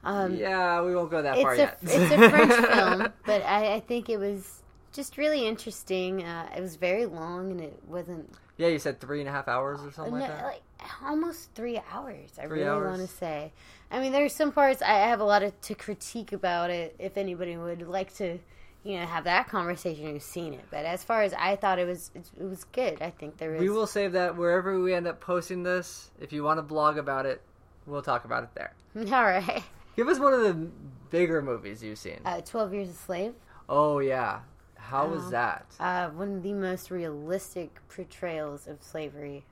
Um, 0.03 0.31
Okay. 0.33 0.41
Yeah, 0.41 0.81
we 0.81 0.95
won't 0.95 1.11
go 1.11 1.21
that 1.21 1.35
far 1.41 1.53
a 1.53 1.57
yet. 1.57 1.79
it's 1.81 1.93
a 2.13 2.29
French 2.29 2.53
film, 2.73 3.13
but 3.25 3.43
I, 3.43 3.73
I 3.75 3.79
think 3.81 4.09
it 4.09 4.17
was 4.17 4.61
just 4.93 5.17
really 5.17 5.45
interesting. 5.45 6.23
Uh, 6.23 6.47
it 6.55 6.61
was 6.61 6.77
very 6.77 7.05
long, 7.05 7.51
and 7.51 7.59
it 7.61 7.77
wasn't 7.87 8.31
yeah, 8.59 8.67
you 8.67 8.77
said 8.77 8.99
three 8.99 9.21
and 9.21 9.29
a 9.29 9.31
half 9.31 9.47
hours 9.47 9.79
or 9.81 9.89
something 9.91 10.13
no, 10.13 10.19
like 10.19 10.29
that. 10.29 10.43
like 10.43 10.61
almost 11.03 11.49
three 11.55 11.79
hours. 11.93 12.31
I 12.37 12.45
Three 12.45 12.63
really 12.63 12.85
want 12.85 12.99
to 13.01 13.07
say. 13.07 13.53
I 13.89 13.99
mean, 14.01 14.11
there's 14.11 14.33
some 14.33 14.51
parts 14.51 14.81
I 14.81 15.07
have 15.07 15.21
a 15.21 15.23
lot 15.23 15.43
of, 15.43 15.59
to 15.61 15.75
critique 15.75 16.33
about 16.33 16.69
it. 16.69 16.93
If 16.99 17.15
anybody 17.17 17.55
would 17.55 17.87
like 17.87 18.13
to, 18.17 18.37
you 18.83 18.99
know, 18.99 19.05
have 19.05 19.23
that 19.23 19.47
conversation 19.47 20.07
who's 20.07 20.25
seen 20.25 20.53
it. 20.53 20.65
But 20.69 20.83
as 20.85 21.05
far 21.05 21.21
as 21.23 21.33
I 21.33 21.55
thought 21.55 21.79
it 21.79 21.87
was, 21.87 22.11
it, 22.13 22.29
it 22.37 22.43
was 22.43 22.65
good. 22.65 23.01
I 23.01 23.11
think 23.11 23.37
there 23.37 23.51
was. 23.51 23.61
We 23.61 23.69
will 23.69 23.87
save 23.87 24.11
that 24.11 24.35
wherever 24.35 24.77
we 24.79 24.93
end 24.93 25.07
up 25.07 25.21
posting 25.21 25.63
this. 25.63 26.11
If 26.19 26.33
you 26.33 26.43
want 26.43 26.57
to 26.57 26.61
blog 26.61 26.97
about 26.97 27.25
it, 27.25 27.41
we'll 27.85 28.01
talk 28.01 28.25
about 28.25 28.43
it 28.43 28.49
there. 28.55 28.73
All 29.15 29.23
right. 29.23 29.63
Give 29.95 30.09
us 30.09 30.19
one 30.19 30.33
of 30.33 30.41
the 30.41 30.67
bigger 31.09 31.41
movies 31.41 31.81
you've 31.81 31.97
seen. 31.97 32.19
Uh, 32.25 32.41
Twelve 32.41 32.73
Years 32.73 32.89
a 32.89 32.93
Slave. 32.93 33.33
oh 33.69 33.99
yeah, 33.99 34.39
how 34.89 35.07
was 35.07 35.25
Oh. 35.27 35.29
that? 35.29 35.65
Uh, 35.79 36.09
one 36.09 36.37
of 36.37 36.43
the 36.43 36.53
most 36.53 36.89
realistic 36.91 37.79
portrayals 37.89 38.67
of 38.67 38.81
slavery, 38.83 39.45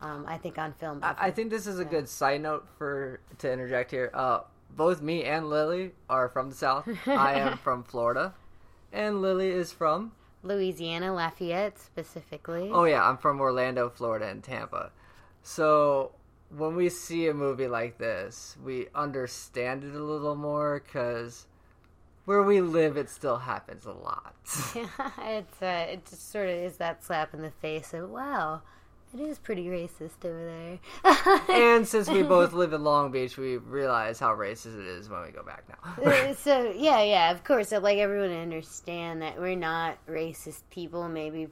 um, 0.00 0.24
I 0.28 0.36
think, 0.38 0.58
on 0.58 0.72
film. 0.74 1.00
I. 1.02 1.14
I 1.18 1.30
think 1.30 1.50
this 1.50 1.66
is 1.66 1.78
a 1.78 1.84
Yeah. 1.84 1.90
good 1.90 2.08
side 2.08 2.42
note 2.42 2.66
for 2.78 3.20
to 3.38 3.50
interject 3.52 3.90
here. 3.90 4.10
Uh, 4.14 4.40
both 4.70 5.00
me 5.00 5.24
and 5.24 5.48
Lillie 5.48 5.92
are 6.10 6.28
from 6.28 6.50
the 6.50 6.56
South. 6.56 6.88
I 7.06 7.34
am 7.34 7.56
from 7.66 7.82
Florida, 7.84 8.34
and 8.92 9.20
Lillie 9.22 9.50
is 9.50 9.72
from. 9.72 10.12
Louisiana, 10.42 11.14
Lafayette 11.14 11.78
specifically. 11.78 12.70
Oh 12.72 12.84
yeah, 12.84 13.08
I'm 13.08 13.16
from 13.16 13.40
Orlando, 13.40 13.88
Florida, 13.88 14.26
and 14.26 14.42
Tampa. 14.44 14.90
So 15.42 16.12
when 16.50 16.76
we 16.76 16.88
see 16.90 17.28
a 17.28 17.34
movie 17.34 17.66
like 17.68 17.96
this, 17.98 18.56
we 18.62 18.88
understand 18.94 19.84
it 19.84 19.94
a 19.94 20.02
little 20.02 20.34
more 20.36 20.80
because 20.84 21.46
where 22.24 22.42
we 22.42 22.60
live, 22.60 22.96
it 22.96 23.10
still 23.10 23.38
happens 23.38 23.84
a 23.86 23.92
lot. 23.92 24.34
yeah, 24.74 24.88
it's 25.28 25.62
uh, 25.62 25.86
it 25.90 26.06
just 26.06 26.30
sort 26.30 26.48
of 26.48 26.54
is 26.54 26.76
that 26.78 27.04
slap 27.04 27.34
in 27.34 27.42
the 27.42 27.50
face 27.50 27.92
of 27.92 28.10
wow, 28.10 28.62
it 29.12 29.20
is 29.20 29.38
pretty 29.38 29.66
racist 29.66 30.24
over 30.24 30.78
there. 31.04 31.40
and 31.50 31.86
since 31.86 32.08
we 32.08 32.22
both 32.22 32.52
live 32.52 32.72
in 32.72 32.82
Long 32.82 33.10
Beach, 33.12 33.36
we 33.36 33.58
realize 33.58 34.18
how 34.18 34.34
racist 34.34 34.80
it 34.80 34.86
is 34.86 35.08
when 35.08 35.22
we 35.22 35.30
go 35.30 35.42
back 35.42 35.64
now. 35.68 36.04
Uh, 36.10 36.34
so 36.38 36.72
yeah, 36.76 37.02
yeah, 37.02 37.30
of 37.30 37.44
course, 37.44 37.72
I'd 37.72 37.82
like 37.82 37.98
everyone 37.98 38.30
to 38.30 38.38
understand 38.38 39.22
that 39.22 39.38
we're 39.40 39.56
not 39.56 39.98
racist 40.06 40.62
people. 40.70 41.08
Maybe 41.08 41.48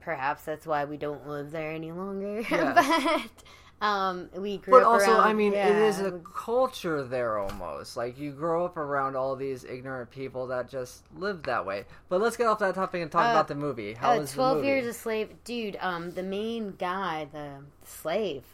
perhaps 0.00 0.44
that's 0.44 0.66
why 0.66 0.84
we 0.84 0.96
don't 0.96 1.26
live 1.26 1.50
there 1.50 1.72
any 1.72 1.92
longer. 1.92 2.40
Yes. 2.40 2.74
but 2.74 3.44
um, 3.84 4.30
we 4.36 4.56
grew 4.58 4.72
But 4.72 4.82
also, 4.84 5.12
around, 5.12 5.20
I 5.20 5.32
mean, 5.34 5.52
it 5.52 5.56
yeah, 5.56 5.84
is 5.84 6.00
a 6.00 6.12
culture 6.34 7.02
there 7.02 7.38
almost. 7.38 7.96
Like 7.96 8.18
you 8.18 8.32
grow 8.32 8.64
up 8.64 8.76
around 8.78 9.14
all 9.14 9.36
these 9.36 9.64
ignorant 9.64 10.10
people 10.10 10.46
that 10.46 10.68
just 10.70 11.04
live 11.16 11.42
that 11.42 11.66
way. 11.66 11.84
But 12.08 12.20
let's 12.22 12.36
get 12.36 12.46
off 12.46 12.58
that 12.60 12.74
topic 12.74 13.02
and 13.02 13.12
talk 13.12 13.26
Uh, 13.26 13.30
about 13.32 13.48
the 13.48 13.54
movie. 13.54 13.92
How 13.92 14.12
uh, 14.12 14.18
was 14.20 14.30
the 14.30 14.36
Twelve 14.36 14.56
movie? 14.56 14.68
Years 14.68 14.86
a 14.86 14.92
Slave, 14.94 15.28
dude. 15.44 15.76
Um, 15.80 16.12
the 16.12 16.22
main 16.22 16.76
guy, 16.78 17.26
the, 17.30 17.64
the 17.82 17.86
slave, 17.86 18.44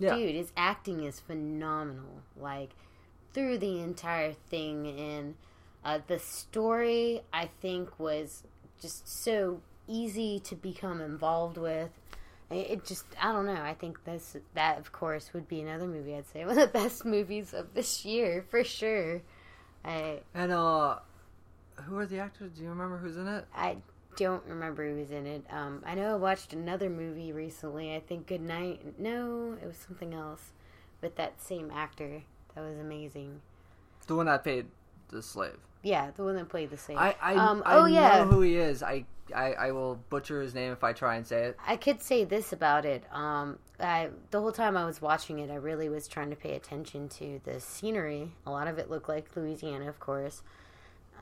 Yeah. 0.00 0.16
dude, 0.16 0.34
his 0.34 0.50
acting 0.56 1.04
is 1.04 1.20
phenomenal. 1.20 2.22
Like 2.36 2.70
through 3.32 3.58
the 3.58 3.80
entire 3.80 4.32
thing, 4.32 4.86
and 4.88 5.34
uh, 5.84 6.00
the 6.06 6.18
story, 6.18 7.22
I 7.32 7.48
think, 7.60 7.98
was 8.00 8.42
just 8.80 9.06
so 9.08 9.60
easy 9.86 10.40
to 10.40 10.56
become 10.56 11.00
involved 11.00 11.58
with. 11.58 11.90
It 12.50 12.70
it 12.70 12.84
just, 12.84 13.04
I 13.20 13.32
don't 13.32 13.46
know. 13.46 13.60
I 13.60 13.74
think 13.74 14.04
this, 14.04 14.36
that, 14.54 14.78
of 14.78 14.92
course, 14.92 15.32
would 15.32 15.48
be 15.48 15.60
another 15.60 15.86
movie. 15.86 16.14
I'd 16.14 16.26
say 16.28 16.44
one 16.46 16.58
of 16.58 16.72
the 16.72 16.78
best 16.78 17.04
movies 17.04 17.54
of 17.54 17.74
this 17.74 18.04
year 18.04 18.44
for 18.50 18.64
sure. 18.64 19.22
I, 19.84 20.20
And 20.34 20.52
uh, 20.52 20.98
who 21.76 21.98
are 21.98 22.06
the 22.06 22.18
actors? 22.18 22.52
Do 22.52 22.62
you 22.62 22.68
remember 22.70 22.98
who's 22.98 23.16
in 23.16 23.26
it? 23.26 23.44
I 23.54 23.76
don't 24.16 24.44
remember 24.46 24.88
who 24.88 24.96
was 25.00 25.10
in 25.10 25.26
it. 25.26 25.44
Um, 25.50 25.82
I 25.84 25.94
know 25.94 26.12
I 26.12 26.16
watched 26.16 26.52
another 26.52 26.88
movie 26.88 27.32
recently. 27.32 27.94
I 27.94 28.00
think 28.00 28.26
Good 28.26 28.40
Night. 28.40 28.98
No, 28.98 29.56
it 29.60 29.66
was 29.66 29.76
something 29.76 30.14
else. 30.14 30.52
With 31.02 31.16
that 31.16 31.42
same 31.42 31.70
actor. 31.70 32.22
That 32.54 32.62
was 32.62 32.78
amazing. 32.78 33.40
The 34.06 34.14
one 34.14 34.26
that 34.26 34.44
paid 34.44 34.66
the 35.08 35.22
slave. 35.22 35.58
Yeah, 35.84 36.10
the 36.16 36.24
one 36.24 36.34
that 36.36 36.48
played 36.48 36.70
the 36.70 36.78
same. 36.78 36.98
I 36.98 37.14
I, 37.20 37.34
um, 37.34 37.62
I 37.64 37.76
oh 37.76 37.84
yeah, 37.84 38.18
know 38.18 38.24
who 38.24 38.40
he 38.40 38.56
is. 38.56 38.82
I, 38.82 39.04
I 39.34 39.52
I 39.52 39.72
will 39.72 39.96
butcher 40.08 40.40
his 40.40 40.54
name 40.54 40.72
if 40.72 40.82
I 40.82 40.94
try 40.94 41.16
and 41.16 41.26
say 41.26 41.44
it. 41.44 41.58
I 41.66 41.76
could 41.76 42.02
say 42.02 42.24
this 42.24 42.52
about 42.52 42.84
it. 42.86 43.04
Um, 43.12 43.58
I 43.78 44.08
the 44.30 44.40
whole 44.40 44.50
time 44.50 44.76
I 44.78 44.86
was 44.86 45.02
watching 45.02 45.38
it, 45.40 45.50
I 45.50 45.56
really 45.56 45.90
was 45.90 46.08
trying 46.08 46.30
to 46.30 46.36
pay 46.36 46.54
attention 46.56 47.08
to 47.10 47.40
the 47.44 47.60
scenery. 47.60 48.32
A 48.46 48.50
lot 48.50 48.66
of 48.66 48.78
it 48.78 48.90
looked 48.90 49.08
like 49.10 49.26
Louisiana, 49.36 49.88
of 49.88 50.00
course, 50.00 50.42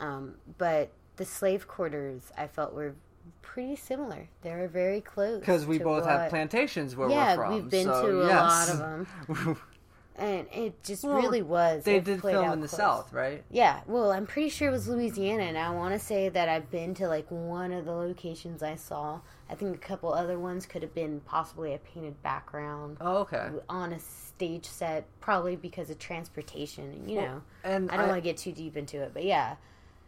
um, 0.00 0.36
but 0.58 0.90
the 1.16 1.24
slave 1.24 1.66
quarters 1.66 2.30
I 2.38 2.46
felt 2.46 2.72
were 2.72 2.94
pretty 3.42 3.76
similar. 3.76 4.28
They 4.42 4.50
were 4.50 4.68
very 4.68 5.00
close 5.00 5.40
Because 5.40 5.66
we 5.66 5.78
both 5.78 6.06
have 6.06 6.30
plantations 6.30 6.96
where 6.96 7.10
Yeah, 7.10 7.36
we're 7.36 7.42
from. 7.42 7.54
we've 7.54 7.70
been 7.70 7.86
so, 7.86 8.06
to 8.06 8.22
a 8.22 8.26
lot 8.30 8.68
of 8.68 8.78
them. 8.78 9.58
and 10.16 10.46
it 10.52 10.82
just 10.84 11.04
Well, 11.04 11.16
really 11.16 11.42
was. 11.42 11.84
they 11.84 11.96
It 11.96 12.04
did 12.04 12.20
film 12.22 12.52
in 12.52 12.60
the 12.60 12.68
close. 12.68 12.76
South, 12.78 13.12
right? 13.12 13.42
Yeah, 13.50 13.80
well, 13.86 14.12
I'm 14.12 14.26
pretty 14.26 14.50
sure 14.50 14.68
it 14.68 14.72
was 14.72 14.86
Louisiana, 14.88 15.44
and 15.44 15.58
I 15.58 15.70
want 15.70 15.94
to 15.94 15.98
say 15.98 16.28
that 16.28 16.48
I've 16.48 16.70
been 16.70 16.94
to 16.96 17.08
like 17.08 17.26
one 17.30 17.72
of 17.72 17.84
the 17.84 17.92
locations 17.92 18.62
I 18.62 18.74
saw. 18.76 19.20
I 19.48 19.54
think 19.54 19.74
a 19.74 19.78
couple 19.78 20.12
other 20.12 20.38
ones 20.38 20.66
could 20.66 20.82
have 20.82 20.94
been 20.94 21.20
possibly 21.20 21.74
a 21.74 21.78
painted 21.78 22.22
background 22.22 22.98
Oh, 23.00 23.18
okay. 23.18 23.48
on 23.68 23.92
a 23.92 23.98
stage 24.00 24.64
set, 24.66 25.04
probably 25.20 25.56
because 25.56 25.90
of 25.90 25.98
transportation. 25.98 27.08
You 27.08 27.16
Well, 27.16 27.26
know, 27.26 27.42
And 27.64 27.90
I 27.90 27.96
don't 27.96 28.08
want 28.08 28.18
to 28.18 28.22
get 28.28 28.36
too 28.38 28.52
deep 28.52 28.76
into 28.76 29.02
it, 29.02 29.12
but 29.14 29.24
yeah, 29.24 29.56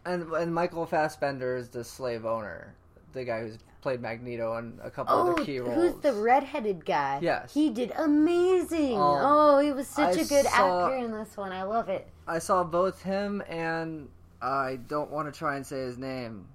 and 0.04 0.30
and 0.32 0.54
Michael 0.54 0.86
Fassbender 0.86 1.56
is 1.56 1.68
the 1.70 1.82
slave 1.84 2.26
owner, 2.26 2.74
the 3.12 3.24
guy 3.24 3.40
who's 3.40 3.58
played 3.84 4.00
Magneto 4.00 4.54
and 4.56 4.80
a 4.82 4.90
couple 4.90 5.14
Oh, 5.14 5.32
other 5.32 5.44
key 5.44 5.58
roles. 5.60 5.74
who's 5.92 6.02
the 6.02 6.14
redheaded 6.14 6.86
guy? 6.86 7.18
Yes. 7.22 7.52
he 7.52 7.68
did 7.68 7.92
amazing. 7.98 8.94
Um, 8.94 9.18
oh, 9.20 9.58
he 9.60 9.72
was 9.72 9.86
such 9.86 10.16
I 10.16 10.22
a 10.22 10.24
good 10.24 10.46
saw- 10.46 10.86
actor 10.86 10.96
in 10.96 11.12
this 11.12 11.36
one. 11.36 11.52
I 11.52 11.64
love 11.64 11.90
it. 11.90 12.08
I 12.26 12.38
saw 12.38 12.64
both 12.64 13.02
him 13.02 13.42
and 13.46 14.08
I 14.40 14.78
don't 14.88 15.10
want 15.10 15.30
to 15.32 15.38
try 15.38 15.56
and 15.56 15.66
say 15.66 15.80
his 15.80 15.98
name 15.98 16.46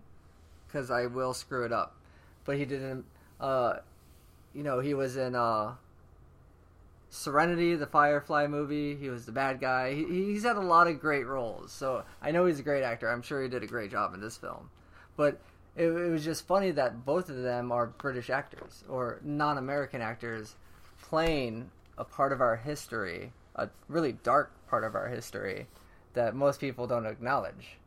because 0.68 0.90
I 0.90 1.06
will 1.06 1.36
screw 1.36 1.66
it 1.66 1.72
up. 1.72 1.96
But 2.46 2.58
he 2.58 2.66
didn't. 2.66 3.06
Uh, 3.40 3.76
you 4.56 4.64
know, 4.64 4.80
he 4.80 4.96
was 4.96 5.16
in 5.16 5.36
uh, 5.36 5.76
Serenity, 7.12 7.76
the 7.76 7.86
Firefly 7.86 8.48
movie. 8.48 8.96
He 8.96 9.10
was 9.10 9.28
the 9.28 9.32
bad 9.32 9.60
guy. 9.60 9.94
He, 9.94 10.04
he's 10.06 10.44
had 10.44 10.56
a 10.58 10.62
lot 10.62 10.88
of 10.88 11.00
great 11.00 11.28
roles, 11.28 11.72
so 11.72 12.04
I 12.24 12.32
know 12.32 12.48
he's 12.48 12.60
a 12.60 12.64
great 12.64 12.82
actor. 12.84 13.08
I'm 13.08 13.22
sure 13.22 13.44
he 13.44 13.50
did 13.50 13.62
a 13.62 13.68
great 13.68 13.92
job 13.92 14.16
in 14.16 14.20
this 14.20 14.36
film. 14.36 14.72
But 15.16 15.40
it, 15.80 15.88
it 15.88 16.10
was 16.10 16.26
just 16.26 16.46
funny 16.46 16.72
that 16.72 17.06
both 17.06 17.30
of 17.30 17.42
them 17.42 17.72
are 17.72 17.88
British 17.88 18.30
actors 18.30 18.84
or 18.90 19.20
non-American 19.24 20.02
actors 20.02 20.56
playing 21.02 21.72
a 21.98 22.04
part 22.04 22.34
of 22.34 22.42
our 22.42 22.58
history, 22.58 23.32
a 23.56 23.70
really 23.88 24.12
dark 24.12 24.52
part 24.68 24.84
of 24.84 24.94
our 24.94 25.08
history 25.08 25.68
that 26.14 26.36
most 26.36 26.60
people 26.60 26.86
don't 26.86 27.06
acknowledge. 27.06 27.78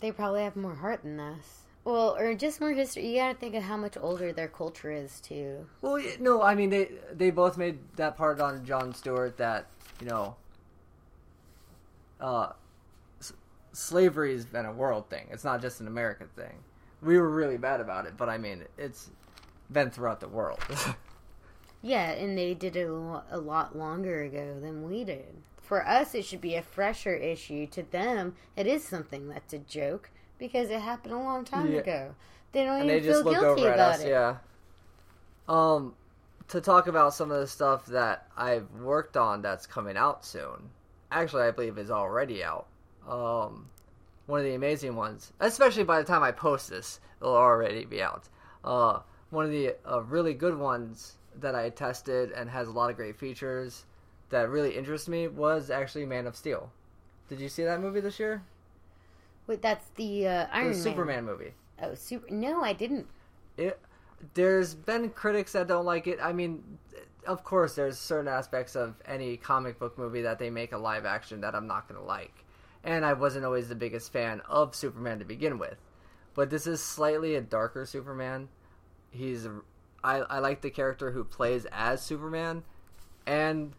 They 0.00 0.10
probably 0.10 0.42
have 0.42 0.56
more 0.56 0.74
heart 0.74 1.02
than 1.04 1.20
us. 1.20 1.62
Well, 1.84 2.16
or 2.18 2.34
just 2.34 2.60
more 2.60 2.72
history. 2.72 3.06
You 3.06 3.20
gotta 3.20 3.38
think 3.38 3.54
of 3.54 3.62
how 3.62 3.76
much 3.76 3.96
older 4.00 4.32
their 4.32 4.48
culture 4.48 4.90
is 4.90 5.20
too. 5.20 5.66
Well, 5.82 6.02
no, 6.18 6.42
I 6.42 6.56
mean 6.56 6.70
they 6.70 6.90
they 7.12 7.30
both 7.30 7.56
made 7.56 7.78
that 7.94 8.16
part 8.16 8.40
on 8.40 8.64
Jon 8.64 8.92
Stewart 8.92 9.36
that 9.36 9.66
you 10.00 10.08
know, 10.08 10.34
uh, 12.20 12.52
slavery 13.76 14.32
has 14.32 14.44
been 14.46 14.64
a 14.66 14.72
world 14.72 15.08
thing. 15.10 15.26
It's 15.30 15.44
not 15.44 15.60
just 15.60 15.80
an 15.80 15.86
American 15.86 16.28
thing. 16.34 16.54
We 17.02 17.18
were 17.18 17.28
really 17.28 17.58
bad 17.58 17.80
about 17.80 18.06
it, 18.06 18.16
but 18.16 18.28
I 18.28 18.38
mean 18.38 18.64
it's 18.78 19.10
been 19.70 19.90
throughout 19.90 20.20
the 20.20 20.28
world. 20.28 20.60
Yeah, 21.82 22.10
and 22.10 22.36
they 22.36 22.54
did 22.54 22.74
it 22.74 22.88
a 22.88 23.22
a 23.30 23.38
lot 23.38 23.76
longer 23.78 24.22
ago 24.22 24.58
than 24.60 24.88
we 24.88 25.04
did. 25.04 25.36
For 25.60 25.86
us, 25.86 26.14
it 26.14 26.24
should 26.24 26.40
be 26.40 26.56
a 26.56 26.62
fresher 26.62 27.14
issue. 27.14 27.66
To 27.68 27.82
them, 27.82 28.34
it 28.56 28.66
is 28.66 28.82
something 28.82 29.28
that's 29.28 29.52
a 29.52 29.58
joke 29.58 30.10
because 30.38 30.70
it 30.70 30.80
happened 30.80 31.14
a 31.14 31.18
long 31.18 31.44
time 31.44 31.70
Yeah. 31.72 31.80
ago. 31.80 32.14
They 32.52 32.64
don't 32.64 32.80
and 32.80 32.90
even 32.90 33.02
they 33.02 33.06
just 33.06 33.22
feel 33.22 33.32
guilty 33.32 33.62
over 33.62 33.68
at 33.70 33.74
about 33.74 33.94
us. 33.96 34.00
it. 34.02 34.08
Yeah. 34.08 34.36
Um, 35.48 35.94
to 36.48 36.60
talk 36.60 36.86
about 36.88 37.14
some 37.14 37.30
of 37.30 37.38
the 37.40 37.46
stuff 37.46 37.86
that 37.86 38.26
I've 38.36 38.68
worked 38.80 39.16
on 39.16 39.42
that's 39.42 39.66
coming 39.66 39.96
out 39.96 40.24
soon. 40.24 40.70
Actually, 41.12 41.44
I 41.44 41.50
believe 41.52 41.78
is 41.78 41.90
already 41.90 42.42
out. 42.42 42.66
Um, 43.06 43.68
one 44.26 44.40
of 44.40 44.46
the 44.46 44.54
amazing 44.54 44.96
ones, 44.96 45.32
especially 45.40 45.84
by 45.84 45.98
the 45.98 46.04
time 46.04 46.22
I 46.22 46.32
post 46.32 46.70
this, 46.70 47.00
it'll 47.20 47.36
already 47.36 47.84
be 47.84 48.02
out. 48.02 48.28
Uh, 48.64 49.00
one 49.30 49.44
of 49.44 49.50
the 49.50 49.76
uh, 49.88 50.02
really 50.02 50.34
good 50.34 50.58
ones 50.58 51.14
that 51.40 51.54
I 51.54 51.70
tested 51.70 52.32
and 52.32 52.50
has 52.50 52.68
a 52.68 52.72
lot 52.72 52.90
of 52.90 52.96
great 52.96 53.16
features 53.16 53.84
that 54.30 54.48
really 54.48 54.76
interest 54.76 55.08
me 55.08 55.28
was 55.28 55.70
actually 55.70 56.06
Man 56.06 56.26
of 56.26 56.34
Steel. 56.34 56.70
Did 57.28 57.40
you 57.40 57.48
see 57.48 57.64
that 57.64 57.80
movie 57.80 58.00
this 58.00 58.18
year? 58.18 58.42
Wait, 59.46 59.62
that's 59.62 59.86
the 59.94 60.26
uh, 60.26 60.46
Iron 60.52 60.68
the 60.68 60.74
Man. 60.74 60.82
Superman 60.82 61.24
movie. 61.24 61.52
Oh, 61.80 61.94
super. 61.94 62.32
No, 62.32 62.62
I 62.62 62.72
didn't. 62.72 63.06
it 63.56 63.78
there's 64.34 64.74
been 64.74 65.10
critics 65.10 65.52
that 65.52 65.68
don't 65.68 65.84
like 65.84 66.06
it. 66.06 66.18
I 66.22 66.32
mean, 66.32 66.62
of 67.26 67.44
course, 67.44 67.74
there's 67.74 67.98
certain 67.98 68.28
aspects 68.28 68.74
of 68.74 68.94
any 69.06 69.36
comic 69.36 69.78
book 69.78 69.98
movie 69.98 70.22
that 70.22 70.38
they 70.38 70.50
make 70.50 70.72
a 70.72 70.78
live 70.78 71.04
action 71.04 71.40
that 71.42 71.54
I'm 71.54 71.66
not 71.66 71.88
going 71.88 72.00
to 72.00 72.06
like. 72.06 72.44
And 72.86 73.04
I 73.04 73.12
wasn't 73.14 73.44
always 73.44 73.68
the 73.68 73.74
biggest 73.74 74.12
fan 74.12 74.40
of 74.48 74.74
Superman 74.74 75.18
to 75.18 75.24
begin 75.24 75.58
with. 75.58 75.76
But 76.34 76.50
this 76.50 76.66
is 76.66 76.80
slightly 76.82 77.34
a 77.34 77.40
darker 77.40 77.84
Superman. 77.84 78.48
He's 79.10 79.46
I, 80.04 80.18
I 80.18 80.38
like 80.38 80.60
the 80.60 80.70
character 80.70 81.10
who 81.10 81.24
plays 81.24 81.66
as 81.72 82.00
Superman 82.00 82.62
and 83.26 83.72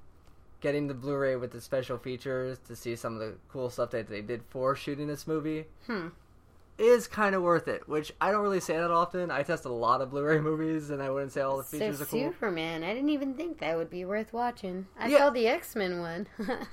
getting 0.59 0.87
the 0.87 0.93
Blu-ray 0.93 1.35
with 1.37 1.51
the 1.51 1.61
special 1.61 1.97
features 1.97 2.57
to 2.67 2.75
see 2.75 2.95
some 2.97 3.13
of 3.13 3.19
the 3.19 3.35
cool 3.47 3.69
stuff 3.69 3.91
that 3.91 4.09
they 4.09 4.21
did 4.21 4.43
for 4.49 4.75
shooting 4.75 5.07
this 5.07 5.25
movie 5.27 5.65
Hmm. 5.85 6.07
is 6.77 7.07
kind 7.07 7.33
of 7.35 7.43
worth 7.43 7.67
it, 7.69 7.87
which 7.87 8.11
I 8.19 8.31
don't 8.31 8.41
really 8.41 8.59
say 8.59 8.75
that 8.75 8.91
often. 8.91 9.31
I 9.31 9.43
test 9.43 9.63
a 9.65 9.69
lot 9.71 10.01
of 10.01 10.09
Blu-ray 10.09 10.39
movies, 10.41 10.89
and 10.89 11.01
I 11.01 11.09
wouldn't 11.11 11.31
say 11.31 11.41
all 11.41 11.57
the 11.57 11.63
So 11.63 11.77
features 11.79 12.01
are 12.01 12.05
cool. 12.05 12.31
Superman, 12.31 12.83
I 12.83 12.93
didn't 12.93 13.09
even 13.11 13.35
think 13.35 13.59
that 13.59 13.77
would 13.77 13.89
be 13.91 14.03
worth 14.03 14.33
watching. 14.33 14.87
I 14.99 15.07
Yeah. 15.07 15.19
saw 15.19 15.29
the 15.29 15.47
X 15.47 15.75
Men 15.75 15.99
one. 15.99 16.27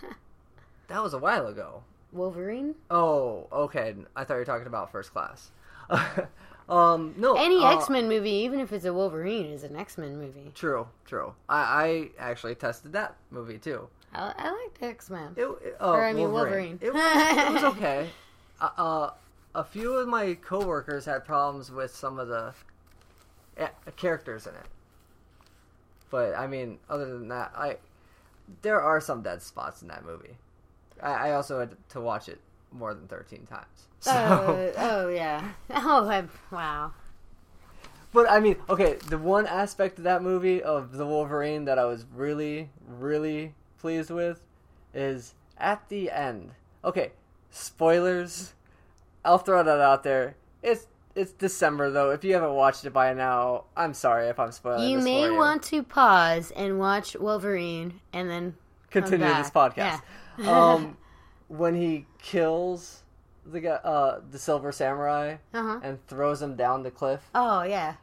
That 0.88 1.02
was 1.02 1.14
a 1.14 1.18
while 1.18 1.46
ago. 1.46 1.82
Wolverine. 2.14 2.74
Oh, 2.90 3.46
okay. 3.52 3.94
I 4.16 4.24
thought 4.24 4.34
you 4.34 4.40
were 4.40 4.44
talking 4.44 4.66
about 4.66 4.90
First 4.92 5.12
Class. 5.12 5.50
um, 6.68 7.14
no, 7.18 7.34
Any 7.36 7.62
uh, 7.62 7.76
X 7.76 7.90
Men 7.90 8.08
movie, 8.08 8.30
even 8.30 8.60
if 8.60 8.72
it's 8.72 8.84
a 8.84 8.92
Wolverine, 8.92 9.46
is 9.46 9.64
an 9.64 9.76
X 9.76 9.98
Men 9.98 10.16
movie. 10.16 10.50
True, 10.54 10.86
true. 11.06 11.34
I, 11.48 12.10
I 12.18 12.22
actually 12.30 12.54
tested 12.54 12.92
that 12.92 13.16
movie 13.30 13.58
too. 13.58 13.88
I, 14.14 14.32
I 14.36 14.50
liked 14.50 14.82
X 14.82 15.10
Men. 15.10 15.32
It, 15.36 15.42
it- 15.42 15.76
oh, 15.80 15.92
Or, 15.92 16.04
I 16.04 16.12
mean, 16.12 16.30
Wolverine. 16.32 16.78
It, 16.80 16.92
was, 16.94 17.02
it 17.02 17.52
was 17.52 17.64
okay. 17.76 18.08
Uh, 18.60 18.70
uh, 18.78 19.10
a 19.54 19.64
few 19.64 19.92
of 19.94 20.08
my 20.08 20.34
coworkers 20.34 21.04
had 21.04 21.24
problems 21.24 21.70
with 21.70 21.94
some 21.94 22.18
of 22.18 22.28
the 22.28 22.54
eh, 23.56 23.68
characters 23.96 24.46
in 24.46 24.54
it, 24.54 24.66
but 26.10 26.34
I 26.34 26.46
mean, 26.46 26.78
other 26.88 27.06
than 27.18 27.28
that, 27.28 27.52
I 27.56 27.76
there 28.62 28.80
are 28.80 29.00
some 29.00 29.22
dead 29.22 29.42
spots 29.42 29.82
in 29.82 29.88
that 29.88 30.04
movie. 30.04 30.36
I, 31.04 31.28
I 31.28 31.32
also 31.32 31.60
had 31.60 31.76
to 31.90 32.00
watch 32.00 32.28
it 32.28 32.40
more 32.72 32.94
than 32.94 33.06
thirteen 33.06 33.46
times. 33.46 33.88
Oh, 34.06 34.10
so, 34.10 34.72
Oh, 34.76 35.04
oh 35.04 35.08
yeah. 35.08 35.52
Oh, 35.70 36.08
I, 36.08 36.24
wow. 36.50 36.92
but 38.12 38.28
I 38.28 38.40
mean, 38.40 38.56
okay, 38.68 38.94
the 39.08 39.18
one 39.18 39.46
aspect 39.46 39.98
of 39.98 40.04
that 40.04 40.22
movie 40.22 40.62
of 40.62 40.92
the 40.92 41.06
Wolverine 41.06 41.64
that 41.66 41.78
I 41.78 41.84
was 41.84 42.04
really, 42.14 42.70
really 42.88 43.54
pleased 43.78 44.10
with 44.10 44.44
is 44.92 45.34
at 45.58 45.88
the 45.88 46.10
end. 46.10 46.52
Okay, 46.84 47.12
spoilers. 47.50 48.54
I'll 49.24 49.38
throw 49.38 49.62
that 49.62 49.80
out 49.80 50.02
there. 50.02 50.36
It's 50.62 50.86
it's 51.14 51.32
December 51.32 51.90
though. 51.90 52.10
If 52.10 52.24
you 52.24 52.34
haven't 52.34 52.54
watched 52.54 52.84
it 52.84 52.92
by 52.92 53.14
now, 53.14 53.64
I'm 53.76 53.94
sorry 53.94 54.28
if 54.28 54.38
I'm 54.38 54.52
spoiling. 54.52 54.90
You 54.90 54.98
may 54.98 55.24
you. 55.26 55.34
want 55.34 55.62
to 55.64 55.82
pause 55.82 56.50
and 56.50 56.78
watch 56.78 57.16
Wolverine, 57.16 58.00
and 58.12 58.28
then 58.30 58.54
continue 58.90 59.26
this 59.26 59.50
podcast. 59.50 59.76
Yeah. 59.76 60.00
Um, 60.46 60.96
when 61.48 61.74
he 61.74 62.06
kills 62.20 63.02
the 63.46 63.60
guy, 63.60 63.70
uh, 63.84 64.20
the 64.30 64.38
Silver 64.38 64.72
Samurai, 64.72 65.36
Uh-huh. 65.52 65.80
and 65.82 66.04
throws 66.06 66.40
him 66.42 66.56
down 66.56 66.82
the 66.82 66.90
cliff, 66.90 67.28
Oh 67.34 67.62
yeah. 67.62 67.94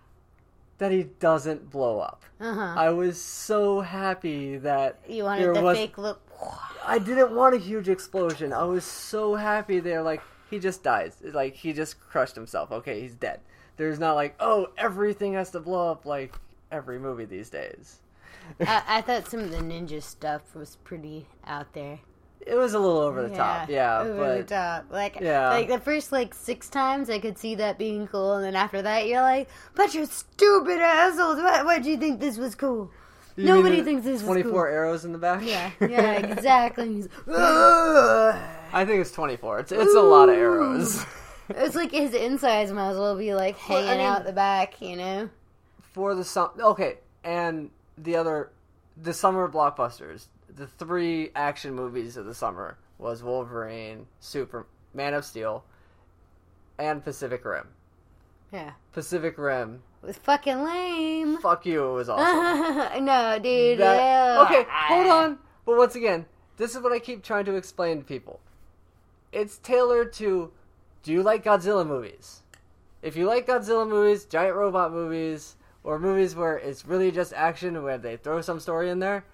that 0.77 0.91
he 0.91 1.03
doesn't 1.19 1.69
blow 1.69 1.99
up. 1.99 2.23
Uh 2.39 2.53
huh. 2.53 2.73
I 2.77 2.89
was 2.91 3.19
so 3.21 3.81
happy 3.81 4.57
that 4.57 4.99
You 5.07 5.23
wanted 5.23 5.43
there 5.43 5.53
the 5.55 5.61
was. 5.61 5.77
fake 5.77 5.97
look. 5.97 6.21
I 6.85 6.97
didn't 6.97 7.35
want 7.35 7.53
a 7.55 7.59
huge 7.59 7.87
explosion. 7.89 8.51
I 8.53 8.63
was 8.63 8.83
so 8.83 9.35
happy 9.35 9.79
there. 9.79 10.01
Like 10.01 10.21
he 10.49 10.57
just 10.59 10.83
dies. 10.83 11.17
Like 11.23 11.55
he 11.55 11.71
just 11.73 11.99
crushed 11.99 12.35
himself. 12.35 12.71
Okay, 12.71 13.01
he's 13.01 13.13
dead. 13.13 13.39
There's 13.77 13.99
not 13.99 14.13
like 14.15 14.35
oh 14.39 14.67
everything 14.77 15.33
has 15.33 15.51
to 15.51 15.59
blow 15.59 15.91
up 15.91 16.05
like 16.05 16.33
every 16.71 16.97
movie 16.99 17.25
these 17.25 17.49
days. 17.51 17.99
I, 18.59 18.83
I 18.87 19.01
thought 19.05 19.27
some 19.27 19.41
of 19.41 19.51
the 19.51 19.57
ninja 19.57 20.01
stuff 20.01 20.55
was 20.55 20.77
pretty 20.83 21.27
out 21.45 21.73
there. 21.73 21.99
It 22.47 22.55
was 22.55 22.73
a 22.73 22.79
little 22.79 22.97
over 22.99 23.27
the 23.27 23.35
top. 23.35 23.69
Yeah, 23.69 23.99
over 23.99 24.15
but 24.17 24.37
the 24.47 24.55
top. 24.55 24.85
Like, 24.91 25.19
Yeah. 25.21 25.49
like 25.49 25.67
the 25.67 25.79
first 25.79 26.11
like 26.11 26.33
six 26.33 26.69
times, 26.69 27.09
I 27.09 27.19
could 27.19 27.37
see 27.37 27.55
that 27.55 27.77
being 27.77 28.07
cool, 28.07 28.33
and 28.33 28.43
then 28.43 28.55
after 28.55 28.81
that, 28.81 29.07
you're 29.07 29.21
like, 29.21 29.47
"But 29.75 29.93
you're 29.93 30.05
stupid 30.07 30.79
assholes! 30.81 31.37
Why, 31.37 31.61
why'd 31.63 31.85
you 31.85 31.97
think 31.97 32.19
this 32.19 32.37
was 32.37 32.55
cool?" 32.55 32.89
You 33.37 33.45
Nobody 33.45 33.81
thinks 33.81 34.03
this 34.03 34.21
is 34.21 34.25
24 34.27 34.51
cool. 34.51 34.59
arrows 34.61 35.05
in 35.05 35.11
the 35.13 35.17
back. 35.17 35.41
Yeah, 35.45 35.71
yeah, 35.81 36.13
exactly. 36.13 37.05
I 37.27 38.83
think 38.85 39.01
it's 39.01 39.11
24. 39.11 39.59
It's 39.59 39.71
it's 39.71 39.95
a 39.95 40.01
lot 40.01 40.29
of 40.29 40.35
arrows. 40.35 41.05
it's 41.49 41.75
like 41.75 41.91
his 41.91 42.13
insides 42.13 42.71
might 42.71 42.89
as 42.91 42.97
well 42.97 43.15
be 43.17 43.33
like 43.33 43.55
Well, 43.69 43.77
I 43.77 43.81
hanging 43.83 43.97
mean- 43.99 44.07
out 44.07 44.25
the 44.25 44.33
back, 44.33 44.81
you 44.81 44.95
know? 44.95 45.29
for 45.93 46.15
the 46.15 46.23
sum. 46.23 46.51
Okay, 46.59 46.97
and 47.23 47.69
the 47.97 48.15
other, 48.15 48.51
the 48.95 49.13
summer 49.13 49.47
blockbusters. 49.49 50.27
The 50.55 50.67
three 50.67 51.31
action 51.35 51.73
movies 51.73 52.17
of 52.17 52.25
the 52.25 52.33
summer 52.33 52.77
was 52.97 53.23
Wolverine, 53.23 54.07
Super, 54.19 54.67
Man 54.93 55.13
of 55.13 55.25
Steel, 55.25 55.63
and 56.77 57.03
Pacific 57.03 57.43
Rim. 57.45 57.67
Yeah, 58.51 58.71
Pacific 58.91 59.37
Rim. 59.37 59.81
it 60.03 60.07
was 60.07 60.17
fucking 60.17 60.63
lame. 60.63 61.37
Fuck 61.37 61.65
you, 61.65 61.89
it 61.89 61.93
was 61.93 62.09
awesome. 62.09 63.05
no, 63.05 63.39
dude. 63.39 63.79
That- 63.79 64.41
okay, 64.45 64.65
hold 64.69 65.07
on. 65.07 65.39
But 65.65 65.77
once 65.77 65.95
again, 65.95 66.25
this 66.57 66.75
is 66.75 66.81
what 66.81 66.91
I 66.91 66.99
keep 66.99 67.23
trying 67.23 67.45
to 67.45 67.55
explain 67.55 67.99
to 67.99 68.03
people. 68.03 68.39
It's 69.31 69.57
tailored 69.57 70.11
to 70.13 70.51
do 71.03 71.11
you 71.11 71.23
like 71.23 71.43
Godzilla 71.43 71.85
movies? 71.87 72.43
If 73.01 73.15
you 73.15 73.25
like 73.25 73.47
Godzilla 73.47 73.87
movies, 73.87 74.25
giant 74.25 74.55
robot 74.55 74.91
movies, 74.91 75.55
or 75.83 75.97
movies 75.97 76.35
where 76.35 76.57
it's 76.57 76.85
really 76.85 77.11
just 77.11 77.33
action 77.33 77.81
where 77.81 77.97
they 77.97 78.17
throw 78.17 78.41
some 78.41 78.59
story 78.59 78.89
in 78.89 78.99
there, 78.99 79.25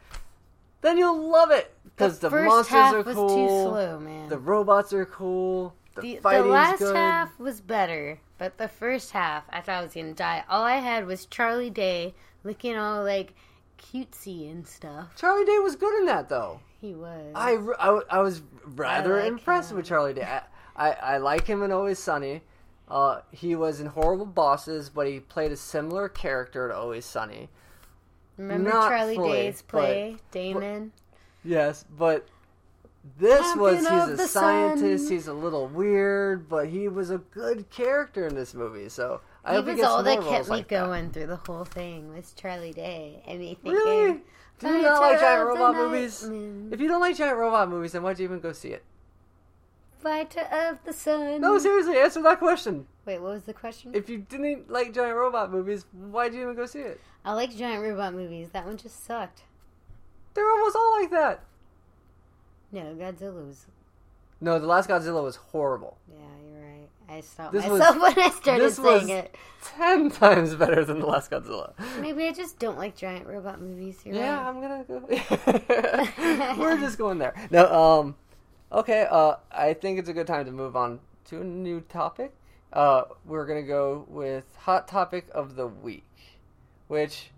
then 0.82 0.98
you'll 0.98 1.30
love 1.30 1.52
it 1.52 1.74
because 1.84 2.20
the, 2.20 2.30
first 2.30 2.48
monsters 2.48 2.72
half 2.72 2.94
are 2.94 3.02
was 3.02 3.16
cool, 3.16 3.30
too 3.30 3.48
slow, 3.70 4.00
man. 4.00 4.30
the 4.30 4.38
robots 4.38 4.94
are 4.94 5.06
cool, 5.06 5.74
the, 5.96 6.02
The, 6.02 6.20
the 6.22 6.44
last 6.44 6.80
good. 6.80 6.96
half 6.96 7.38
was 7.40 7.62
better, 7.62 8.20
but 8.38 8.58
the 8.58 8.68
first 8.68 9.12
half, 9.12 9.44
I 9.50 9.62
thought 9.62 9.80
I 9.80 9.82
was 9.84 9.94
gonna 9.94 10.14
die. 10.14 10.44
All 10.50 10.64
I 10.64 10.78
had 10.78 11.06
was 11.08 11.26
Charlie 11.26 11.70
Day 11.72 12.14
looking 12.44 12.78
all 12.78 13.04
like 13.04 13.34
cutesy 13.80 14.50
and 14.52 14.66
stuff. 14.68 15.16
Charlie 15.16 15.46
Day 15.46 15.60
was 15.60 15.76
good 15.76 16.00
in 16.00 16.06
that 16.08 16.30
though. 16.30 16.60
He 16.80 16.94
was. 16.94 17.32
I, 17.34 17.58
I, 17.80 18.02
I 18.10 18.20
was 18.20 18.42
rather 18.64 19.20
like 19.20 19.28
impressed 19.28 19.72
him. 19.72 19.78
with 19.78 19.88
Charlie 19.88 20.14
Day. 20.14 20.24
I, 20.24 20.42
I, 20.76 20.92
I 20.92 21.18
like 21.18 21.48
him 21.48 21.64
in 21.64 21.72
Always 21.72 21.98
Sunny. 22.00 22.42
Uh, 22.88 23.22
he 23.32 23.56
was 23.56 23.82
in 23.82 23.88
Horrible 23.88 24.26
Bosses, 24.28 24.90
but 24.90 25.08
he 25.08 25.20
played 25.20 25.52
a 25.52 25.58
similar 25.58 26.08
character 26.08 26.68
to 26.70 26.76
Always 26.76 27.06
Sunny. 27.06 27.50
Remember 28.38 28.70
Not 28.70 28.90
Charlie 28.90 29.16
fully, 29.16 29.32
Day's 29.34 29.62
play, 29.62 30.18
Dayman? 30.32 30.92
Yes, 31.44 31.86
but 31.98 32.28
this 33.18 33.56
was 33.56 33.80
he's 33.80 34.20
a 34.20 34.28
scientist. 34.28 35.06
sun. 35.06 35.14
He's 35.14 35.28
a 35.28 35.34
little 35.34 35.68
weird, 35.68 36.48
but 36.50 36.68
he 36.68 36.88
was 36.88 37.10
a 37.10 37.18
good 37.20 37.70
character 37.70 38.28
in 38.28 38.36
this 38.36 38.54
movie. 38.54 38.90
So 38.90 39.22
I 39.46 39.56
He 39.56 39.62
was 39.62 39.82
all 39.82 40.04
that 40.04 40.22
kept 40.22 40.46
me 40.46 40.50
like 40.50 40.68
that. 40.68 40.86
going 40.86 41.12
through 41.12 41.28
the 41.28 41.38
whole 41.38 41.66
thing 41.66 42.14
was 42.14 42.34
Charlie 42.34 42.74
Day 42.74 43.24
and 43.26 43.40
me 43.40 43.58
thinking. 43.62 43.72
Really? 43.74 44.22
Do 44.60 44.68
you 44.70 44.82
not 44.82 45.02
like 45.02 45.20
giant 45.20 45.48
robot 45.48 45.76
movies? 45.76 46.24
moon, 46.28 46.70
If 46.74 46.80
you 46.82 46.88
don't 46.88 47.00
like 47.00 47.16
giant 47.16 47.38
robot 47.38 47.70
movies, 47.70 47.92
then 47.92 48.02
why'd 48.04 48.18
you 48.20 48.26
even 48.26 48.40
go 48.40 48.52
see 48.54 48.70
it? 48.70 48.84
Fighter 50.00 50.42
of 50.52 50.78
the 50.84 50.94
sun. 50.94 51.42
No, 51.42 51.58
seriously, 51.58 51.98
answer 51.98 52.22
that 52.24 52.40
question. 52.40 52.88
Wait, 53.06 53.20
what 53.22 53.34
was 53.34 53.44
the 53.44 53.54
question? 53.54 53.92
If 53.94 54.10
you 54.10 54.18
didn't 54.20 54.70
like 54.70 54.94
giant 54.94 55.16
robot 55.16 55.52
movies, 55.52 55.86
why'd 55.92 56.34
you 56.34 56.42
even 56.42 56.56
go 56.56 56.66
see 56.66 56.80
it? 56.80 57.00
I 57.28 57.34
like 57.34 57.56
giant 57.56 57.84
robot 57.84 58.14
movies. 58.14 58.50
That 58.54 58.66
one 58.66 58.78
just 58.78 59.04
sucked. 59.06 59.42
They're 60.34 60.50
almost 60.50 60.76
all 60.78 61.02
like 61.02 61.12
that. 61.12 61.42
No, 62.72 62.82
Godzilla 62.96 63.46
was. 63.48 63.66
No, 64.40 64.60
the 64.60 64.68
last 64.68 64.88
Godzilla 64.90 65.22
was 65.24 65.36
horrible. 65.36 65.98
Yeah, 66.10 66.20
you're 66.52 66.62
right. 66.66 66.88
I 67.10 67.22
stopped 67.22 67.52
This 67.54 67.66
was- 67.68 67.80
myself 67.80 68.02
when 68.16 68.20
I 68.26 68.30
started 68.30 68.64
this 68.64 68.76
saying 68.78 68.86
was- 69.02 69.10
it. 69.10 69.36
Ten 69.62 70.10
times 70.10 70.56
better 70.56 70.86
than 70.86 71.00
the 71.00 71.06
last 71.06 71.30
Godzilla. 71.32 71.74
Maybe 72.00 72.28
I 72.28 72.32
just 72.32 72.60
don't 72.60 72.78
like 72.78 72.96
giant 72.96 73.28
robot 73.28 73.60
movies. 73.60 74.00
You're 74.06 74.16
Yeah, 74.16 74.38
right. 74.38 74.48
I'm 74.48 74.62
gonna 74.62 74.84
go. 76.56 76.58
We're 76.62 76.78
just 76.80 76.98
going 76.98 77.18
there. 77.18 77.34
No, 77.52 77.66
um, 77.74 78.16
okay. 78.72 79.06
Uh, 79.10 79.36
I 79.52 79.74
think 79.74 80.00
it's 80.00 80.08
a 80.10 80.14
good 80.14 80.28
time 80.28 80.46
to 80.46 80.52
move 80.52 80.76
on 80.78 81.00
to 81.26 81.42
a 81.42 81.44
new 81.44 81.82
topic. 81.82 82.32
Uh, 82.72 83.04
we're 83.26 83.46
gonna 83.46 83.64
go 83.64 84.06
with 84.08 84.46
hot 84.58 84.88
topic 84.88 85.26
of 85.34 85.56
the 85.56 85.68
week, 85.68 86.04
which 86.88 87.32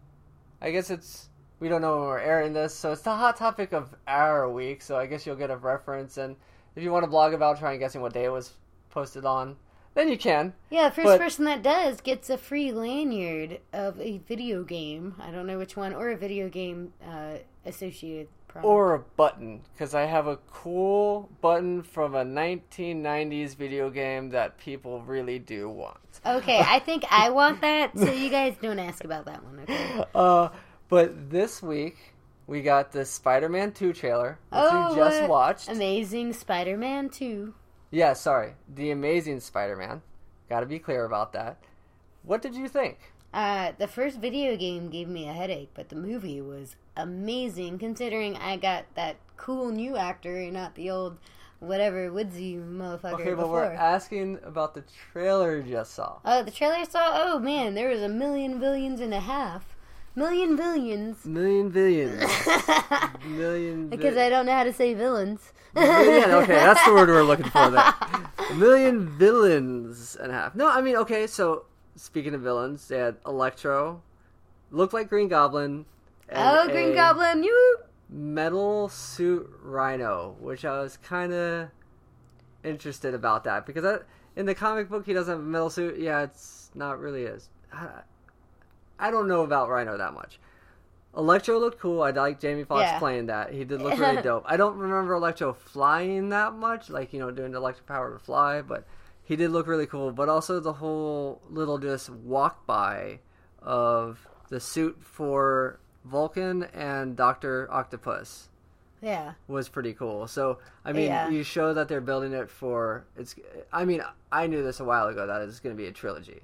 I 0.61 0.71
guess 0.71 0.89
it's 0.89 1.29
we 1.59 1.67
don't 1.67 1.81
know 1.81 1.97
when 1.97 2.07
we're 2.07 2.19
airing 2.19 2.53
this, 2.53 2.73
so 2.73 2.91
it's 2.93 3.01
the 3.01 3.15
hot 3.15 3.35
topic 3.35 3.73
of 3.73 3.93
our 4.07 4.49
week. 4.49 4.81
So 4.81 4.97
I 4.97 5.05
guess 5.05 5.25
you'll 5.25 5.35
get 5.35 5.51
a 5.51 5.57
reference, 5.57 6.17
and 6.17 6.35
if 6.75 6.83
you 6.83 6.91
want 6.91 7.03
to 7.03 7.09
blog 7.09 7.33
about 7.33 7.59
trying 7.59 7.79
guessing 7.79 8.01
what 8.01 8.13
day 8.13 8.25
it 8.25 8.31
was 8.31 8.53
posted 8.89 9.25
on, 9.25 9.57
then 9.93 10.07
you 10.07 10.17
can. 10.17 10.53
Yeah, 10.69 10.89
first 10.89 11.05
But- 11.05 11.19
person 11.19 11.45
that 11.45 11.61
does 11.61 11.99
gets 12.01 12.29
a 12.29 12.37
free 12.37 12.71
lanyard 12.71 13.59
of 13.73 13.99
a 13.99 14.19
video 14.19 14.63
game. 14.63 15.15
I 15.19 15.31
don't 15.31 15.47
know 15.47 15.57
which 15.57 15.75
one, 15.75 15.93
or 15.93 16.09
a 16.09 16.17
video 16.17 16.47
game 16.47 16.93
uh, 17.05 17.39
associated 17.65 18.29
product. 18.49 18.65
or 18.65 18.93
a 18.95 18.99
button 18.99 19.61
because 19.73 19.95
I 19.95 20.01
have 20.05 20.27
a 20.27 20.37
cool 20.51 21.29
button 21.41 21.81
from 21.83 22.13
a 22.15 22.23
1990s 22.25 23.55
video 23.55 23.89
game 23.89 24.29
that 24.31 24.57
people 24.57 25.01
really 25.03 25.39
do 25.39 25.69
want. 25.69 25.97
okay, 26.25 26.59
I 26.65 26.79
think 26.85 27.03
I 27.09 27.29
want 27.29 27.61
that, 27.61 27.97
so 27.97 28.11
you 28.11 28.29
guys 28.29 28.55
don't 28.61 28.79
ask 28.79 29.03
about 29.05 29.25
that 29.25 29.43
one. 29.43 29.59
Okay. 29.61 30.03
Uh, 30.13 30.49
but 30.89 31.29
this 31.29 31.61
week 31.63 31.97
we 32.47 32.61
got 32.61 32.91
the 32.91 33.05
Spider-Man 33.05 33.71
2 33.73 33.93
trailer, 33.93 34.39
which 34.49 34.59
Oh, 34.63 34.89
we 34.89 34.95
just 34.95 35.21
what? 35.21 35.29
watched. 35.29 35.69
Amazing 35.69 36.33
Spider-Man 36.33 37.09
Two. 37.09 37.53
yeah, 37.91 38.13
sorry, 38.13 38.53
the 38.67 38.91
Amazing 38.91 39.39
Spider-Man. 39.39 40.01
Got 40.49 40.61
to 40.61 40.65
be 40.65 40.79
clear 40.79 41.05
about 41.05 41.33
that. 41.33 41.57
What 42.23 42.41
did 42.41 42.55
you 42.55 42.67
think? 42.67 42.97
Uh, 43.33 43.73
the 43.77 43.87
first 43.87 44.19
video 44.19 44.57
game 44.57 44.89
gave 44.89 45.07
me 45.07 45.27
a 45.27 45.33
headache, 45.33 45.69
but 45.73 45.89
the 45.89 45.95
movie 45.95 46.41
was 46.41 46.75
amazing 46.97 47.77
considering 47.77 48.35
I 48.35 48.57
got 48.57 48.85
that 48.95 49.17
cool 49.37 49.69
new 49.69 49.95
actor 49.95 50.37
and 50.37 50.53
not 50.53 50.75
the 50.75 50.89
old 50.89 51.17
whatever 51.59 52.11
woodsy 52.11 52.55
motherfucker 52.55 53.13
Okay, 53.13 53.29
but 53.31 53.37
before. 53.43 53.51
we're 53.51 53.73
asking 53.73 54.39
about 54.43 54.73
the 54.73 54.83
trailer 55.11 55.57
you 55.57 55.71
just 55.73 55.93
saw. 55.93 56.17
Oh, 56.25 56.41
the 56.43 56.51
trailer 56.51 56.75
I 56.75 56.83
saw. 56.85 57.11
Oh 57.13 57.39
man, 57.39 57.75
there 57.75 57.89
was 57.89 58.01
a 58.01 58.09
million 58.09 58.59
billions 58.59 58.99
and 58.99 59.13
a 59.13 59.19
half, 59.19 59.75
million 60.15 60.55
billions. 60.55 61.25
Million 61.25 61.69
billions. 61.69 62.23
Million. 63.27 63.89
because 63.89 64.17
I 64.17 64.29
don't 64.29 64.45
know 64.45 64.53
how 64.53 64.63
to 64.63 64.73
say 64.73 64.93
villains. 64.93 65.53
Million, 65.75 66.31
okay, 66.31 66.55
that's 66.55 66.83
the 66.85 66.93
word 66.93 67.09
we're 67.09 67.21
looking 67.23 67.45
for 67.49 67.69
there. 67.69 67.93
A 68.49 68.53
million 68.55 69.07
villains 69.07 70.17
and 70.19 70.31
a 70.31 70.33
half. 70.33 70.55
No, 70.55 70.67
I 70.67 70.81
mean, 70.81 70.95
okay, 70.95 71.27
so 71.27 71.65
speaking 71.99 72.33
of 72.33 72.41
villains, 72.41 72.87
they 72.87 72.97
had 72.97 73.17
Electro, 73.25 74.01
looked 74.71 74.93
like 74.93 75.09
Green 75.09 75.27
Goblin. 75.27 75.85
and 76.29 76.57
Oh, 76.59 76.71
Green 76.71 76.93
Goblin, 76.93 77.43
you. 77.43 77.77
Metal 78.09 78.89
suit 78.89 79.49
Rhino, 79.61 80.35
which 80.39 80.65
I 80.65 80.79
was 80.81 80.97
kind 80.97 81.31
of 81.33 81.69
interested 82.63 83.13
about 83.13 83.43
that 83.43 83.65
because 83.65 83.85
I, 83.85 83.99
in 84.35 84.45
the 84.45 84.55
comic 84.55 84.89
book 84.89 85.05
he 85.05 85.13
doesn't 85.13 85.31
have 85.31 85.39
a 85.41 85.43
metal 85.43 85.69
suit. 85.69 85.99
Yeah, 85.99 86.21
it's 86.23 86.71
not 86.73 86.99
really 86.99 87.27
as. 87.27 87.49
I, 87.71 87.87
I 88.97 89.11
don't 89.11 89.27
know 89.27 89.41
about 89.43 89.69
Rhino 89.69 89.97
that 89.97 90.13
much. 90.13 90.39
Electro 91.15 91.57
looked 91.59 91.79
cool. 91.79 92.01
I 92.03 92.11
like 92.11 92.39
Jamie 92.39 92.63
Foxx 92.63 92.83
Yeah. 92.91 92.99
playing 92.99 93.27
that. 93.27 93.51
He 93.53 93.63
did 93.63 93.81
look 93.81 93.97
really 93.99 94.21
dope. 94.23 94.43
I 94.45 94.57
don't 94.57 94.77
remember 94.77 95.13
Electro 95.13 95.53
flying 95.53 96.29
that 96.29 96.53
much, 96.53 96.89
like 96.89 97.13
you 97.13 97.19
know, 97.19 97.31
doing 97.31 97.51
the 97.51 97.57
electric 97.57 97.87
power 97.87 98.13
to 98.13 98.19
fly, 98.19 98.61
but 98.61 98.85
he 99.29 99.35
did 99.35 99.51
look 99.51 99.67
really 99.67 99.85
cool. 99.85 100.11
But 100.11 100.27
also 100.27 100.59
the 100.59 100.73
whole 100.73 101.39
little 101.51 101.77
just 101.77 102.09
walk 102.09 102.65
by 102.65 103.19
of 103.61 104.27
the 104.49 104.59
suit 104.59 104.97
for 105.01 105.79
Vulcan 106.03 106.63
and 106.73 107.15
Doctor 107.15 107.67
Octopus 107.71 108.49
Yeah. 109.03 109.33
was 109.47 109.69
pretty 109.69 109.93
cool. 109.93 110.27
So 110.27 110.57
I 110.83 110.93
mean, 110.93 111.05
Yeah. 111.05 111.29
you 111.29 111.43
show 111.43 111.75
that 111.75 111.87
they're 111.87 112.01
building 112.01 112.33
it 112.33 112.49
for 112.49 113.05
it's. 113.15 113.35
I 113.71 113.85
mean, 113.85 114.01
I 114.31 114.47
knew 114.47 114.63
this 114.63 114.79
a 114.79 114.83
while 114.83 115.07
ago 115.07 115.27
that 115.27 115.43
it's 115.43 115.59
going 115.59 115.75
to 115.75 115.81
be 115.81 115.87
a 115.87 115.91
trilogy. 115.91 116.41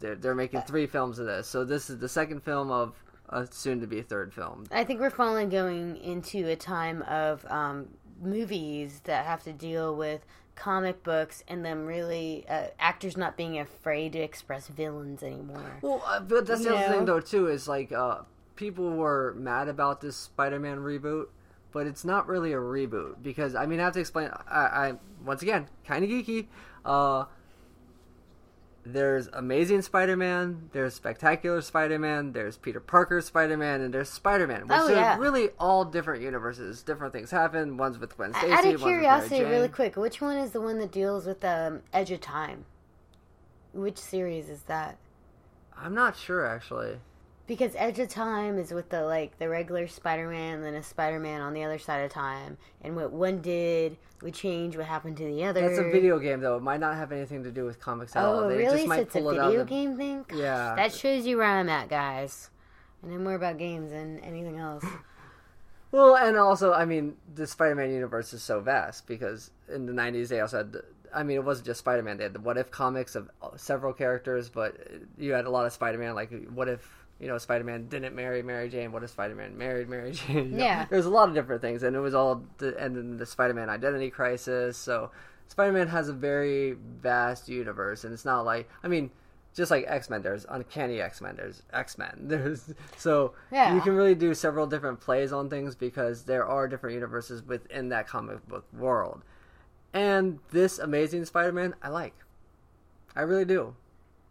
They're 0.00 0.16
they're 0.16 0.34
making 0.34 0.62
three 0.62 0.86
films 0.88 1.20
of 1.20 1.26
this, 1.26 1.46
so 1.46 1.64
this 1.64 1.88
is 1.90 1.98
the 1.98 2.08
second 2.08 2.42
film 2.42 2.72
of 2.72 3.00
a 3.28 3.46
soon 3.46 3.80
to 3.82 3.86
be 3.86 4.02
third 4.02 4.34
film. 4.34 4.64
I 4.72 4.82
think 4.82 4.98
we're 5.00 5.10
finally 5.10 5.46
going 5.46 5.96
into 5.98 6.48
a 6.48 6.56
time 6.56 7.02
of 7.02 7.44
um, 7.48 7.88
movies 8.20 9.00
that 9.04 9.26
have 9.26 9.44
to 9.44 9.52
deal 9.52 9.94
with 9.94 10.24
comic 10.58 11.02
books 11.04 11.44
and 11.46 11.64
them 11.64 11.86
really 11.86 12.44
uh, 12.48 12.66
actors 12.78 13.16
not 13.16 13.36
being 13.36 13.58
afraid 13.58 14.12
to 14.12 14.18
express 14.18 14.66
villains 14.66 15.22
anymore. 15.22 15.78
Well, 15.82 16.02
uh, 16.04 16.20
but 16.20 16.46
that's 16.46 16.64
the 16.64 16.70
You 16.70 16.76
other 16.76 16.94
thing 16.94 17.04
though 17.04 17.20
too 17.20 17.46
is 17.46 17.68
like 17.68 17.92
uh, 17.92 18.22
people 18.56 18.90
were 18.90 19.34
mad 19.38 19.68
about 19.68 20.00
this 20.00 20.16
Spider-Man 20.16 20.78
reboot, 20.78 21.26
but 21.72 21.86
it's 21.86 22.04
not 22.04 22.26
really 22.26 22.52
a 22.52 22.56
reboot 22.56 23.22
because 23.22 23.54
I 23.54 23.66
mean 23.66 23.78
I 23.80 23.84
have 23.84 23.94
to 23.94 24.00
explain. 24.00 24.30
I, 24.48 24.60
I 24.60 24.92
once 25.24 25.42
again 25.42 25.68
kind 25.86 26.04
of 26.04 26.10
geeky. 26.10 26.46
There's 28.90 29.28
Amazing 29.34 29.82
Spider-Man, 29.82 30.70
there's 30.72 30.94
Spectacular 30.94 31.60
Spider-Man, 31.60 32.32
there's 32.32 32.56
Peter 32.56 32.80
Parker 32.80 33.20
Spider-Man, 33.20 33.82
and 33.82 33.92
there's 33.92 34.08
Spider-Man. 34.08 34.62
Which 34.62 34.70
Oh, 34.72 34.86
are 34.88 34.92
yeah. 34.92 35.18
really 35.18 35.50
all 35.60 35.84
different 35.84 36.22
universes. 36.22 36.82
Different 36.82 37.12
things 37.12 37.30
happen. 37.30 37.76
One's 37.76 37.98
with 37.98 38.16
Gwen 38.16 38.32
Stacy. 38.32 38.50
Out 38.50 38.64
of 38.64 38.80
curiosity, 38.80 39.44
really 39.44 39.68
quick, 39.68 39.96
which 39.96 40.22
one 40.22 40.38
is 40.38 40.52
the 40.52 40.60
one 40.62 40.78
that 40.78 40.90
deals 40.90 41.26
with 41.26 41.44
um, 41.44 41.82
Edge 41.92 42.10
of 42.12 42.22
Time? 42.22 42.64
Which 43.74 43.98
series 43.98 44.48
is 44.48 44.62
that? 44.62 44.96
I'm 45.76 45.94
not 45.94 46.16
sure 46.16 46.46
actually. 46.46 46.98
Because 47.48 47.72
Edge 47.76 47.98
of 47.98 48.08
Time 48.08 48.58
is 48.58 48.72
with 48.72 48.90
the 48.90 49.02
like 49.02 49.38
the 49.38 49.48
regular 49.48 49.88
Spider-Man, 49.88 50.56
and 50.56 50.64
then 50.64 50.74
a 50.74 50.82
Spider-Man 50.82 51.40
on 51.40 51.54
the 51.54 51.64
other 51.64 51.78
side 51.78 52.04
of 52.04 52.12
time, 52.12 52.58
and 52.82 52.94
what 52.94 53.10
one 53.10 53.40
did 53.40 53.96
would 54.22 54.34
change 54.34 54.76
what 54.76 54.86
happened 54.86 55.16
to 55.16 55.24
the 55.24 55.44
other. 55.44 55.62
That's 55.66 55.78
a 55.78 55.90
video 55.90 56.18
game 56.18 56.40
though. 56.40 56.56
It 56.56 56.62
might 56.62 56.78
not 56.80 56.94
have 56.96 57.10
anything 57.10 57.42
to 57.44 57.50
do 57.50 57.64
with 57.64 57.80
comics 57.80 58.14
at 58.14 58.24
oh, 58.24 58.28
all. 58.28 58.38
Oh, 58.40 58.48
They 58.48 58.58
really? 58.58 58.70
just 58.70 58.82
So 58.82 58.88
might 58.88 59.00
it's 59.00 59.14
a 59.16 59.18
pull 59.18 59.30
it 59.30 59.38
out 59.38 59.46
video 59.46 59.64
the- 59.64 59.70
game 59.70 59.96
thing? 59.96 60.24
Yeah. 60.34 60.74
That 60.76 60.92
shows 60.92 61.26
you 61.26 61.38
where 61.38 61.46
I'm 61.46 61.68
at, 61.68 61.88
guys. 61.88 62.50
And 63.02 63.12
I 63.12 63.16
know 63.16 63.22
more 63.22 63.34
about 63.34 63.58
games 63.58 63.90
than 63.90 64.20
anything 64.20 64.58
else. 64.58 64.84
Well, 65.90 66.16
and 66.16 66.36
also, 66.36 66.74
I 66.74 66.84
mean, 66.84 67.16
the 67.34 67.46
Spider-Man 67.46 67.90
universe 67.90 68.34
is 68.34 68.42
so 68.42 68.60
vast 68.60 69.06
because 69.06 69.50
in 69.72 69.86
the 69.86 69.92
'90s 69.92 70.28
they 70.28 70.40
also 70.40 70.58
had. 70.58 70.72
The, 70.72 70.84
I 71.14 71.22
mean, 71.22 71.38
it 71.38 71.44
wasn't 71.44 71.66
just 71.66 71.80
Spider-Man. 71.80 72.18
They 72.18 72.24
had 72.24 72.34
the 72.34 72.40
What 72.40 72.58
If 72.58 72.70
comics 72.70 73.14
of 73.14 73.30
uh, 73.40 73.56
several 73.56 73.94
characters, 73.94 74.50
but 74.50 74.76
you 75.16 75.32
had 75.32 75.46
a 75.46 75.50
lot 75.50 75.64
of 75.64 75.72
Spider-Man. 75.72 76.14
Like, 76.14 76.46
what 76.50 76.68
if 76.68 77.06
you 77.20 77.26
know 77.28 77.38
Spider-Man 77.38 77.88
didn't 77.88 78.14
marry 78.14 78.42
Mary 78.42 78.68
Jane? 78.68 78.92
What 78.92 79.02
if 79.02 79.10
Spider-Man 79.10 79.56
married 79.58 79.88
Mary 79.88 80.12
Jane? 80.18 80.36
You 80.52 80.58
know, 80.58 80.64
Yeah. 80.64 80.86
there's 80.88 81.06
a 81.06 81.10
lot 81.10 81.28
of 81.28 81.34
different 81.34 81.60
things, 81.62 81.82
and 81.82 81.94
it 81.96 82.00
was 82.00 82.14
all 82.14 82.42
the, 82.58 82.76
and 82.78 82.96
then 82.96 83.16
the 83.16 83.26
Spider-Man 83.26 83.68
identity 83.68 84.10
crisis. 84.10 84.76
So 84.76 85.10
Spider-Man 85.48 85.88
has 85.88 86.08
a 86.08 86.12
very 86.12 86.72
vast 87.00 87.48
universe, 87.48 88.04
and 88.04 88.12
it's 88.12 88.24
not 88.24 88.42
like 88.44 88.68
I 88.82 88.88
mean. 88.88 89.10
Just 89.54 89.72
like 89.72 89.86
X 89.88 90.08
Men, 90.08 90.22
there's 90.22 90.46
Uncanny 90.48 91.00
X 91.00 91.20
Men, 91.20 91.34
there's 91.34 91.64
X 91.72 91.98
Men, 91.98 92.12
there's 92.28 92.72
so 92.96 93.32
Yeah. 93.50 93.74
you 93.74 93.80
can 93.80 93.96
really 93.96 94.14
do 94.14 94.32
several 94.32 94.68
different 94.68 95.00
plays 95.00 95.32
on 95.32 95.50
things 95.50 95.74
because 95.74 96.24
there 96.24 96.46
are 96.46 96.68
different 96.68 96.94
universes 96.94 97.42
within 97.42 97.88
that 97.88 98.06
comic 98.06 98.46
book 98.46 98.66
world. 98.72 99.22
And 99.92 100.38
this 100.52 100.78
Amazing 100.78 101.24
Spider-Man, 101.24 101.74
I 101.82 101.88
like. 101.88 102.14
I 103.16 103.22
really 103.22 103.46
do. 103.46 103.74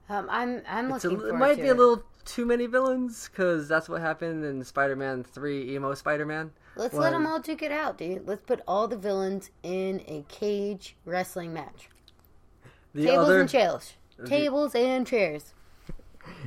Um, 0.07 0.27
I'm 0.31 0.61
I'm 0.67 0.93
It's 0.93 1.03
a, 1.03 1.09
looking 1.09 1.27
it 1.29 1.35
might 1.35 1.57
be 1.57 1.67
a 1.67 1.75
little 1.75 2.03
too 2.27 2.45
many 2.45 2.67
villains 2.67 3.29
because 3.29 3.67
that's 3.67 3.89
what 3.89 4.01
happened 4.01 4.45
in 4.45 4.63
Spider-Man 4.63 5.23
Three: 5.23 5.73
Emo 5.73 5.93
Spider-Man. 5.95 6.51
Let's 6.75 6.93
let 6.93 7.11
them 7.11 7.25
all 7.25 7.39
duke 7.39 7.63
it 7.63 7.71
out, 7.71 7.97
dude. 7.97 8.27
Let's 8.27 8.43
put 8.43 8.61
all 8.67 8.87
the 8.87 8.97
villains 8.97 9.49
in 9.63 10.01
a 10.07 10.23
cage 10.29 10.95
wrestling 11.05 11.53
match. 11.53 11.89
The 12.93 13.05
Tables 13.05 13.25
other, 13.25 13.41
and 13.41 13.49
chairs. 13.49 13.93
Tables 14.25 14.75
and 14.75 15.07
chairs. 15.07 15.53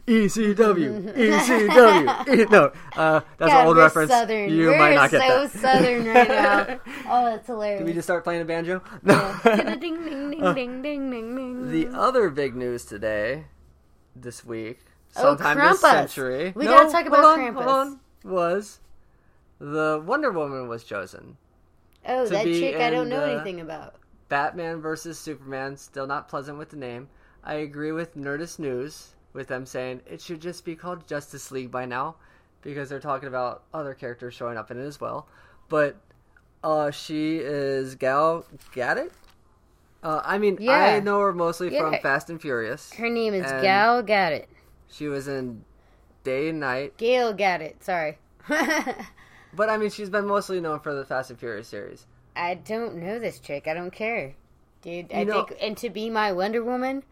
ECW, 0.07 1.15
ECW. 1.17 2.29
E- 2.29 2.47
no, 2.51 2.73
uh, 2.97 3.21
that's 3.39 3.51
God, 3.51 3.61
an 3.61 3.67
old 3.67 3.77
reference. 3.77 4.11
Southern. 4.11 4.51
You 4.51 4.67
we're 4.69 4.79
might 4.79 4.95
not 4.95 5.11
get 5.11 5.21
so 5.23 5.47
that. 5.47 5.51
southern 5.53 6.07
right 6.07 6.29
now. 6.29 6.81
Oh, 7.13 7.25
that's 7.25 7.47
hilarious. 7.47 7.81
Did 7.81 7.87
we 7.87 7.93
just 7.93 8.07
start 8.07 8.23
playing 8.23 8.43
a 8.43 8.45
banjo? 8.45 8.83
No. 9.03 9.37
ding, 9.45 10.05
ding, 10.05 10.31
ding, 10.31 10.55
ding, 10.55 10.83
ding, 10.83 11.11
ding, 11.11 11.35
ding. 11.35 11.71
the 11.71 11.89
other 11.99 12.29
big 12.29 12.55
news 12.55 12.85
today, 12.85 13.47
this 14.15 14.45
week, 14.45 14.81
Oh, 15.17 15.23
sometime 15.37 15.59
this 15.59 15.83
Krampus. 15.83 15.91
century. 15.91 16.53
We 16.55 16.65
no, 16.65 16.71
gotta 16.79 16.91
talk 16.93 17.07
about 17.07 17.25
hold 17.25 17.39
on, 17.39 17.55
Krampus. 17.55 17.65
hold 17.65 17.69
on, 17.69 18.01
was 18.25 18.81
the 19.59 20.03
Wonder 20.07 20.31
Woman 20.31 20.69
was 20.69 20.85
chosen. 20.85 21.37
oh, 22.07 22.27
that 22.27 22.45
chick 22.45 22.77
I 22.77 22.91
don't 22.91 23.09
know 23.09 23.23
anything 23.25 23.61
about. 23.61 23.95
Batman 24.29 24.81
versus 24.81 25.19
Superman, 25.19 25.77
still 25.77 26.07
not 26.07 26.29
pleasant 26.29 26.57
with 26.59 26.71
the 26.71 26.77
name. 26.77 27.09
I 27.43 27.55
agree 27.55 27.91
with 27.93 28.17
Nerdist 28.17 28.59
News 28.59 29.15
with 29.33 29.49
them 29.49 29.67
saying 29.67 30.03
it 30.07 30.21
should 30.21 30.41
just 30.41 30.65
be 30.65 30.77
called 30.77 31.07
Justice 31.07 31.51
League 31.51 31.71
by 31.71 31.85
now 31.87 32.17
because 32.63 32.89
they're 32.89 33.01
talking 33.01 33.29
about 33.29 33.63
other 33.75 33.95
characters 33.95 34.35
showing 34.35 34.57
up 34.57 34.71
in 34.71 34.79
it 34.79 34.85
as 34.85 35.01
well. 35.01 35.27
But 35.69 35.97
uh, 36.63 36.91
she 36.91 37.39
is 37.39 37.95
Gal 37.97 38.45
Gadot. 38.75 39.11
Uh, 40.03 40.21
I 40.25 40.39
mean, 40.39 40.59
Yeah. 40.61 40.73
I 40.73 41.01
know 41.01 41.19
her 41.21 41.33
mostly 41.33 41.71
from 41.77 41.97
Fast 41.99 42.31
and 42.31 42.41
Furious. 42.41 42.93
Her 42.93 43.09
name 43.11 43.35
is 43.35 43.51
And- 43.51 43.63
Gal 43.63 44.03
Gadot. 44.03 44.47
She 44.91 45.07
was 45.07 45.29
in 45.29 45.65
Day 46.25 46.49
and 46.51 46.61
Night, 46.61 46.97
Gail 46.97 47.33
got 47.33 47.61
it. 47.63 47.83
Sorry. 47.83 48.19
but 48.49 49.69
I 49.71 49.77
mean, 49.77 49.91
she's 49.91 50.11
been 50.11 50.27
mostly 50.27 50.61
known 50.61 50.81
for 50.81 50.95
the 50.95 51.05
Fast 51.05 51.31
and 51.31 51.39
Furious 51.39 51.69
series. 51.69 52.07
I 52.37 52.55
don't 52.55 52.97
know 52.97 53.19
this 53.19 53.39
chick. 53.39 53.67
I 53.67 53.75
don't 53.75 53.91
care, 53.93 54.35
dude. 54.83 55.13
I 55.13 55.25
think, 55.25 55.55
and 55.61 55.77
to 55.79 55.91
be 55.91 56.11
my 56.11 56.33
Wonder 56.33 56.63
Woman, 56.65 57.03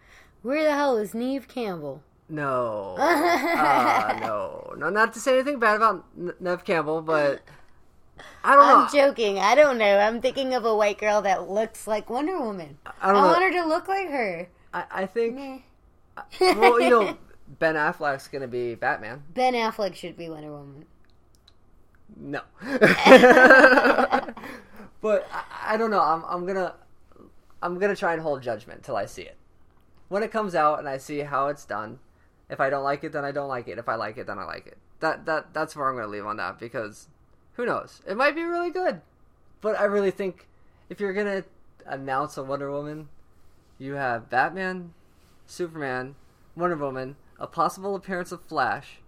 where 0.43 0.63
the 0.65 0.73
hell 0.73 0.97
is 0.97 1.15
Neve 1.15 1.49
Campbell? 1.49 2.03
No, 2.29 2.97
uh, 2.99 4.19
no, 4.21 4.75
no. 4.77 4.91
Not 4.91 5.15
to 5.15 5.21
say 5.21 5.35
anything 5.35 5.59
bad 5.59 5.77
about 5.77 6.05
N- 6.19 6.35
Neve 6.41 6.65
Campbell, 6.65 7.01
but 7.01 7.41
I 8.45 8.55
don't 8.55 8.67
know. 8.67 8.77
I'm 8.77 8.85
know. 8.85 8.89
joking. 8.93 9.39
I 9.39 9.55
don't 9.55 9.79
know. 9.79 9.99
I'm 9.99 10.21
thinking 10.21 10.55
of 10.55 10.65
a 10.65 10.75
white 10.77 10.99
girl 10.99 11.23
that 11.23 11.49
looks 11.51 11.87
like 11.87 12.11
Wonder 12.11 12.39
Woman. 12.39 12.79
I 12.87 12.93
I, 13.01 13.13
don't 13.13 13.23
know. 13.23 13.29
want 13.29 13.43
her 13.43 13.53
to 13.63 13.67
look 13.67 13.89
like 13.89 14.09
her. 14.09 14.49
I, 14.75 14.85
I 14.91 15.07
think, 15.07 15.37
Meh. 15.37 15.59
well, 16.41 16.81
you 16.81 16.91
know, 16.91 17.17
Ben 17.59 17.75
Affleck's 17.75 18.29
gonna 18.29 18.49
be 18.49 18.75
Batman. 18.75 19.23
Ben 19.35 19.55
Affleck 19.55 19.95
should 19.95 20.17
be 20.17 20.29
Wonder 20.29 20.51
Woman. 20.51 20.85
No, 22.17 22.41
but 25.01 25.27
I, 25.31 25.45
I 25.67 25.77
don't 25.77 25.91
know. 25.91 26.01
I'm, 26.01 26.25
I'm 26.25 26.47
gonna, 26.47 26.75
I'm 27.63 27.79
gonna 27.79 27.97
try 27.97 28.13
and 28.13 28.23
hold 28.23 28.43
judgment 28.43 28.83
till 28.83 28.97
I 28.97 29.07
see 29.07 29.23
it. 29.23 29.37
When 30.09 30.23
it 30.23 30.33
comes 30.33 30.55
out 30.55 30.79
and 30.79 30.89
I 30.89 30.97
see 30.97 31.21
how 31.21 31.49
it's 31.49 31.65
done, 31.65 31.99
if 32.49 32.61
I 32.61 32.71
don't 32.71 32.83
like 32.83 33.05
it, 33.05 33.13
then 33.13 33.25
I 33.25 33.33
don't 33.33 33.49
like 33.49 33.69
it. 33.69 33.79
If 33.79 33.89
I 33.89 33.95
like 33.95 34.17
it, 34.17 34.27
then 34.27 34.39
I 34.39 34.45
like 34.45 34.67
it. 34.67 34.79
That 35.01 35.27
that 35.27 35.53
that's 35.53 35.77
where 35.77 35.89
I'm 35.89 35.97
gonna 35.97 36.09
leave 36.09 36.27
on 36.27 36.37
that 36.39 36.59
because 36.59 37.09
who 37.55 37.67
knows? 37.67 38.01
It 38.07 38.17
might 38.17 38.35
be 38.35 38.43
really 38.43 38.71
good, 38.71 39.01
but 39.61 39.79
I 39.79 39.85
really 39.85 40.11
think 40.11 40.49
if 40.89 41.01
you're 41.01 41.13
gonna 41.13 41.45
announce 41.87 42.37
a 42.37 42.43
Wonder 42.43 42.71
Woman, 42.71 43.09
you 43.79 43.95
have 43.95 44.31
Batman, 44.31 44.95
Superman, 45.47 46.15
Wonder 46.57 46.77
Woman, 46.77 47.17
a 47.39 47.47
possible 47.47 47.95
appearance 47.95 48.33
of 48.33 48.43
Flash. 48.43 48.99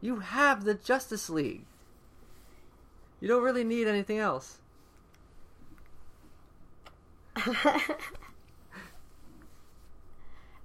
You 0.00 0.20
have 0.20 0.64
the 0.64 0.74
Justice 0.74 1.28
League. 1.30 1.64
You 3.20 3.28
don't 3.28 3.42
really 3.42 3.64
need 3.64 3.86
anything 3.86 4.18
else. 4.18 4.58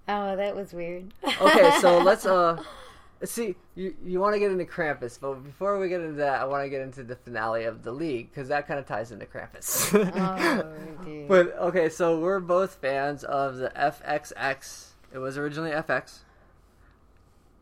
Oh, 0.07 0.35
that 0.35 0.55
was 0.55 0.73
weird. 0.73 1.13
Okay, 1.41 1.71
so 1.81 1.97
let's 2.03 2.25
uh 2.25 2.61
see. 3.23 3.55
You 3.75 3.95
you 4.05 4.19
want 4.19 4.33
to 4.33 4.39
get 4.39 4.51
into 4.51 4.65
Krampus, 4.65 5.19
but 5.19 5.33
before 5.43 5.79
we 5.79 5.89
get 5.89 6.01
into 6.01 6.17
that, 6.17 6.41
I 6.41 6.45
want 6.45 6.63
to 6.63 6.69
get 6.69 6.81
into 6.81 7.03
the 7.03 7.15
finale 7.15 7.63
of 7.63 7.83
the 7.83 7.91
league 7.91 8.29
because 8.29 8.49
that 8.49 8.67
kind 8.67 8.79
of 8.79 8.85
ties 8.85 9.11
into 9.11 9.25
Krampus. 9.25 9.93
Oh, 10.15 11.03
dude. 11.05 11.27
but 11.27 11.55
okay, 11.57 11.89
so 11.89 12.19
we're 12.19 12.39
both 12.39 12.75
fans 12.75 13.23
of 13.23 13.57
the 13.57 13.69
FXX. 13.75 14.89
It 15.11 15.17
was 15.17 15.37
originally 15.37 15.71
FX 15.71 16.19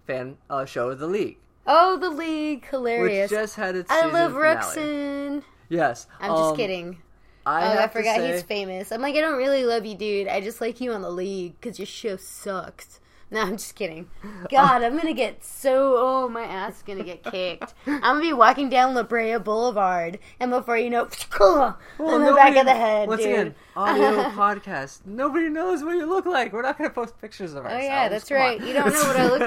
fan 0.05 0.37
uh, 0.49 0.65
show, 0.65 0.89
of 0.89 0.99
The 0.99 1.07
League, 1.07 1.37
oh, 1.67 1.97
the 1.97 2.09
league, 2.09 2.67
hilarious. 2.69 3.31
which 3.31 3.39
just 3.39 3.55
had 3.55 3.75
its 3.75 3.91
I 3.91 4.05
love. 4.07 4.33
Ruxin. 4.33 5.43
Yes, 5.69 6.07
I'm 6.19 6.31
just 6.31 6.51
um, 6.51 6.55
kidding. 6.55 7.01
I 7.45 7.77
oh, 7.77 7.83
I 7.83 7.87
forgot 7.87 8.17
say- 8.17 8.33
he's 8.33 8.43
famous. 8.43 8.91
I'm 8.91 9.01
like, 9.01 9.15
I 9.15 9.21
don't 9.21 9.37
really 9.37 9.65
love 9.65 9.85
you, 9.85 9.95
dude. 9.95 10.27
I 10.27 10.41
just 10.41 10.61
like 10.61 10.79
you 10.79 10.93
on 10.93 11.01
the 11.01 11.09
league 11.09 11.59
because 11.59 11.77
your 11.79 11.85
show 11.85 12.15
sucks. 12.17 12.99
No, 13.33 13.41
I'm 13.41 13.53
just 13.57 13.73
kidding. 13.73 14.07
God, 14.51 14.83
I'm 14.83 14.95
gonna 14.95 15.11
get 15.13 15.43
so. 15.43 15.95
Oh, 15.97 16.29
my 16.29 16.43
ass 16.43 16.77
is 16.77 16.83
gonna 16.83 17.03
get 17.03 17.23
kicked. 17.23 17.73
I'm 17.87 17.99
gonna 18.01 18.21
be 18.21 18.31
walking 18.31 18.69
down 18.69 18.93
La 18.93 19.01
Brea 19.01 19.37
Boulevard, 19.39 20.19
and 20.39 20.51
before 20.51 20.77
you 20.77 20.91
know, 20.91 21.07
Well, 21.39 21.75
in 21.99 22.21
the 22.21 22.29
nobody- 22.29 22.35
back 22.35 22.55
of 22.57 22.65
the 22.67 22.75
head, 22.75 23.09
Once 23.09 23.23
dude. 23.23 23.31
again, 23.31 23.55
audio 23.75 24.23
podcast. 24.35 24.99
Nobody 25.05 25.49
knows 25.49 25.83
what 25.83 25.95
you 25.95 26.05
look 26.05 26.27
like. 26.27 26.53
We're 26.53 26.61
not 26.61 26.77
going 26.77 26.89
to 26.89 26.93
post 26.93 27.19
pictures 27.19 27.53
of 27.55 27.65
ourselves. 27.65 27.83
Oh 27.83 27.87
yeah, 27.87 28.07
that's 28.07 28.29
Come 28.29 28.37
right. 28.37 28.61
on. 28.61 28.67
You 28.67 28.73
don't 28.73 28.93
know 28.93 29.03
what 29.03 29.17
I 29.17 29.27
look 29.27 29.39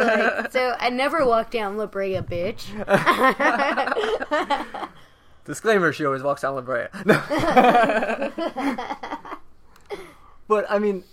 like, 0.42 0.52
so 0.52 0.74
I 0.80 0.90
never 0.90 1.24
walk 1.24 1.52
down 1.52 1.76
La 1.76 1.86
Brea, 1.86 2.16
bitch. 2.22 2.66
Disclaimer: 5.44 5.92
She 5.92 6.04
always 6.04 6.24
walks 6.24 6.42
down 6.42 6.56
La 6.56 6.60
Brea. 6.60 6.86
No. 7.04 7.22
but 10.48 10.66
I 10.68 10.78
mean, 10.80 11.04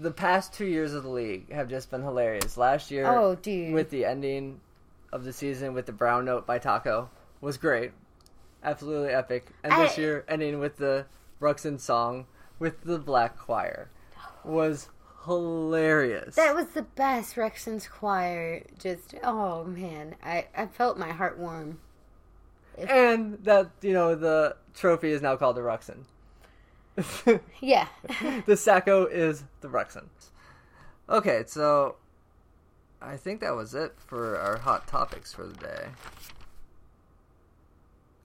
the 0.00 0.10
past 0.12 0.52
two 0.54 0.66
years 0.66 0.94
of 0.94 1.02
the 1.02 1.08
league 1.08 1.52
have 1.52 1.68
just 1.68 1.90
been 1.90 2.02
hilarious. 2.02 2.56
Last 2.56 2.90
year, 2.90 3.06
Oh, 3.06 3.34
dude. 3.34 3.74
with 3.74 3.90
the 3.90 4.04
ending 4.04 4.60
of 5.12 5.24
the 5.24 5.32
season 5.32 5.74
with 5.74 5.86
the 5.86 5.92
brown 5.92 6.24
note 6.24 6.46
by 6.46 6.58
Taco 6.58 7.10
was 7.40 7.56
great, 7.56 7.92
absolutely 8.62 9.12
epic. 9.12 9.46
And 9.64 9.72
this 9.72 9.98
year, 9.98 10.24
ending 10.28 10.58
with 10.60 10.76
the 10.76 11.06
Ruxin 11.40 11.80
song 11.80 12.26
with 12.58 12.82
the 12.84 12.98
Black 12.98 13.36
Choir 13.38 13.88
was 14.44 14.88
hilarious. 15.24 16.34
That 16.36 16.54
was 16.54 16.68
the 16.68 16.82
best. 16.82 17.34
Ruxin's 17.36 17.86
choir. 17.88 18.62
Just 18.78 19.14
oh 19.22 19.64
man, 19.64 20.14
I 20.22 20.46
I 20.56 20.66
felt 20.66 20.98
my 20.98 21.10
heart 21.12 21.38
warm. 21.38 21.78
and 22.76 23.38
that 23.44 23.70
you 23.82 23.92
know 23.92 24.14
the 24.14 24.56
trophy 24.74 25.10
is 25.10 25.22
now 25.22 25.36
called 25.36 25.56
the 25.56 25.60
Ruxin. 25.62 26.04
Yeah. 27.60 27.88
the 28.46 28.56
Sacco 28.56 29.06
is 29.06 29.44
the 29.60 29.68
Ruxin. 29.68 30.06
Okay, 31.08 31.44
so 31.46 31.96
I 33.00 33.16
think 33.16 33.40
that 33.40 33.54
was 33.54 33.74
it 33.74 33.94
for 33.98 34.36
our 34.38 34.58
hot 34.58 34.86
topics 34.86 35.32
for 35.32 35.46
the 35.46 35.54
day. 35.54 35.88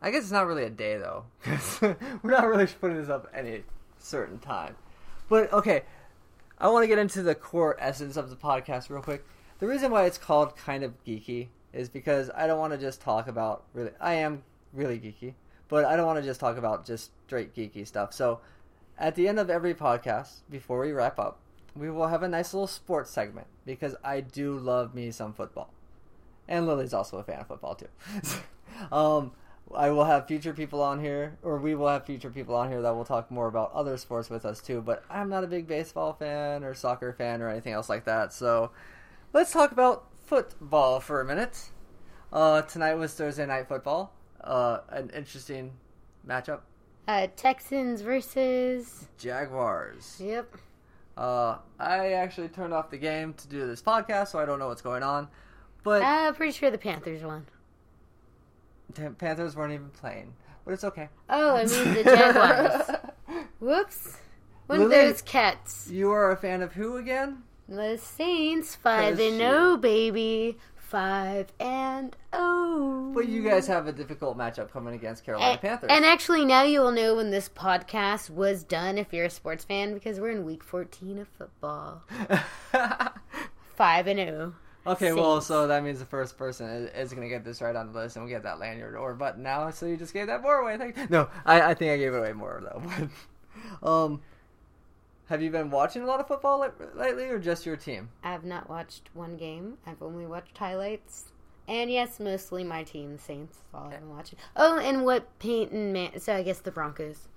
I 0.02 0.12
guess 0.12 0.24
it's 0.24 0.32
not 0.32 0.48
really 0.48 0.64
a 0.64 0.70
day 0.70 0.98
though, 0.98 1.26
'cause 1.44 1.80
we're 2.24 2.32
not 2.32 2.48
really 2.48 2.68
putting 2.68 2.98
this 2.98 3.10
up 3.10 3.28
any 3.34 3.64
certain 4.00 4.40
time. 4.40 4.76
But 5.30 5.52
okay, 5.54 5.84
I 6.58 6.68
want 6.70 6.84
to 6.84 6.88
get 6.88 6.98
into 7.00 7.24
the 7.24 7.36
core 7.36 7.78
essence 7.80 8.18
of 8.18 8.30
the 8.30 8.36
podcast 8.36 8.90
real 8.90 9.02
quick. 9.02 9.26
The 9.60 9.68
reason 9.68 9.92
why 9.92 10.06
it's 10.06 10.18
called 10.18 10.58
kind 10.58 10.84
of 10.84 10.94
geeky 11.06 11.48
is 11.72 11.88
because 11.90 12.30
I 12.36 12.48
don't 12.48 12.60
want 12.60 12.74
to 12.74 12.80
just 12.80 13.00
talk 13.02 13.28
about 13.28 13.64
really. 13.74 13.92
I 14.02 14.16
am 14.16 14.44
really 14.74 15.00
geeky, 15.00 15.36
but 15.70 15.86
I 15.86 15.96
don't 15.96 16.06
want 16.06 16.20
to 16.20 16.24
just 16.26 16.40
talk 16.40 16.58
about 16.58 16.86
just 16.86 17.12
straight 17.26 17.56
geeky 17.56 17.88
stuff. 17.88 18.14
So 18.14 18.42
at 18.98 19.16
the 19.16 19.28
end 19.28 19.40
of 19.40 19.50
every 19.50 19.74
podcast, 19.74 20.42
before 20.50 20.80
we 20.80 20.92
wrap 20.92 21.20
up, 21.20 21.40
we 21.76 21.90
will 21.90 22.08
have 22.08 22.24
a 22.24 22.28
nice 22.28 22.54
little 22.54 22.68
sports 22.68 23.10
segment 23.10 23.48
because 23.66 23.96
I 24.04 24.22
do 24.22 24.58
love 24.58 24.94
me 24.94 25.12
some 25.12 25.34
football, 25.34 25.74
and 26.48 26.68
Lillie's 26.68 26.94
also 26.94 27.18
a 27.18 27.24
fan 27.24 27.40
of 27.40 27.48
football 27.48 27.76
too. 27.76 27.88
um, 28.92 29.32
I 29.74 29.90
will 29.90 30.06
have 30.06 30.28
future 30.28 30.54
people 30.54 30.82
on 30.82 31.00
here, 31.00 31.38
or 31.42 31.58
we 31.58 31.74
will 31.74 31.88
have 31.88 32.06
future 32.06 32.30
people 32.30 32.56
on 32.56 32.70
here 32.70 32.82
that 32.82 32.96
will 32.96 33.06
talk 33.06 33.32
more 33.32 33.48
about 33.48 33.72
other 33.74 33.98
sports 33.98 34.30
with 34.30 34.46
us 34.46 34.62
too. 34.62 34.82
But 34.82 35.04
I'm 35.10 35.30
not 35.30 35.44
a 35.44 35.48
big 35.48 35.68
baseball 35.68 36.14
fan 36.14 36.64
or 36.64 36.74
soccer 36.74 37.14
fan 37.14 37.42
or 37.42 37.50
anything 37.50 37.74
else 37.74 37.90
like 37.90 38.06
that. 38.06 38.34
So 38.34 38.72
let's 39.32 39.52
talk 39.52 39.72
about 39.72 40.06
football 40.24 41.00
for 41.00 41.22
a 41.22 41.26
minute. 41.26 41.70
Uh, 42.32 42.62
tonight 42.64 42.96
was 42.96 43.14
Thursday 43.14 43.46
night 43.46 43.68
football. 43.68 44.14
Uh, 44.42 44.80
an 44.90 45.10
interesting 45.16 45.72
matchup. 46.28 46.62
Uh, 47.08 47.28
Texans 47.36 48.02
versus. 48.02 49.08
Jaguars. 49.18 50.18
Yep. 50.24 50.56
Uh, 51.18 51.58
I 51.80 52.14
actually 52.14 52.48
turned 52.48 52.74
off 52.74 52.90
the 52.90 52.98
game 52.98 53.34
to 53.36 53.48
do 53.48 53.68
this 53.68 53.82
podcast, 53.82 54.30
so 54.30 54.40
I 54.40 54.46
don't 54.46 54.58
know 54.60 54.68
what's 54.68 54.82
going 54.82 55.04
on. 55.04 55.28
But 55.84 56.02
Uh, 56.02 56.32
pretty 56.32 56.54
sure 56.54 56.72
the 56.72 56.78
Panthers 56.78 57.22
won. 57.24 57.46
Pan- 58.96 59.16
Panthers 59.16 59.56
weren't 59.56 59.74
even 59.74 59.90
playing. 59.90 60.34
But 60.66 60.74
it's 60.76 60.84
okay. 60.86 61.10
Oh, 61.30 61.56
I 61.58 61.66
mean 61.66 61.94
the 61.94 62.04
Jaguars. 62.06 63.46
Whoops. 63.60 64.18
One 64.68 64.82
of 64.82 64.90
those 64.90 65.22
cats. 65.22 65.90
you 65.92 66.10
are 66.12 66.32
a 66.32 66.38
fan 66.38 66.62
of 66.62 66.74
who 66.74 66.96
again? 66.98 67.44
The 67.68 67.98
Saints 67.98 68.76
five 68.76 69.20
and 69.20 69.38
you- 69.40 69.44
oh 69.46 69.78
baby, 69.78 70.58
five 70.94 71.52
and 71.60 72.16
oh. 72.34 73.12
But 73.16 73.28
you 73.28 73.42
guys 73.42 73.66
have 73.66 73.88
a 73.88 73.92
difficult 73.92 74.38
matchup 74.38 74.70
coming 74.72 74.94
against 74.94 75.26
Carolina 75.26 75.54
And, 75.54 75.60
Panthers. 75.62 75.90
and 75.92 76.06
actually, 76.06 76.46
now 76.46 76.62
you 76.62 76.82
will 76.82 76.92
know 76.92 77.16
when 77.16 77.32
this 77.32 77.50
podcast 77.50 78.30
was 78.30 78.64
done 78.64 79.00
if 79.00 79.12
you're 79.12 79.26
a 79.26 79.30
sports 79.32 79.64
fan 79.64 79.96
because 79.96 80.20
we're 80.20 80.30
in 80.30 80.46
week 80.46 80.64
14 80.64 81.18
of 81.18 81.28
football. 81.30 82.04
Five 83.76 84.06
and 84.06 84.20
oh. 84.20 84.54
Okay, 84.86 85.14
well, 85.14 85.42
so 85.42 85.66
that 85.66 85.84
means 85.84 85.98
the 85.98 86.06
first 86.06 86.38
person 86.38 86.70
is, 86.70 86.92
is 86.94 87.12
going 87.12 87.28
to 87.28 87.30
get 87.30 87.44
this 87.44 87.60
right 87.60 87.76
on 87.76 87.92
the 87.92 88.00
list, 88.00 88.16
and 88.16 88.24
we'll 88.26 88.34
get 88.34 88.44
that 88.44 88.60
lanyard 88.60 88.96
or 88.96 89.16
button 89.16 89.42
now. 89.42 89.72
So 89.72 89.88
you 89.88 89.98
just 89.98 90.14
gave 90.14 90.28
that 90.28 90.44
more 90.44 90.58
away. 90.58 90.78
Thank 90.78 91.10
No, 91.10 91.28
I, 91.44 91.72
I 91.72 91.74
think 91.74 91.90
I 91.92 91.98
gave 91.98 92.14
it 92.14 92.18
away 92.18 92.34
more 92.34 92.62
though. 92.62 93.88
um, 94.06 94.22
have 95.34 95.42
you 95.42 95.50
been 95.50 95.72
watching 95.72 96.04
a 96.04 96.06
lot 96.06 96.20
of 96.20 96.28
football 96.28 96.60
li- 96.60 96.86
lately, 96.94 97.24
or 97.24 97.40
just 97.40 97.66
your 97.66 97.76
team? 97.76 98.10
I've 98.24 98.44
not 98.46 98.70
watched 98.70 99.10
one 99.16 99.36
game. 99.36 99.80
I've 99.84 100.04
only 100.04 100.28
watched 100.28 100.56
highlights. 100.56 101.32
And 101.68 101.90
yes, 101.90 102.20
mostly 102.20 102.64
my 102.64 102.84
team, 102.84 103.18
Saints. 103.18 103.58
All 103.74 103.86
I've 103.86 104.00
been 104.00 104.10
watching. 104.12 104.38
Oh, 104.56 104.78
and 104.78 105.04
what 105.04 105.40
Peyton 105.40 105.92
Man. 105.92 106.20
So 106.20 106.36
I 106.36 106.44
guess 106.44 106.60
the 106.60 106.70
Broncos. 106.70 107.30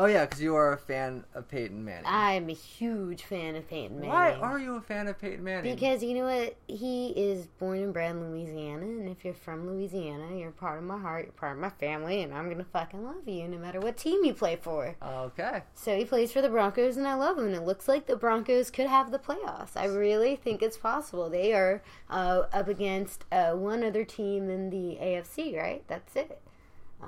Oh 0.00 0.06
yeah, 0.06 0.24
because 0.24 0.40
you 0.40 0.54
are 0.54 0.72
a 0.72 0.78
fan 0.78 1.24
of 1.34 1.46
Peyton 1.46 1.84
Manning. 1.84 2.06
I'm 2.06 2.48
a 2.48 2.54
huge 2.54 3.24
fan 3.24 3.54
of 3.54 3.68
Peyton 3.68 3.96
Manning. 3.96 4.08
Why 4.08 4.32
are 4.32 4.58
you 4.58 4.76
a 4.76 4.80
fan 4.80 5.08
of 5.08 5.20
Peyton 5.20 5.44
Manning? 5.44 5.74
Because 5.74 6.02
you 6.02 6.14
know 6.14 6.24
what? 6.24 6.56
He 6.68 7.08
is 7.08 7.48
born 7.58 7.80
and 7.80 7.92
bred 7.92 8.12
in 8.12 8.30
Louisiana, 8.30 8.86
and 8.86 9.10
if 9.10 9.26
you're 9.26 9.34
from 9.34 9.68
Louisiana, 9.68 10.34
you're 10.34 10.52
part 10.52 10.78
of 10.78 10.84
my 10.84 10.98
heart, 10.98 11.26
you're 11.26 11.32
part 11.32 11.52
of 11.52 11.58
my 11.58 11.68
family, 11.68 12.22
and 12.22 12.32
I'm 12.32 12.48
gonna 12.48 12.64
fucking 12.64 13.04
love 13.04 13.28
you 13.28 13.46
no 13.46 13.58
matter 13.58 13.78
what 13.78 13.98
team 13.98 14.24
you 14.24 14.32
play 14.32 14.56
for. 14.56 14.96
okay. 15.02 15.64
So 15.74 15.94
he 15.94 16.06
plays 16.06 16.32
for 16.32 16.40
the 16.40 16.48
Broncos, 16.48 16.96
and 16.96 17.06
I 17.06 17.12
love 17.12 17.36
him. 17.36 17.48
And 17.48 17.54
it 17.54 17.66
looks 17.66 17.86
like 17.86 18.06
the 18.06 18.16
Broncos 18.16 18.70
could 18.70 18.86
have 18.86 19.10
the 19.10 19.18
playoffs. 19.18 19.76
I 19.76 19.84
really 19.84 20.34
think 20.34 20.62
it's 20.62 20.78
possible. 20.78 21.28
They 21.28 21.52
are 21.52 21.82
uh, 22.08 22.44
up 22.54 22.68
against 22.68 23.26
uh, 23.30 23.50
one 23.50 23.84
other 23.84 24.06
team 24.06 24.48
in 24.48 24.70
the 24.70 24.96
AFC, 24.98 25.58
right? 25.58 25.84
That's 25.88 26.16
it. 26.16 26.40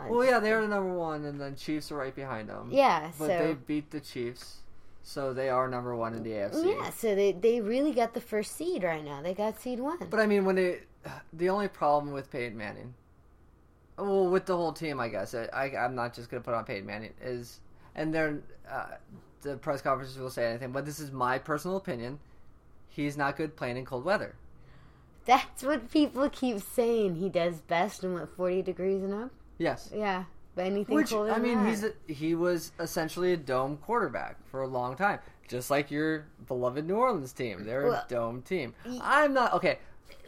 Well, 0.08 0.24
yeah, 0.24 0.38
they're 0.38 0.60
the 0.62 0.68
number 0.68 0.92
one, 0.94 1.24
and 1.24 1.40
then 1.40 1.54
Chiefs 1.56 1.92
are 1.92 1.96
right 1.96 2.14
behind 2.14 2.48
them. 2.48 2.68
yeah. 2.70 3.10
but 3.18 3.26
so 3.26 3.38
they 3.38 3.54
beat 3.54 3.90
the 3.90 4.00
Chiefs, 4.00 4.58
so 5.02 5.32
they 5.32 5.48
are 5.48 5.68
number 5.68 5.94
one 5.94 6.14
in 6.14 6.22
the 6.22 6.30
AFC. 6.30 6.76
yeah, 6.76 6.90
so 6.90 7.14
they 7.14 7.32
they 7.32 7.60
really 7.60 7.92
got 7.92 8.14
the 8.14 8.20
first 8.20 8.56
seed 8.56 8.82
right 8.82 9.04
now. 9.04 9.20
They 9.22 9.34
got 9.34 9.60
seed 9.60 9.80
one. 9.80 9.98
But 10.10 10.20
I 10.20 10.26
mean, 10.26 10.44
when 10.44 10.56
they, 10.56 10.80
the 11.32 11.50
only 11.50 11.68
problem 11.68 12.12
with 12.12 12.30
Peyton 12.30 12.56
Manning, 12.56 12.94
well, 13.98 14.28
with 14.28 14.46
the 14.46 14.56
whole 14.56 14.72
team, 14.72 14.98
I 14.98 15.08
guess 15.08 15.34
I, 15.34 15.48
I 15.52 15.76
I'm 15.84 15.94
not 15.94 16.14
just 16.14 16.30
gonna 16.30 16.42
put 16.42 16.54
on 16.54 16.64
Peyton 16.64 16.86
Manning 16.86 17.12
is, 17.22 17.60
and 17.94 18.14
they're 18.14 18.40
uh, 18.70 18.86
the 19.42 19.56
press 19.56 19.82
conferences 19.82 20.18
will 20.18 20.30
say 20.30 20.46
anything, 20.46 20.72
but 20.72 20.86
this 20.86 21.00
is 21.00 21.12
my 21.12 21.38
personal 21.38 21.76
opinion. 21.76 22.18
He's 22.88 23.16
not 23.16 23.36
good 23.36 23.56
playing 23.56 23.76
in 23.76 23.84
cold 23.84 24.04
weather. 24.04 24.34
That's 25.24 25.62
what 25.62 25.90
people 25.90 26.28
keep 26.30 26.60
saying. 26.60 27.16
He 27.16 27.28
does 27.28 27.60
best 27.60 28.02
in 28.04 28.14
what 28.14 28.34
forty 28.36 28.62
degrees 28.62 29.02
and 29.02 29.14
up. 29.14 29.30
Yes, 29.62 29.90
Yeah, 29.94 30.24
but 30.54 30.66
anything 30.66 30.94
which 30.94 31.12
I 31.12 31.38
mean, 31.38 31.62
that. 31.62 31.68
he's 31.70 31.84
a, 31.84 31.92
he 32.06 32.34
was 32.34 32.72
essentially 32.80 33.32
a 33.32 33.36
dome 33.36 33.76
quarterback 33.78 34.36
for 34.48 34.62
a 34.62 34.66
long 34.66 34.96
time, 34.96 35.20
just 35.48 35.70
like 35.70 35.90
your 35.90 36.26
beloved 36.46 36.86
New 36.86 36.96
Orleans 36.96 37.32
team. 37.32 37.64
They're 37.64 37.84
Well, 37.86 37.94
a 37.94 38.06
dome 38.08 38.42
team. 38.42 38.74
I'm 39.00 39.32
not 39.32 39.52
okay. 39.54 39.78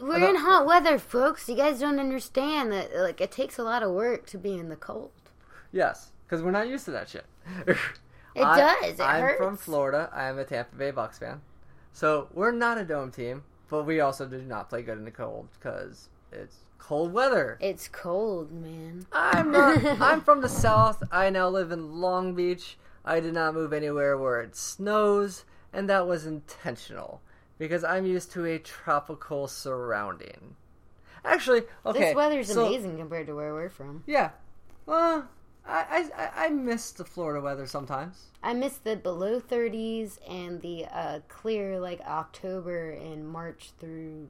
We're 0.00 0.28
in 0.28 0.36
hot 0.36 0.66
weather, 0.66 0.98
folks. 0.98 1.48
You 1.48 1.56
guys 1.56 1.78
don't 1.80 1.98
understand 2.00 2.72
that. 2.72 2.94
Like, 2.96 3.20
it 3.20 3.30
takes 3.30 3.58
a 3.58 3.62
lot 3.62 3.82
of 3.82 3.90
work 3.92 4.26
to 4.26 4.38
be 4.38 4.54
in 4.54 4.68
the 4.68 4.76
cold. 4.76 5.10
Yes, 5.72 6.10
because 6.26 6.42
we're 6.42 6.50
not 6.50 6.68
used 6.68 6.84
to 6.86 6.90
that 6.92 7.08
shit. 7.08 7.24
It 8.34 8.42
I- 8.42 8.58
does. 8.58 8.94
It 8.98 9.00
I'm 9.00 9.22
hurts. 9.22 9.38
from 9.38 9.56
Florida. 9.56 10.10
I 10.12 10.24
am 10.24 10.38
a 10.40 10.44
Tampa 10.44 10.74
Bay 10.74 10.90
Bucks 10.90 11.18
fan. 11.20 11.40
So 11.92 12.26
we're 12.34 12.50
not 12.50 12.78
a 12.78 12.84
dome 12.84 13.12
team, 13.12 13.44
but 13.70 13.84
we 13.84 14.00
also 14.00 14.26
do 14.26 14.42
not 14.42 14.68
play 14.68 14.82
good 14.82 14.98
in 14.98 15.04
the 15.04 15.12
cold 15.12 15.46
because 15.52 16.08
it's 16.34 16.56
cold 16.78 17.12
weather. 17.12 17.58
It's 17.60 17.88
cold, 17.88 18.52
man. 18.52 19.06
I'm 19.12 19.50
not. 19.50 19.84
I'm 20.00 20.20
from 20.20 20.40
the 20.40 20.48
South. 20.48 21.02
I 21.10 21.30
now 21.30 21.48
live 21.48 21.72
in 21.72 22.00
Long 22.00 22.34
Beach. 22.34 22.76
I 23.04 23.20
did 23.20 23.34
not 23.34 23.54
move 23.54 23.72
anywhere 23.72 24.16
where 24.16 24.40
it 24.40 24.56
snows, 24.56 25.44
and 25.72 25.88
that 25.88 26.06
was 26.06 26.26
intentional 26.26 27.20
because 27.58 27.84
I'm 27.84 28.06
used 28.06 28.32
to 28.32 28.44
a 28.46 28.58
tropical 28.58 29.46
surrounding. 29.46 30.56
Actually, 31.24 31.62
okay. 31.86 31.98
this 31.98 32.14
weather's 32.14 32.52
so- 32.52 32.66
amazing 32.66 32.98
compared 32.98 33.26
to 33.26 33.34
where 33.34 33.54
we're 33.54 33.68
from. 33.68 34.02
Yeah. 34.06 34.30
Well, 34.86 35.28
I, 35.66 36.10
I 36.16 36.30
I 36.46 36.48
miss 36.50 36.90
the 36.92 37.04
Florida 37.04 37.40
weather 37.40 37.66
sometimes. 37.66 38.26
I 38.42 38.52
miss 38.52 38.76
the 38.76 38.96
below 38.96 39.40
30s 39.40 40.18
and 40.28 40.60
the 40.60 40.84
uh, 40.92 41.20
clear, 41.28 41.80
like 41.80 42.00
October 42.02 42.90
and 42.90 43.26
March 43.26 43.70
through, 43.80 44.28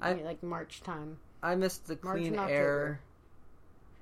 I- 0.00 0.14
like 0.14 0.42
March 0.42 0.82
time. 0.82 1.18
I 1.42 1.54
missed 1.54 1.86
the 1.86 1.98
March 2.02 2.18
clean 2.18 2.38
air. 2.38 3.00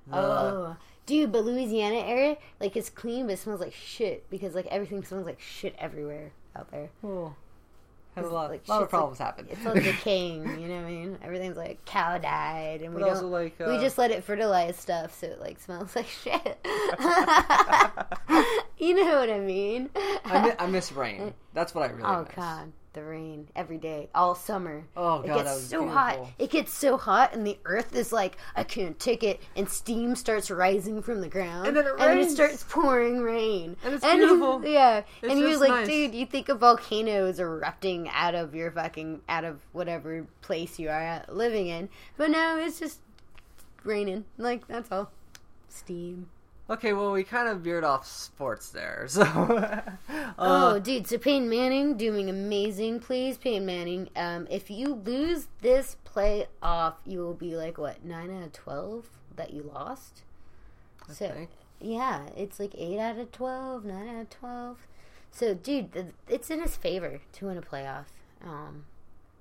The- 0.09 0.17
oh, 0.17 0.77
dude, 1.07 1.31
but 1.33 1.45
Louisiana 1.45 1.97
area, 1.99 2.37
like 2.61 2.77
it's 2.77 2.91
clean, 2.91 3.27
but 3.27 3.35
it 3.35 3.39
smells 3.39 3.61
like 3.61 3.75
shit 3.75 4.29
because 4.31 4.55
like 4.55 4.67
everything 4.67 5.05
smells 5.05 5.27
like 5.27 5.39
shit 5.41 5.75
everywhere 5.79 6.33
out 6.57 6.71
there. 6.71 6.89
Oh, 7.05 7.35
Has 8.17 8.27
a 8.27 8.31
lot, 8.31 8.51
like 8.51 8.67
lot 8.67 8.83
of 8.83 8.89
problems 8.89 9.19
happen. 9.19 9.47
It's 9.51 9.65
all 9.67 9.75
decaying, 9.93 10.59
you 10.61 10.67
know 10.67 10.77
what 10.77 10.87
I 10.87 10.91
mean? 10.91 11.19
Everything's 11.23 11.57
like 11.59 11.85
cow 11.85 12.17
died, 12.19 12.81
and 12.83 12.95
we 12.95 13.03
but 13.03 13.15
don't. 13.15 13.31
like 13.31 13.61
uh, 13.61 13.67
we 13.69 13.79
just 13.79 13.99
let 13.99 14.11
it 14.11 14.25
fertilize 14.25 14.77
stuff, 14.77 15.15
so 15.21 15.27
it 15.27 15.41
like 15.41 15.61
smells 15.61 15.95
like 15.97 16.07
shit. 16.07 16.59
you 18.79 18.95
know 18.95 19.19
what 19.21 19.31
I 19.31 19.41
mean? 19.41 19.91
I, 20.25 20.43
mi- 20.47 20.53
I 20.59 20.67
miss 20.67 20.91
rain. 20.93 21.35
That's 21.55 21.75
what 21.75 21.89
I 21.89 21.93
really 21.93 22.05
oh 22.09 22.25
miss. 22.25 22.35
god, 22.35 22.73
the 22.93 23.03
rain 23.05 23.49
every 23.55 23.79
day, 23.79 24.09
all 24.15 24.35
summer. 24.35 24.85
Oh 24.97 25.23
god, 25.23 25.41
it 25.41 25.45
gets 25.45 25.61
so 25.65 25.89
hot. 25.89 26.19
It 26.39 26.51
gets 26.51 26.73
so 26.73 26.97
hot, 26.97 27.35
and 27.35 27.47
the 27.47 27.59
earth 27.65 27.95
is 27.95 28.13
like, 28.13 28.37
I 28.57 28.65
can't 28.65 28.99
take 28.99 29.23
it, 29.23 29.41
and 29.57 29.69
steam 29.69 30.15
starts 30.17 30.51
rising 30.51 31.03
from 31.03 31.21
the 31.21 31.29
ground, 31.29 31.67
And 31.69 31.77
then 31.77 31.87
it 31.87 31.93
and 31.93 32.01
then 32.01 32.19
it 32.19 32.31
starts 32.31 32.65
pouring 32.69 33.21
rain, 33.21 33.77
And 33.85 33.95
it's 33.95 34.05
beautiful. 34.05 34.65
Yeah, 34.69 35.03
It's 35.23 35.31
and 35.31 35.41
you're 35.41 35.59
like, 35.59 35.71
nice. 35.71 35.87
dude, 35.89 36.15
you 36.15 36.27
think 36.27 36.49
a 36.49 36.55
volcano 36.55 37.27
is 37.27 37.39
erupting 37.41 38.09
out 38.11 38.35
of 38.35 38.55
your 38.55 38.71
fucking 38.71 39.21
out 39.29 39.45
of 39.45 39.61
whatever 39.73 40.27
place 40.43 40.79
you 40.79 40.89
are 40.89 41.07
uh, 41.07 41.33
living 41.33 41.69
in, 41.69 41.89
but 42.17 42.31
no, 42.31 42.59
it's 42.59 42.79
just 42.79 43.01
raining. 43.85 44.25
Like 44.37 44.67
that's 44.67 44.91
all. 44.91 45.11
Steam. 45.69 46.29
Okay, 46.71 46.93
well 46.93 47.13
we 47.13 47.25
kind 47.25 47.49
of 47.49 47.61
veered 47.61 47.85
off 47.85 48.07
sports 48.07 48.69
there, 48.69 49.07
so. 49.09 49.23
uh, 50.09 50.33
oh, 50.39 50.79
dude! 50.79 51.07
So 51.07 51.17
Peyton 51.17 51.49
Manning 51.49 51.97
doing 51.97 52.29
amazing. 52.29 53.01
Please, 53.01 53.39
Peyton 53.39 53.65
Manning. 53.65 54.11
Um, 54.15 54.47
if 54.51 54.71
you 54.71 54.95
lose 54.95 55.49
this 55.63 55.97
playoff, 56.05 56.95
you 57.07 57.21
will 57.21 57.35
be 57.35 57.57
like 57.57 57.79
what 57.79 58.05
nine 58.05 58.31
out 58.37 58.43
of 58.43 58.53
twelve 58.53 59.07
that 59.37 59.55
you 59.55 59.63
lost. 59.63 60.23
I 61.09 61.13
so 61.15 61.29
think. 61.31 61.51
yeah, 61.81 62.27
it's 62.37 62.61
like 62.61 62.75
eight 62.77 62.99
out 62.99 63.19
of 63.19 63.33
12, 63.33 63.87
9 63.87 64.09
out 64.09 64.21
of 64.21 64.31
twelve. 64.31 64.87
So, 65.31 65.55
dude, 65.55 66.13
it's 66.29 66.51
in 66.51 66.61
his 66.61 66.77
favor 66.77 67.21
to 67.33 67.47
win 67.47 67.57
a 67.57 67.63
playoff. 67.63 68.07
Um, 68.45 68.85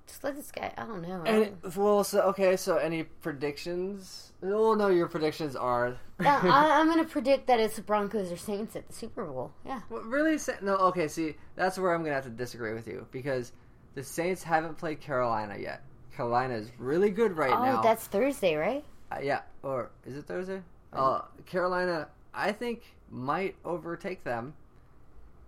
just 0.08 0.24
let 0.24 0.34
this 0.34 0.50
guy. 0.50 0.72
I 0.76 0.84
don't 0.84 1.02
know. 1.02 1.22
I 1.24 1.28
And, 1.28 1.62
don't- 1.62 1.76
well, 1.76 2.02
so 2.02 2.22
okay, 2.30 2.56
so 2.56 2.76
any 2.78 3.04
predictions? 3.04 4.32
Oh 4.42 4.74
no, 4.74 4.88
your 4.88 5.06
predictions 5.08 5.54
are. 5.56 5.96
Yeah, 6.20 6.40
I, 6.44 6.80
I'm 6.80 6.88
gonna 6.88 7.04
predict 7.04 7.46
that 7.46 7.60
it's 7.60 7.76
the 7.76 7.82
Broncos 7.82 8.32
or 8.32 8.36
Saints 8.36 8.74
at 8.76 8.86
the 8.88 8.92
Super 8.94 9.24
Bowl. 9.24 9.52
Yeah. 9.64 9.80
What 9.88 10.04
really? 10.06 10.38
Sa- 10.38 10.52
No, 10.62 10.76
okay. 10.76 11.08
See, 11.08 11.36
that's 11.56 11.78
where 11.78 11.94
I'm 11.94 12.02
gonna 12.02 12.14
have 12.14 12.24
to 12.24 12.30
disagree 12.30 12.74
with 12.74 12.86
you 12.88 13.06
because 13.12 13.52
the 13.94 14.02
Saints 14.02 14.42
haven't 14.42 14.78
played 14.78 15.00
Carolina 15.00 15.56
yet. 15.58 15.82
Carolina 16.16 16.54
is 16.54 16.70
really 16.78 17.10
good 17.10 17.36
right 17.36 17.50
now. 17.50 17.56
oh, 17.62 17.64
now. 17.76 17.82
that's 17.82 18.06
Thursday, 18.06 18.56
right? 18.56 18.84
Uh, 19.12 19.18
yeah, 19.22 19.40
or 19.62 19.90
is 20.04 20.16
it 20.16 20.24
Thursday? 20.26 20.60
Uh, 20.92 21.20
Carolina, 21.46 22.08
I 22.34 22.50
think 22.52 22.82
might 23.10 23.54
overtake 23.64 24.24
them, 24.24 24.54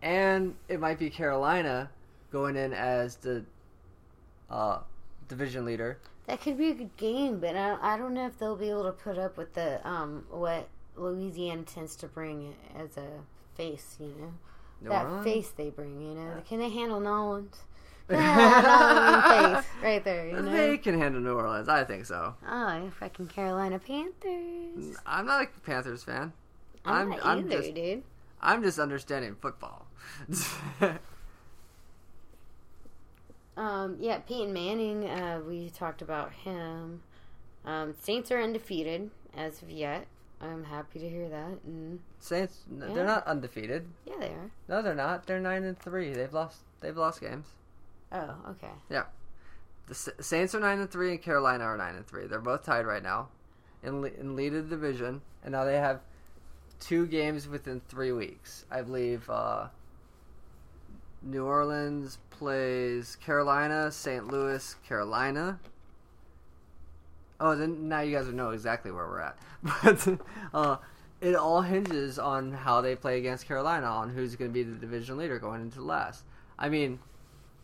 and 0.02 0.54
it 0.68 0.80
might 0.80 0.98
be 0.98 1.10
Carolina 1.10 1.90
going 2.30 2.56
in 2.56 2.72
as 2.72 3.16
the 3.16 3.44
uh, 4.50 4.78
division 5.28 5.64
leader. 5.64 5.98
That 6.26 6.40
could 6.40 6.58
be 6.58 6.68
a 6.70 6.74
good 6.74 6.96
game, 6.96 7.40
but 7.40 7.56
I, 7.56 7.76
I 7.80 7.96
don't 7.96 8.14
know 8.14 8.26
if 8.26 8.38
they'll 8.38 8.56
be 8.56 8.70
able 8.70 8.84
to 8.84 8.92
put 8.92 9.18
up 9.18 9.36
with 9.36 9.54
the 9.54 9.86
um 9.88 10.24
what 10.30 10.68
Louisiana 10.96 11.62
tends 11.62 11.96
to 11.96 12.06
bring 12.06 12.54
as 12.76 12.96
a 12.96 13.06
face. 13.56 13.96
You 13.98 14.08
know, 14.18 14.32
New 14.82 14.90
that 14.90 15.06
Orleans? 15.06 15.24
face 15.24 15.50
they 15.50 15.70
bring. 15.70 16.00
You 16.00 16.14
know, 16.14 16.42
can 16.48 16.58
they 16.60 16.68
handle 16.70 17.00
New 17.00 17.08
Orleans? 17.08 17.56
face 18.10 18.18
right 19.82 20.02
there. 20.04 20.26
You 20.28 20.42
know. 20.42 20.50
They 20.52 20.78
can 20.78 20.98
handle 20.98 21.20
New 21.20 21.34
Orleans. 21.34 21.68
I 21.68 21.84
think 21.84 22.06
so. 22.06 22.34
Oh, 22.48 22.90
fucking 22.98 23.28
Carolina 23.28 23.78
Panthers. 23.78 24.96
I'm 25.06 25.26
not 25.26 25.42
a 25.44 25.46
Panthers 25.60 26.02
fan. 26.04 26.32
I'm, 26.84 26.94
I'm- 26.94 27.08
not 27.10 27.26
I'm 27.26 27.38
either, 27.40 27.62
just- 27.62 27.74
dude. 27.74 28.02
I'm 28.42 28.62
just 28.62 28.78
understanding 28.78 29.36
football. 29.40 29.86
Um, 33.56 33.96
yeah, 34.00 34.18
Peyton 34.18 34.52
Manning. 34.52 35.08
Uh, 35.08 35.40
we 35.46 35.70
talked 35.70 36.02
about 36.02 36.32
him. 36.32 37.02
Um, 37.64 37.94
Saints 38.00 38.30
are 38.30 38.40
undefeated 38.40 39.10
as 39.36 39.62
of 39.62 39.70
yet. 39.70 40.06
I'm 40.40 40.64
happy 40.64 40.98
to 41.00 41.08
hear 41.08 41.28
that. 41.28 41.58
And 41.66 42.00
Saints, 42.18 42.64
n 42.70 42.82
Yeah. 42.88 42.94
they're 42.94 43.04
not 43.06 43.26
undefeated. 43.26 43.86
yeah, 44.06 44.16
they 44.18 44.28
are. 44.28 44.50
No, 44.68 44.80
they're 44.80 44.94
not. 44.94 45.26
They're 45.26 45.40
nine 45.40 45.64
and 45.64 45.78
three. 45.78 46.14
They've 46.14 46.32
lost. 46.32 46.60
They've 46.80 46.96
lost 46.96 47.20
games. 47.20 47.48
Oh, 48.12 48.34
okay. 48.50 48.72
Yeah, 48.88 49.04
the 49.86 49.94
Sa- 49.94 50.12
Saints 50.20 50.54
are 50.54 50.60
nine 50.60 50.78
and 50.80 50.90
three, 50.90 51.10
and 51.10 51.20
Carolina 51.22 51.64
are 51.64 51.76
nine 51.76 51.94
and 51.94 52.06
three. 52.06 52.26
They're 52.26 52.40
both 52.40 52.64
tied 52.64 52.86
right 52.86 53.02
now, 53.02 53.28
in 53.82 54.00
le- 54.00 54.08
in 54.08 54.34
lead 54.34 54.54
of 54.54 54.70
the 54.70 54.76
division, 54.76 55.20
and 55.44 55.52
now 55.52 55.64
they 55.64 55.76
have 55.76 56.00
two 56.80 57.06
games 57.06 57.46
within 57.46 57.80
three 57.88 58.10
weeks. 58.12 58.64
I 58.70 58.80
believe 58.80 59.28
uh, 59.28 59.68
New 61.22 61.44
Orleans 61.44 62.16
plays 62.40 63.16
Carolina, 63.16 63.92
St. 63.92 64.26
Louis, 64.26 64.74
Carolina. 64.88 65.60
Oh, 67.38 67.54
then 67.54 67.86
now 67.86 68.00
you 68.00 68.16
guys 68.16 68.26
know 68.28 68.50
exactly 68.50 68.90
where 68.90 69.06
we're 69.06 69.20
at. 69.20 69.38
But 69.84 70.18
uh, 70.54 70.76
it 71.20 71.34
all 71.34 71.60
hinges 71.60 72.18
on 72.18 72.50
how 72.50 72.80
they 72.80 72.96
play 72.96 73.18
against 73.18 73.46
Carolina, 73.46 73.86
on 73.86 74.08
who's 74.08 74.36
going 74.36 74.50
to 74.50 74.54
be 74.54 74.62
the 74.62 74.74
division 74.74 75.18
leader 75.18 75.38
going 75.38 75.60
into 75.60 75.82
last. 75.82 76.24
I 76.58 76.70
mean, 76.70 76.98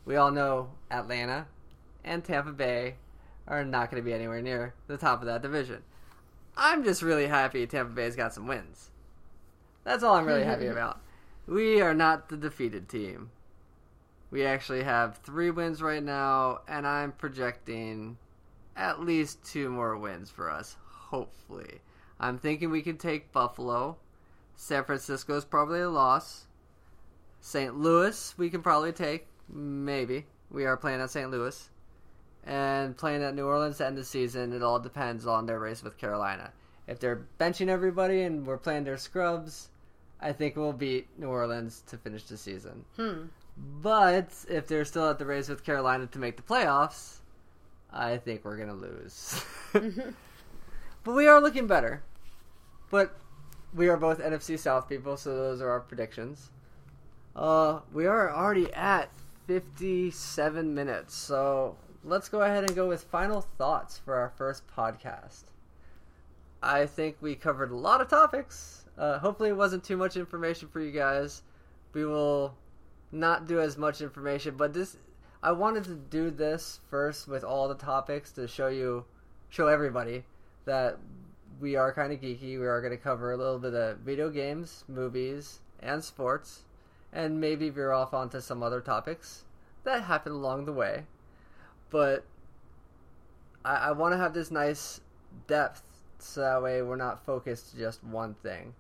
we 0.05 0.17
all 0.17 0.31
know 0.31 0.69
Atlanta 0.91 1.47
and 2.05 2.23
Tampa 2.23 2.53
Bay 2.53 2.97
are 3.49 3.65
not 3.65 3.91
going 3.91 4.03
to 4.03 4.05
be 4.07 4.13
anywhere 4.13 4.43
near 4.43 4.75
the 4.89 4.99
top 4.99 5.21
of 5.21 5.27
that 5.27 5.41
division. 5.41 5.85
I'm 6.55 6.85
just 6.85 7.01
really 7.01 7.29
happy 7.29 7.67
Tampa 7.67 7.93
Bay's 7.93 8.15
got 8.15 8.35
some 8.35 8.47
wins. 8.47 8.91
That's 9.85 10.05
all 10.05 10.17
I'm 10.17 10.27
really 10.27 10.45
happy 10.45 10.67
about. 10.67 11.01
We 11.47 11.81
are 11.81 11.95
not 11.95 12.29
the 12.29 12.37
defeated 12.37 12.91
team. 12.91 13.31
We 14.31 14.45
actually 14.45 14.83
have 14.83 15.19
three 15.19 15.51
wins 15.51 15.83
right 15.83 16.03
now, 16.03 16.61
and 16.67 16.87
I'm 16.87 17.13
projecting 17.13 18.19
at 18.77 19.01
least 19.01 19.45
two 19.45 19.71
more 19.71 19.97
wins 19.97 20.31
for 20.31 20.51
us, 20.51 20.77
hopefully. 20.85 21.81
I'm 22.19 22.39
thinking 22.39 22.71
we 22.71 22.83
can 22.83 22.99
take 22.99 23.33
Buffalo. 23.33 23.97
San 24.57 24.85
Francisco 24.85 25.37
is 25.37 25.45
probably 25.45 25.81
a 25.81 25.91
loss. 25.91 26.47
St. 27.41 27.77
Louis, 27.77 28.35
we 28.37 28.51
can 28.51 28.63
probably 28.63 28.93
take. 28.93 29.27
Maybe. 29.49 30.27
We 30.51 30.65
are 30.65 30.77
playing 30.77 31.01
at 31.01 31.11
St. 31.11 31.31
Louis. 31.31 31.71
And 32.45 32.97
playing 32.97 33.23
at 33.23 33.35
New 33.35 33.47
Orleans 33.47 33.79
to 33.79 33.87
end 33.87 33.99
the 33.99 34.05
season, 34.05 34.53
it 34.53 34.63
all 34.63 34.79
depends 34.79 35.27
on 35.27 35.47
their 35.47 35.59
race 35.59 35.83
with 35.83 35.99
Carolina. 35.99 36.53
If 36.87 37.01
they're 37.01 37.27
benching 37.39 37.69
everybody 37.69 38.23
and 38.23 38.47
we're 38.47 38.59
playing 38.59 38.85
their 38.85 38.97
scrubs, 38.97 39.69
I 40.21 40.33
think 40.33 40.57
we'll 40.57 40.73
beat 40.73 41.09
New 41.19 41.29
Orleans 41.29 41.83
to 41.89 41.99
finish 41.99 42.25
the 42.25 42.37
season. 42.37 42.85
Hmm. 42.97 43.25
But 43.57 44.33
if 44.49 44.67
they're 44.67 44.85
still 44.85 45.09
at 45.09 45.19
the 45.19 45.27
race 45.27 45.49
with 45.49 45.65
Carolina 45.65 46.07
to 46.09 46.19
make 46.19 46.37
the 46.37 46.43
playoffs, 46.43 47.21
I 47.91 48.19
think 48.19 48.45
we're 48.45 48.57
going 48.57 48.69
to 48.69 48.75
lose. 48.75 49.43
but 51.05 51.13
we 51.15 51.27
are 51.27 51.41
looking 51.41 51.67
better. 51.67 52.03
But 52.91 53.17
we 53.75 53.89
are 53.89 53.97
both 53.97 54.19
NFC 54.19 54.59
South 54.59 54.89
people, 54.89 55.17
so 55.17 55.35
those 55.35 55.61
are 55.61 55.71
our 55.71 55.81
predictions. 55.81 56.51
Uh, 57.35 57.81
we 57.93 58.07
are 58.07 58.31
already 58.31 58.73
at 58.73 59.11
57 59.47 60.75
minutes, 60.75 61.15
so 61.15 61.77
let's 62.05 62.29
go 62.29 62.43
ahead 62.43 62.65
and 62.65 62.75
go 62.75 62.89
with 62.89 63.03
final 63.05 63.43
thoughts 63.59 63.99
for 63.99 64.15
our 64.15 64.31
first 64.31 64.63
podcast. 64.75 65.45
I 66.63 66.87
think 66.87 67.17
we 67.21 67.35
covered 67.35 67.71
a 67.71 67.77
lot 67.77 68.01
of 68.01 68.09
topics. 68.09 68.85
Uh, 68.97 69.19
hopefully, 69.19 69.51
it 69.51 69.57
wasn't 69.57 69.85
too 69.85 69.97
much 69.97 70.17
information 70.17 70.69
for 70.69 70.81
you 70.81 70.91
guys. 70.91 71.43
We 71.93 72.07
will 72.07 72.55
not 73.13 73.47
do 73.47 73.61
as 73.61 73.77
much 73.77 74.01
information, 74.01 74.57
but 74.57 74.75
this 74.75 74.97
I 75.43 75.53
wanted 75.53 75.85
to 75.85 75.95
do 75.95 76.31
this 76.31 76.81
first 76.91 77.29
with 77.29 77.45
all 77.45 77.69
the 77.69 77.75
topics 77.75 78.33
to 78.33 78.49
show 78.49 78.69
you, 78.69 79.05
show 79.49 79.69
everybody 79.69 80.25
that 80.65 80.99
we 81.61 81.77
are 81.77 81.93
kind 81.93 82.13
of 82.13 82.21
geeky. 82.21 82.59
We 82.59 82.67
are 82.67 82.81
going 82.81 82.97
to 82.97 83.03
cover 83.03 83.33
a 83.33 83.37
little 83.37 83.59
bit 83.59 83.75
of 83.75 83.99
video 83.99 84.31
games, 84.31 84.85
movies, 84.89 85.61
and 85.81 86.03
sports, 86.03 86.65
and 87.13 87.41
maybe 87.41 87.71
veer 87.71 87.93
off 87.93 88.13
onto 88.13 88.41
some 88.41 88.63
other 88.63 88.81
topics 88.81 89.45
that 89.85 90.03
happen 90.03 90.33
along 90.33 90.65
the 90.65 90.73
way. 90.73 91.05
But 91.91 92.25
I, 93.65 93.77
I 93.77 93.93
want 93.93 94.13
to 94.13 94.19
have 94.19 94.35
this 94.35 94.51
nice 94.51 95.01
depth 95.47 95.83
so 96.19 96.41
that 96.41 96.63
way 96.63 96.83
we're 96.83 96.97
not 96.97 97.25
focused 97.25 97.71
to 97.71 97.79
just 97.79 98.03
one 98.03 98.35
thing. 98.43 98.75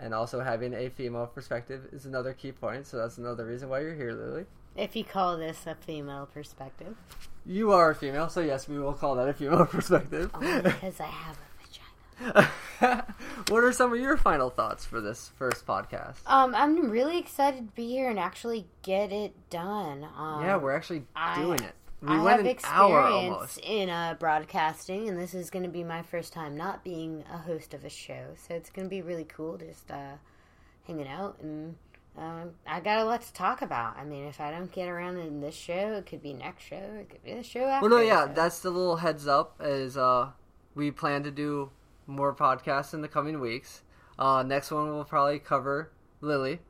And 0.00 0.14
also 0.14 0.40
having 0.40 0.74
a 0.74 0.88
female 0.90 1.26
perspective 1.26 1.88
is 1.92 2.06
another 2.06 2.32
key 2.32 2.52
point, 2.52 2.86
so 2.86 2.96
that's 2.98 3.18
another 3.18 3.44
reason 3.44 3.68
why 3.68 3.80
you're 3.80 3.94
here, 3.94 4.12
Lillie. 4.12 4.46
If 4.76 4.94
you 4.94 5.02
call 5.02 5.36
this 5.36 5.66
a 5.66 5.74
female 5.74 6.28
perspective. 6.32 6.96
You 7.44 7.72
are 7.72 7.90
a 7.90 7.94
female, 7.94 8.28
so 8.28 8.40
yes, 8.40 8.68
we 8.68 8.78
will 8.78 8.92
call 8.92 9.16
that 9.16 9.28
a 9.28 9.32
female 9.32 9.66
perspective. 9.70 10.30
Only 10.34 10.62
because 10.62 11.00
I 11.00 11.06
have 11.06 11.36
a 12.20 12.30
vagina. 12.80 13.04
what 13.48 13.64
are 13.64 13.72
some 13.72 13.92
of 13.92 13.98
your 13.98 14.16
final 14.16 14.50
thoughts 14.50 14.84
for 14.84 15.00
this 15.00 15.32
first 15.36 15.66
podcast? 15.66 16.16
Um, 16.26 16.54
I'm 16.54 16.90
really 16.90 17.18
excited 17.18 17.68
to 17.68 17.74
be 17.74 17.88
here 17.88 18.08
and 18.08 18.20
actually 18.20 18.66
get 18.82 19.10
it 19.10 19.34
done. 19.50 20.06
Um, 20.16 20.44
yeah, 20.44 20.56
we're 20.56 20.76
actually 20.76 21.02
I- 21.16 21.40
doing 21.40 21.60
it. 21.60 21.74
We 22.00 22.14
I 22.14 22.22
went 22.22 22.36
have 22.38 22.46
experience 22.46 23.58
in 23.62 23.90
uh, 23.90 24.14
broadcasting, 24.20 25.08
and 25.08 25.18
this 25.18 25.34
is 25.34 25.50
going 25.50 25.64
to 25.64 25.68
be 25.70 25.82
my 25.82 26.02
first 26.02 26.32
time 26.32 26.56
not 26.56 26.84
being 26.84 27.24
a 27.32 27.38
host 27.38 27.74
of 27.74 27.84
a 27.84 27.90
show. 27.90 28.34
So 28.36 28.54
it's 28.54 28.70
going 28.70 28.86
to 28.86 28.90
be 28.90 29.02
really 29.02 29.24
cool 29.24 29.56
just 29.58 29.90
uh, 29.90 30.12
hanging 30.86 31.08
out. 31.08 31.38
And 31.42 31.74
um, 32.16 32.50
I 32.68 32.78
got 32.80 32.98
a 32.98 33.04
lot 33.04 33.22
to 33.22 33.32
talk 33.32 33.62
about. 33.62 33.96
I 33.96 34.04
mean, 34.04 34.24
if 34.26 34.40
I 34.40 34.52
don't 34.52 34.70
get 34.70 34.88
around 34.88 35.16
in 35.18 35.40
this 35.40 35.56
show, 35.56 35.94
it 35.94 36.06
could 36.06 36.22
be 36.22 36.32
next 36.34 36.64
show. 36.64 36.76
It 37.00 37.10
could 37.10 37.24
be 37.24 37.34
the 37.34 37.42
show 37.42 37.64
after. 37.64 37.88
Well, 37.88 37.98
no, 37.98 38.04
yeah, 38.04 38.26
that's 38.26 38.60
the 38.60 38.70
little 38.70 38.96
heads 38.96 39.26
up. 39.26 39.56
Is 39.60 39.96
uh, 39.96 40.30
we 40.76 40.92
plan 40.92 41.24
to 41.24 41.32
do 41.32 41.70
more 42.06 42.32
podcasts 42.32 42.94
in 42.94 43.00
the 43.02 43.08
coming 43.08 43.40
weeks. 43.40 43.82
Uh, 44.18 44.44
next 44.44 44.70
one 44.70 44.88
will 44.88 45.04
probably 45.04 45.40
cover 45.40 45.90
Lillie. 46.20 46.60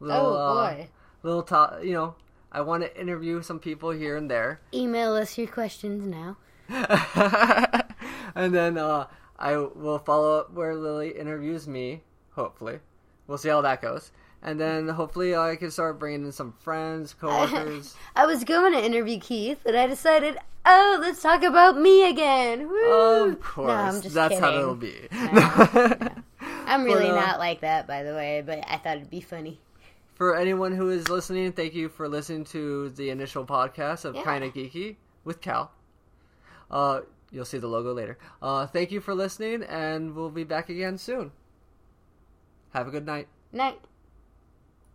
Little, 0.00 0.26
Oh, 0.26 0.36
uh, 0.36 0.74
boy. 0.76 0.88
little 1.24 1.42
top. 1.42 1.82
You 1.82 1.92
know, 1.94 2.14
I 2.50 2.62
want 2.62 2.82
to 2.82 3.00
interview 3.00 3.42
some 3.42 3.58
people 3.58 3.90
here 3.90 4.16
and 4.16 4.30
there, 4.30 4.60
Email 4.72 5.14
us 5.14 5.36
your 5.36 5.48
questions 5.48 6.06
now. 6.06 6.36
and 8.34 8.54
then 8.54 8.78
uh, 8.78 9.06
I 9.38 9.56
will 9.56 9.98
follow 9.98 10.38
up 10.40 10.52
where 10.52 10.74
Lillie 10.74 11.10
interviews 11.10 11.68
me. 11.68 12.02
Hopefully, 12.32 12.78
we'll 13.26 13.38
see 13.38 13.48
how 13.48 13.60
that 13.62 13.82
goes. 13.82 14.12
And 14.42 14.60
then 14.60 14.88
hopefully 14.88 15.34
I 15.36 15.56
can 15.56 15.70
start 15.70 15.98
bringing 15.98 16.24
in 16.24 16.32
some 16.32 16.52
friends, 16.60 17.14
coworkers. 17.20 17.94
I 18.14 18.26
was 18.26 18.44
going 18.44 18.72
to 18.72 18.84
interview 18.84 19.18
Keith, 19.18 19.60
but 19.64 19.74
I 19.74 19.86
decided, 19.86 20.38
oh, 20.64 20.98
let's 21.00 21.20
talk 21.20 21.42
about 21.42 21.78
me 21.78 22.08
again. 22.08 22.68
Woo! 22.68 23.30
of 23.32 23.40
course, 23.40 23.68
No, 23.68 23.74
I'm 23.74 24.00
just 24.02 24.14
that's 24.14 24.38
how 24.38 24.56
it'll 24.56 24.74
be. 24.74 25.08
I'm 25.10 26.84
really 26.84 27.06
But, 27.06 27.18
uh, 27.18 27.20
not 27.26 27.38
like 27.38 27.60
that, 27.60 27.86
by 27.86 28.02
the 28.02 28.14
way, 28.14 28.42
but 28.44 28.60
I 28.68 28.76
thought 28.76 28.96
it'd 28.98 29.10
be 29.10 29.20
funny. 29.20 29.58
For 30.18 30.34
anyone 30.34 30.72
who 30.72 30.90
is 30.90 31.08
listening, 31.08 31.52
thank 31.52 31.74
you 31.74 31.88
for 31.88 32.08
listening 32.08 32.44
to 32.46 32.90
the 32.90 33.10
initial 33.10 33.46
podcast 33.46 34.04
of 34.04 34.16
Yeah. 34.16 34.24
Kinda 34.24 34.50
Geeky 34.50 34.96
with 35.22 35.40
Cal. 35.40 35.70
Uh, 36.68 37.02
you'll 37.30 37.44
see 37.44 37.58
the 37.58 37.68
logo 37.68 37.92
later. 37.94 38.18
Uh, 38.42 38.66
thank 38.66 38.90
you 38.90 39.00
for 39.00 39.14
listening, 39.14 39.62
and 39.62 40.16
we'll 40.16 40.30
be 40.30 40.42
back 40.42 40.68
again 40.68 40.98
soon. 40.98 41.30
Have 42.70 42.88
a 42.88 42.90
good 42.90 43.06
night. 43.06 43.28
Night. 43.52 43.80